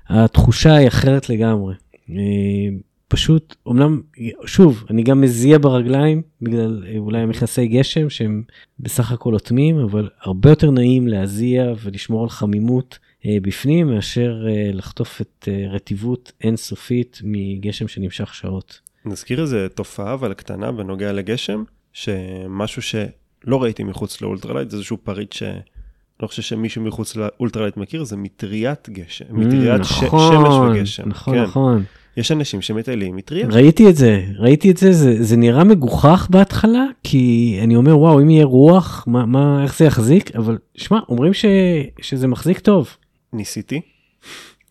התחושה 0.10 0.76
היא 0.76 0.88
אחרת 0.88 1.30
לגמרי. 1.30 1.74
אה, 2.10 2.16
פשוט, 3.08 3.56
אמנם, 3.68 4.02
שוב, 4.46 4.84
אני 4.90 5.04
גם 5.04 5.22
מזיע 5.22 5.58
ברגליים 5.58 6.22
בגלל 6.42 6.84
אולי 6.98 7.20
המכנסי 7.20 7.68
גשם 7.68 8.10
שהם 8.10 8.44
בסך 8.80 9.12
הכל 9.12 9.34
אוטמים, 9.34 9.80
אבל 9.80 10.10
הרבה 10.22 10.50
יותר 10.50 10.72
נעים 10.72 11.08
להזיע 11.08 11.74
ולשמור 11.84 12.24
על 12.24 12.30
חמימות 12.30 13.00
בפנים 13.42 13.88
מאשר 13.88 14.46
אה, 14.48 14.70
לחטוף 14.74 15.22
את 15.22 15.48
אה, 15.52 15.66
רטיבות 15.70 16.32
אינסופית 16.42 17.22
מגשם 17.24 17.88
שנמשך 17.88 18.34
שעות. 18.34 18.80
נזכיר 19.06 19.42
איזה 19.42 19.68
תופעה, 19.70 20.14
אבל 20.14 20.34
קטנה, 20.34 20.72
בנוגע 20.72 21.14
לגשם, 21.14 21.64
שמשהו 21.94 22.82
שלא 22.82 23.64
ראיתי 23.64 23.84
מחוץ 23.84 24.22
ל 24.22 24.26
ultralight, 24.26 24.70
זה 24.70 24.78
איזשהו 24.78 24.98
פריט 24.98 25.34
ש... 25.34 25.44
לא 26.24 26.28
חושב 26.28 26.42
שמישהו 26.42 26.82
מחוץ 26.82 27.16
ל 27.16 27.21
ultralight 27.21 27.78
מכיר, 27.78 28.04
זה 28.04 28.18
מטריית 28.18 28.90
גשם, 28.90 29.26
מטריית 29.32 29.84
ש... 29.84 29.94
שמש 30.00 30.54
וגשם. 30.70 31.10
נכון, 31.10 31.36
כן. 31.36 31.44
נכון. 31.44 31.84
יש 32.18 32.32
אנשים 32.32 32.62
שמטיילים 32.62 33.16
מטריה. 33.16 33.48
ראיתי 33.48 33.90
את 33.90 33.96
זה, 33.96 34.24
ראיתי 34.38 34.72
את 34.72 34.78
זה, 34.78 34.94
זה, 34.94 35.24
זה 35.24 35.38
נראה 35.38 35.64
מגוחך 35.64 36.28
בהתחלה, 36.30 36.86
כי 37.04 37.58
אני 37.64 37.76
אומר, 37.76 38.00
וואו, 38.00 38.22
אם 38.22 38.30
יהיה 38.30 38.46
רוח, 38.46 39.04
מה, 39.08 39.26
מה, 39.26 39.64
איך 39.64 39.78
זה 39.78 39.86
יחזיק? 39.86 40.36
אבל 40.36 40.58
שמע, 40.76 41.00
אומרים 41.10 41.34
ש, 41.34 41.46
שזה 42.02 42.28
מחזיק 42.28 42.60
טוב. 42.60 42.96
ניסיתי, 43.34 43.82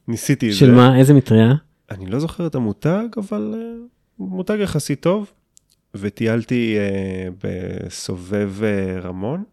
ניסיתי 0.09 0.47
את 0.47 0.53
זה. 0.53 0.59
של 0.59 0.71
מה, 0.71 0.99
איזה 0.99 1.15
מטריה? 1.15 1.55
אני 1.91 2.07
לא 2.07 2.19
זוכר 2.19 2.47
את 2.47 2.55
המותג, 2.55 3.07
אבל 3.17 3.55
uh, 3.55 3.89
מותג 4.19 4.59
יחסית 4.61 5.01
טוב. 5.01 5.33
וטיילתי 5.95 6.77
uh, 6.77 7.35
בסובב 7.43 8.53
uh, 8.61 9.05
רמון, 9.07 9.45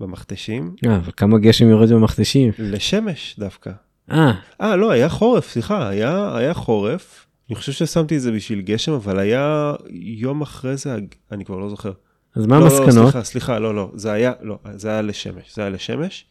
במכתשים, 0.00 0.74
אה, 0.86 0.96
אבל 0.96 1.10
כמה 1.16 1.38
גשם 1.38 1.68
יורד 1.68 1.92
במכתשים. 1.92 2.52
לשמש 2.58 3.36
דווקא. 3.38 3.70
אה, 4.10 4.32
אה, 4.60 4.76
לא, 4.76 4.90
היה 4.90 5.08
חורף, 5.08 5.48
סליחה, 5.48 5.88
היה, 5.88 6.36
היה 6.36 6.54
חורף. 6.54 7.26
אני 7.50 7.56
חושב 7.56 7.72
ששמתי 7.72 8.16
את 8.16 8.20
זה 8.20 8.32
בשביל 8.32 8.60
גשם, 8.60 8.92
אבל 8.92 9.18
היה 9.18 9.74
יום 9.90 10.42
אחרי 10.42 10.76
זה, 10.76 10.96
אני 11.32 11.44
כבר 11.44 11.58
לא 11.58 11.68
זוכר. 11.68 11.92
אז 12.36 12.46
מה 12.46 12.60
לא, 12.60 12.64
המסקנות? 12.64 12.94
לא, 12.94 13.02
סליחה, 13.02 13.24
סליחה, 13.24 13.58
לא, 13.58 13.74
לא, 13.74 13.90
זה 13.94 14.12
היה, 14.12 14.32
לא, 14.42 14.58
זה 14.74 14.88
היה 14.88 15.02
לשמש, 15.02 15.54
זה 15.54 15.62
היה 15.62 15.70
לשמש. 15.70 16.26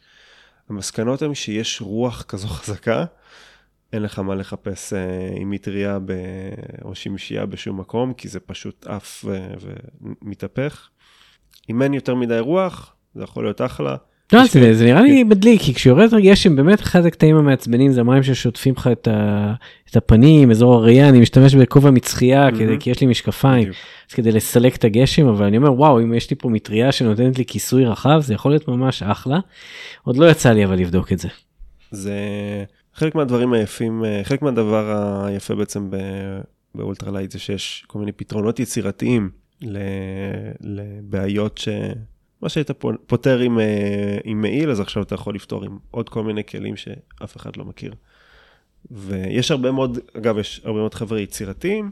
המסקנות 0.70 1.22
הן 1.22 1.34
שיש 1.34 1.82
רוח 1.82 2.24
כזו 2.24 2.48
חזקה, 2.48 3.06
אין 3.94 4.02
לך 4.02 4.20
מה 4.20 4.36
לחפש 4.36 4.94
אה, 4.94 5.30
עם 5.36 5.50
מטריה 5.50 6.00
ב... 6.06 6.12
או 6.84 6.96
שמשייה 6.96 7.46
בשום 7.46 7.80
מקום, 7.80 8.14
כי 8.14 8.28
זה 8.28 8.40
פשוט 8.40 8.88
עף 8.88 9.26
ו... 9.28 9.54
ומתהפך. 10.02 10.90
אם 11.70 11.82
אין 11.82 11.94
יותר 11.94 12.16
מדי 12.16 12.40
רוח, 12.40 12.96
זה 13.16 13.24
יכול 13.24 13.44
להיות 13.44 13.62
אחלה. 13.62 13.96
לא, 14.34 14.46
זה, 14.46 14.74
זה 14.74 14.86
נראה 14.86 15.02
לי 15.02 15.24
מדליק, 15.24 15.62
כי 15.62 15.74
כשיורד 15.74 16.10
גשם, 16.24 16.56
באמת 16.56 16.82
אחד 16.82 17.06
הקטעים 17.06 17.36
המעצבנים 17.36 17.92
זה 17.92 18.02
המים 18.02 18.24
ששוטפים 18.24 18.74
לך 18.78 18.90
את, 18.92 19.08
ה, 19.08 19.54
את 19.92 19.96
הפנים, 19.96 20.52
אזור 20.52 20.74
הראייה, 20.74 21.10
אני 21.10 21.20
משתמש 21.20 21.56
בכובע 21.56 21.92
מצחייה. 21.92 22.52
כדי, 22.52 22.78
כי 22.80 22.90
יש 22.90 23.02
לי 23.02 23.08
משקפיים. 23.08 23.70
אז 24.10 24.14
כדי 24.14 24.32
לסלק 24.32 24.76
את 24.76 24.84
הגשם, 24.84 25.28
אבל 25.28 25.46
אני 25.46 25.58
אומר, 25.58 25.74
וואו, 25.74 26.00
אם 26.00 26.14
יש 26.14 26.30
לי 26.30 26.36
פה 26.36 26.50
מטריה 26.50 26.92
שנותנת 26.92 27.38
לי 27.38 27.46
כיסוי 27.46 27.86
רחב, 27.86 28.20
זה 28.24 28.34
יכול 28.34 28.52
להיות 28.52 28.68
ממש 28.68 29.04
אחלה. 29.04 29.40
עוד 30.04 30.18
לא 30.18 30.32
יצא 30.32 30.50
לי 30.50 30.66
אבל 30.66 30.80
לבדוק 30.80 31.14
את 31.14 31.20
זה. 31.20 31.28
זה 31.92 32.14
חלק 32.94 33.16
מהדברים 33.16 33.54
היפים, 33.54 34.06
אה, 34.06 34.22
חלק 34.24 34.42
מהדבר 34.42 34.94
היפה 35.26 35.56
בעצם 35.56 35.90
ב- 35.90 36.42
ב 36.76 36.81
ultralight 36.81 37.32
זה 37.32 37.40
שיש 37.40 37.84
כל 37.88 38.00
מיני 38.00 38.12
פתרונות 38.12 38.60
יצירתיים 38.60 39.30
ל- 39.62 39.78
לבעיות 40.62 41.58
ש... 41.58 41.70
מה 42.42 42.50
שהיית 42.50 42.72
פו- 42.72 42.92
פותר 43.08 43.40
עם, 43.40 43.60
אה, 43.60 44.18
עם 44.24 44.42
מעיל, 44.42 44.72
אז 44.72 44.80
עכשיו 44.80 45.04
אתה 45.04 45.16
יכול 45.16 45.36
לפתור 45.36 45.64
עם 45.64 45.78
עוד 45.92 46.10
כל 46.10 46.24
מיני 46.24 46.44
כלים 46.44 46.76
שאף 46.76 47.38
אחד 47.38 47.58
לא 47.58 47.66
מכיר. 47.66 47.94
ויש 48.92 49.52
הרבה 49.52 49.72
מאוד, 49.72 50.00
אגב, 50.18 50.38
יש 50.38 50.62
הרבה 50.64 50.80
מאוד 50.80 50.94
חבר'ה 50.94 51.20
יצירתיים, 51.20 51.92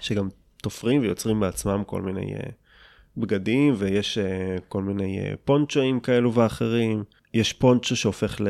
שגם 0.00 0.28
תופרים 0.62 1.00
ויוצרים 1.00 1.40
בעצמם 1.40 1.82
כל 1.86 2.02
מיני 2.02 2.34
uh, 2.34 2.38
בגדים, 3.16 3.74
ויש 3.78 4.18
uh, 4.18 4.60
כל 4.68 4.82
מיני 4.82 5.20
פונצ'ואים 5.44 6.00
כאלו 6.00 6.34
ואחרים. 6.34 7.04
יש 7.34 7.52
פונצ'ו 7.52 7.96
שהופך 7.96 8.40
ל... 8.40 8.48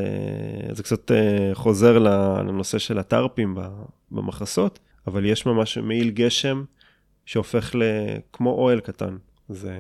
זה 0.73 0.83
קצת 0.83 1.11
חוזר 1.55 1.99
לנושא 1.99 2.79
של 2.79 2.99
הטרפים 2.99 3.57
במחסות, 4.11 4.79
אבל 5.07 5.25
יש 5.25 5.47
ממש 5.47 5.79
מעיל 5.79 6.11
גשם 6.11 6.65
שהופך 7.27 7.75
לכמו 7.75 8.51
אוהל 8.51 8.81
קטן. 8.81 9.17
זה, 9.49 9.79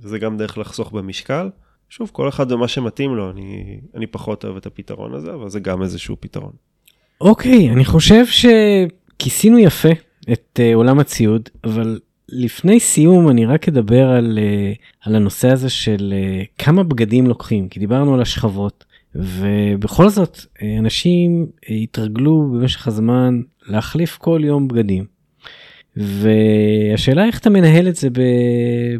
זה 0.00 0.18
גם 0.18 0.36
דרך 0.36 0.58
לחסוך 0.58 0.92
במשקל. 0.92 1.50
שוב, 1.90 2.10
כל 2.12 2.28
אחד 2.28 2.52
ומה 2.52 2.68
שמתאים 2.68 3.14
לו, 3.14 3.30
אני, 3.30 3.80
אני 3.94 4.06
פחות 4.06 4.44
אוהב 4.44 4.56
את 4.56 4.66
הפתרון 4.66 5.14
הזה, 5.14 5.34
אבל 5.34 5.48
זה 5.48 5.60
גם 5.60 5.82
איזשהו 5.82 6.16
פתרון. 6.20 6.52
אוקיי, 7.20 7.70
אני 7.70 7.84
חושב 7.84 8.24
שכיסינו 8.26 9.58
יפה 9.58 9.88
את 10.32 10.60
uh, 10.60 10.74
עולם 10.74 10.98
הציוד, 10.98 11.48
אבל 11.64 12.00
לפני 12.28 12.80
סיום 12.80 13.28
אני 13.28 13.46
רק 13.46 13.68
אדבר 13.68 14.08
על, 14.08 14.38
uh, 14.38 15.06
על 15.06 15.16
הנושא 15.16 15.48
הזה 15.48 15.70
של 15.70 16.14
uh, 16.14 16.64
כמה 16.64 16.82
בגדים 16.82 17.26
לוקחים, 17.26 17.68
כי 17.68 17.80
דיברנו 17.80 18.14
על 18.14 18.22
השכבות, 18.22 18.84
ובכל 19.14 20.08
זאת 20.08 20.38
אנשים 20.78 21.46
התרגלו 21.82 22.50
במשך 22.52 22.88
הזמן 22.88 23.40
להחליף 23.66 24.16
כל 24.16 24.40
יום 24.44 24.68
בגדים. 24.68 25.13
והשאלה 25.96 27.24
איך 27.24 27.38
אתה 27.38 27.50
מנהל 27.50 27.88
את 27.88 27.96
זה 27.96 28.10
ב, 28.10 28.20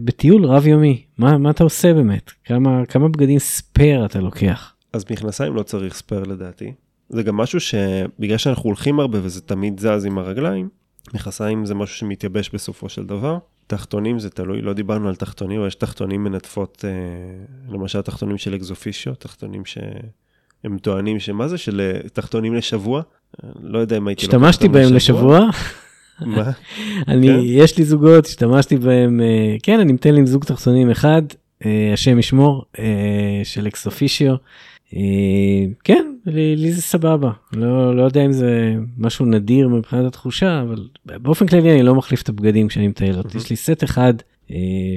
בטיול 0.04 0.44
רב 0.44 0.66
יומי, 0.66 1.02
מה, 1.18 1.38
מה 1.38 1.50
אתה 1.50 1.64
עושה 1.64 1.94
באמת, 1.94 2.30
כמה, 2.44 2.86
כמה 2.86 3.08
בגדים 3.08 3.38
spare 3.38 4.04
אתה 4.04 4.20
לוקח. 4.20 4.74
אז 4.92 5.04
מכנסיים 5.10 5.54
לא 5.54 5.62
צריך 5.62 5.94
spare 5.94 6.22
לדעתי. 6.22 6.72
זה 7.08 7.22
גם 7.22 7.36
משהו 7.36 7.60
שבגלל 7.60 8.36
שאנחנו 8.36 8.62
הולכים 8.62 9.00
הרבה 9.00 9.18
וזה 9.22 9.40
תמיד 9.40 9.80
זז 9.80 10.04
עם 10.04 10.18
הרגליים, 10.18 10.68
מכנסיים 11.14 11.66
זה 11.66 11.74
משהו 11.74 11.96
שמתייבש 11.96 12.50
בסופו 12.50 12.88
של 12.88 13.04
דבר. 13.06 13.38
תחתונים 13.66 14.18
זה 14.18 14.30
תלוי, 14.30 14.62
לא 14.62 14.72
דיברנו 14.72 15.08
על 15.08 15.14
תחתונים, 15.14 15.58
אבל 15.58 15.68
יש 15.68 15.74
תחתונים 15.74 16.24
מנדפות, 16.24 16.84
אה, 16.84 17.74
למשל 17.74 18.02
תחתונים 18.02 18.38
של 18.38 18.54
ExOfficio, 18.54 19.14
תחתונים 19.14 19.64
שהם 19.64 20.78
טוענים 20.82 21.20
שמה 21.20 21.48
זה 21.48 21.58
של 21.58 21.80
אה, 21.80 22.08
תחתונים 22.08 22.54
לשבוע? 22.54 23.02
אה, 23.44 23.48
לא 23.62 23.78
יודע 23.78 23.96
אם 23.96 24.08
הייתי... 24.08 24.26
השתמשתי 24.26 24.68
בהם 24.68 24.94
לשבוע. 24.94 25.48
מה? 26.20 26.50
אני, 27.08 27.26
כן? 27.26 27.38
יש 27.42 27.78
לי 27.78 27.84
זוגות, 27.84 28.26
השתמשתי 28.26 28.76
בהם, 28.76 29.20
אה, 29.20 29.56
כן, 29.62 29.80
אני 29.80 29.92
לי 30.04 30.18
עם 30.18 30.26
זוג 30.26 30.44
תחתונים 30.44 30.90
אחד, 30.90 31.22
אה, 31.64 31.90
השם 31.92 32.18
ישמור, 32.18 32.64
אה, 32.78 33.40
של 33.44 33.66
אקס 33.66 33.86
אופישיו. 33.86 34.34
כן, 35.84 36.06
לי, 36.26 36.56
לי 36.56 36.72
זה 36.72 36.82
סבבה, 36.82 37.30
לא, 37.52 37.96
לא 37.96 38.02
יודע 38.02 38.24
אם 38.24 38.32
זה 38.32 38.74
משהו 38.98 39.26
נדיר 39.26 39.68
מבחינת 39.68 40.06
התחושה, 40.06 40.62
אבל 40.62 40.88
באופן 41.06 41.46
כללי 41.46 41.72
אני 41.72 41.82
לא 41.82 41.94
מחליף 41.94 42.22
את 42.22 42.28
הבגדים 42.28 42.68
כשאני 42.68 42.88
מטייל, 42.88 43.16
מהמם. 43.16 43.28
יש 43.34 43.50
לי 43.50 43.56
סט 43.56 43.84
אחד 43.84 44.14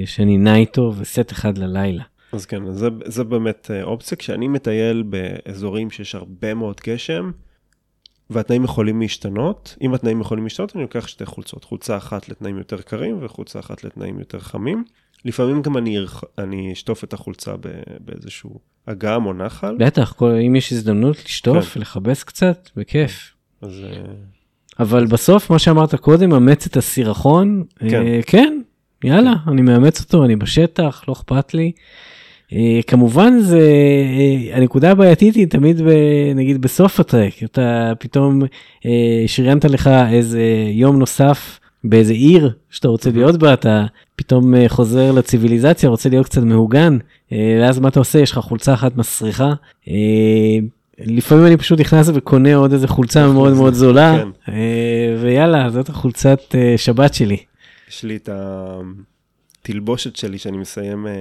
שאני 0.04 0.38
נע 0.38 0.56
איתו 0.56 0.94
וסט 0.98 1.32
אחד 1.32 1.58
ללילה. 1.58 2.02
אז 2.32 2.46
כן, 2.46 2.72
זה, 2.72 2.88
זה 3.04 3.24
באמת 3.24 3.70
אופציה. 3.82 4.18
כשאני 4.18 4.48
מטייל 4.48 5.02
באזורים 5.02 5.90
שיש 5.90 6.14
הרבה 6.14 6.54
מאוד 6.54 6.80
גשם, 6.86 7.30
והתנאים 8.30 8.64
יכולים 8.64 9.00
להשתנות, 9.00 9.76
אם 9.82 9.94
התנאים 9.94 10.20
יכולים 10.20 10.44
להשתנות, 10.44 10.76
אני 10.76 10.82
לוקח 10.82 11.06
שתי 11.06 11.26
חולצות. 11.26 11.64
חולצה 11.64 11.96
אחת 11.96 12.28
לתנאים 12.28 12.58
יותר 12.58 12.80
קרים 12.80 13.18
וחולצה 13.20 13.58
אחת 13.58 13.84
לתנאים 13.84 14.18
יותר 14.18 14.40
חמים. 14.40 14.84
לפעמים 15.24 15.62
גם 15.62 15.76
אני, 15.76 15.98
אני 16.38 16.72
אשטוף 16.72 17.04
את 17.04 17.12
החולצה 17.12 17.54
באיזשהו 18.00 18.60
אגם 18.86 19.26
או 19.26 19.32
נחל. 19.32 19.76
בטח, 19.78 20.12
כל, 20.12 20.30
אם 20.46 20.56
יש 20.56 20.72
הזדמנות 20.72 21.24
לשטוף, 21.24 21.74
כן. 21.74 21.80
לכבס 21.80 22.24
קצת, 22.24 22.70
בכיף. 22.76 23.34
אז 23.62 23.80
אה, 23.84 24.12
אבל 24.80 25.06
בסוף 25.06 25.50
מה 25.50 25.58
שאמרת 25.58 25.94
קודם 25.94 26.32
אמץ 26.32 26.66
את 26.66 26.76
הסירחון 26.76 27.64
כן. 27.78 28.06
אה, 28.06 28.20
כן 28.26 28.60
יאללה 29.04 29.32
אני 29.48 29.62
מאמץ 29.62 30.00
אותו 30.00 30.24
אני 30.24 30.36
בשטח 30.36 31.04
לא 31.08 31.12
אכפת 31.12 31.54
לי. 31.54 31.72
אה, 32.52 32.80
כמובן 32.86 33.38
זה 33.40 33.60
אה, 34.18 34.56
הנקודה 34.56 34.90
הבעייתית 34.90 35.34
היא 35.34 35.46
תמיד 35.46 35.82
ב, 35.82 35.90
נגיד 36.34 36.62
בסוף 36.62 37.00
הטרק 37.00 37.32
אתה 37.44 37.92
פתאום 37.98 38.42
אה, 38.86 39.24
שריינת 39.26 39.64
לך 39.64 39.90
איזה 40.12 40.42
יום 40.70 40.98
נוסף 40.98 41.60
באיזה 41.84 42.12
עיר 42.12 42.52
שאתה 42.70 42.88
רוצה 42.88 43.10
להיות 43.10 43.36
בה 43.38 43.54
אתה 43.54 43.86
פתאום 44.16 44.54
חוזר 44.68 45.12
לציוויליזציה 45.12 45.88
רוצה 45.88 46.08
להיות 46.08 46.26
קצת 46.26 46.42
מהוגן 46.42 46.98
ואז 47.30 47.78
מה 47.78 47.88
אתה 47.88 47.98
עושה 47.98 48.18
יש 48.18 48.32
לך 48.32 48.38
חולצה 48.38 48.74
אחת 48.74 48.96
מסריחה. 48.96 49.52
לפעמים 50.98 51.46
אני 51.46 51.56
פשוט 51.56 51.80
נכנס 51.80 52.10
וקונה 52.14 52.54
עוד 52.54 52.72
איזה 52.72 52.88
חולצה 52.88 53.26
מאוד 53.26 53.54
מאוד 53.54 53.74
זולה 53.74 54.18
כן. 54.18 54.52
ויאללה 55.22 55.70
זאת 55.70 55.88
החולצת 55.88 56.54
שבת 56.76 57.14
שלי. 57.14 57.36
יש 57.90 58.04
לי 58.04 58.16
את 58.16 58.28
התלבושת 59.68 60.16
שלי 60.16 60.38
שאני 60.38 60.56
מסיים 60.56 61.06
אה, 61.06 61.12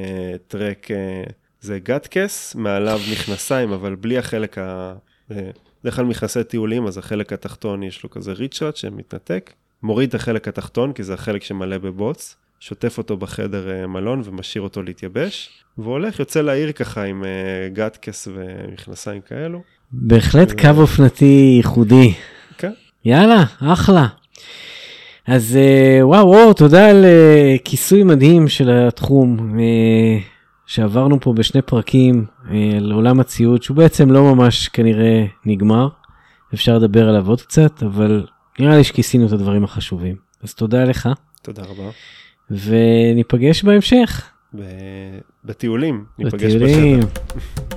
טרק, 0.48 0.92
אה, 0.92 1.24
זה 1.62 1.80
גטקס, 1.80 2.56
מעליו 2.56 3.00
מכנסיים, 3.12 3.72
אבל 3.72 3.96
בלי 3.96 4.18
החלק 4.18 4.58
ה... 4.58 4.94
אה, 5.32 5.50
בדרך 5.82 5.96
כלל 5.96 6.06
מכנסי 6.06 6.44
טיולים, 6.44 6.88
אז 6.88 6.98
החלק 6.98 7.34
התחתון 7.34 7.84
יש 7.84 8.04
לו 8.04 8.10
כזה 8.10 8.34
ריצ'רד 8.34 8.76
שמתנתק. 8.76 9.54
מוריד 9.84 10.10
את 10.10 10.16
החלק 10.16 10.48
התחתון, 10.48 10.94
כי 10.94 11.04
זה 11.04 11.14
החלק 11.14 11.44
שמלא 11.44 11.78
בבוץ, 11.78 12.36
שוטף 12.60 12.98
אותו 12.98 13.18
בחדר 13.18 13.70
אה, 13.70 13.88
מלון 13.88 14.22
ומשאיר 14.26 14.64
אותו 14.64 14.84
להתייבש, 14.84 15.50
והולך, 15.78 16.20
יוצא 16.20 16.42
לעיר 16.42 16.72
ככה 16.72 17.04
עם 17.04 17.24
אה, 17.24 17.70
גטקס 17.74 18.28
ומכנסיים 18.34 19.22
כאלו. 19.22 19.62
בהחלט 19.92 20.50
אה, 20.50 20.74
קו 20.74 20.82
אופנתי 20.82 21.54
ייחודי. 21.58 22.14
כן. 22.58 22.72
יאללה 23.06 23.44
אחלה. 23.60 24.08
אז 25.28 25.56
אה, 25.56 26.08
וואו 26.08 26.28
וואו 26.28 26.54
תודה 26.54 26.90
על 26.90 27.06
אה, 27.06 27.56
כיסוי 27.66 28.04
מדהים 28.04 28.48
של 28.48 28.70
התחום 28.70 29.60
אה, 29.60 30.20
שעברנו 30.66 31.20
פה 31.20 31.34
בשני 31.34 31.62
פרקים 31.62 32.26
על 32.78 32.92
עולם 32.92 33.20
הציוד 33.20 33.64
שהוא 33.64 33.78
בעצם 33.78 34.12
לא 34.12 34.36
ממש 34.36 34.68
כנראה 34.68 35.26
נגמר. 35.46 35.88
אפשר 36.54 36.78
לדבר 36.78 37.10
עליו 37.10 37.30
עוד 37.30 37.42
קצת 37.42 37.84
אבל 37.84 38.26
נראה 38.60 38.78
לי 38.78 38.84
שכיסינו 38.84 39.28
את 39.28 39.32
הדברים 39.32 39.64
החשובים 39.64 40.16
אז 40.44 40.54
תודה 40.54 40.84
לך 40.84 41.10
תודה 41.42 41.64
רבה. 41.64 41.90
וניפגש 42.52 43.64
בהמשך. 43.64 44.30
ב- 44.56 44.62
בטיולים, 45.46 46.06
ניפגש 46.20 46.56
בטיולים. 46.56 47.00
בחדר. 47.00 47.77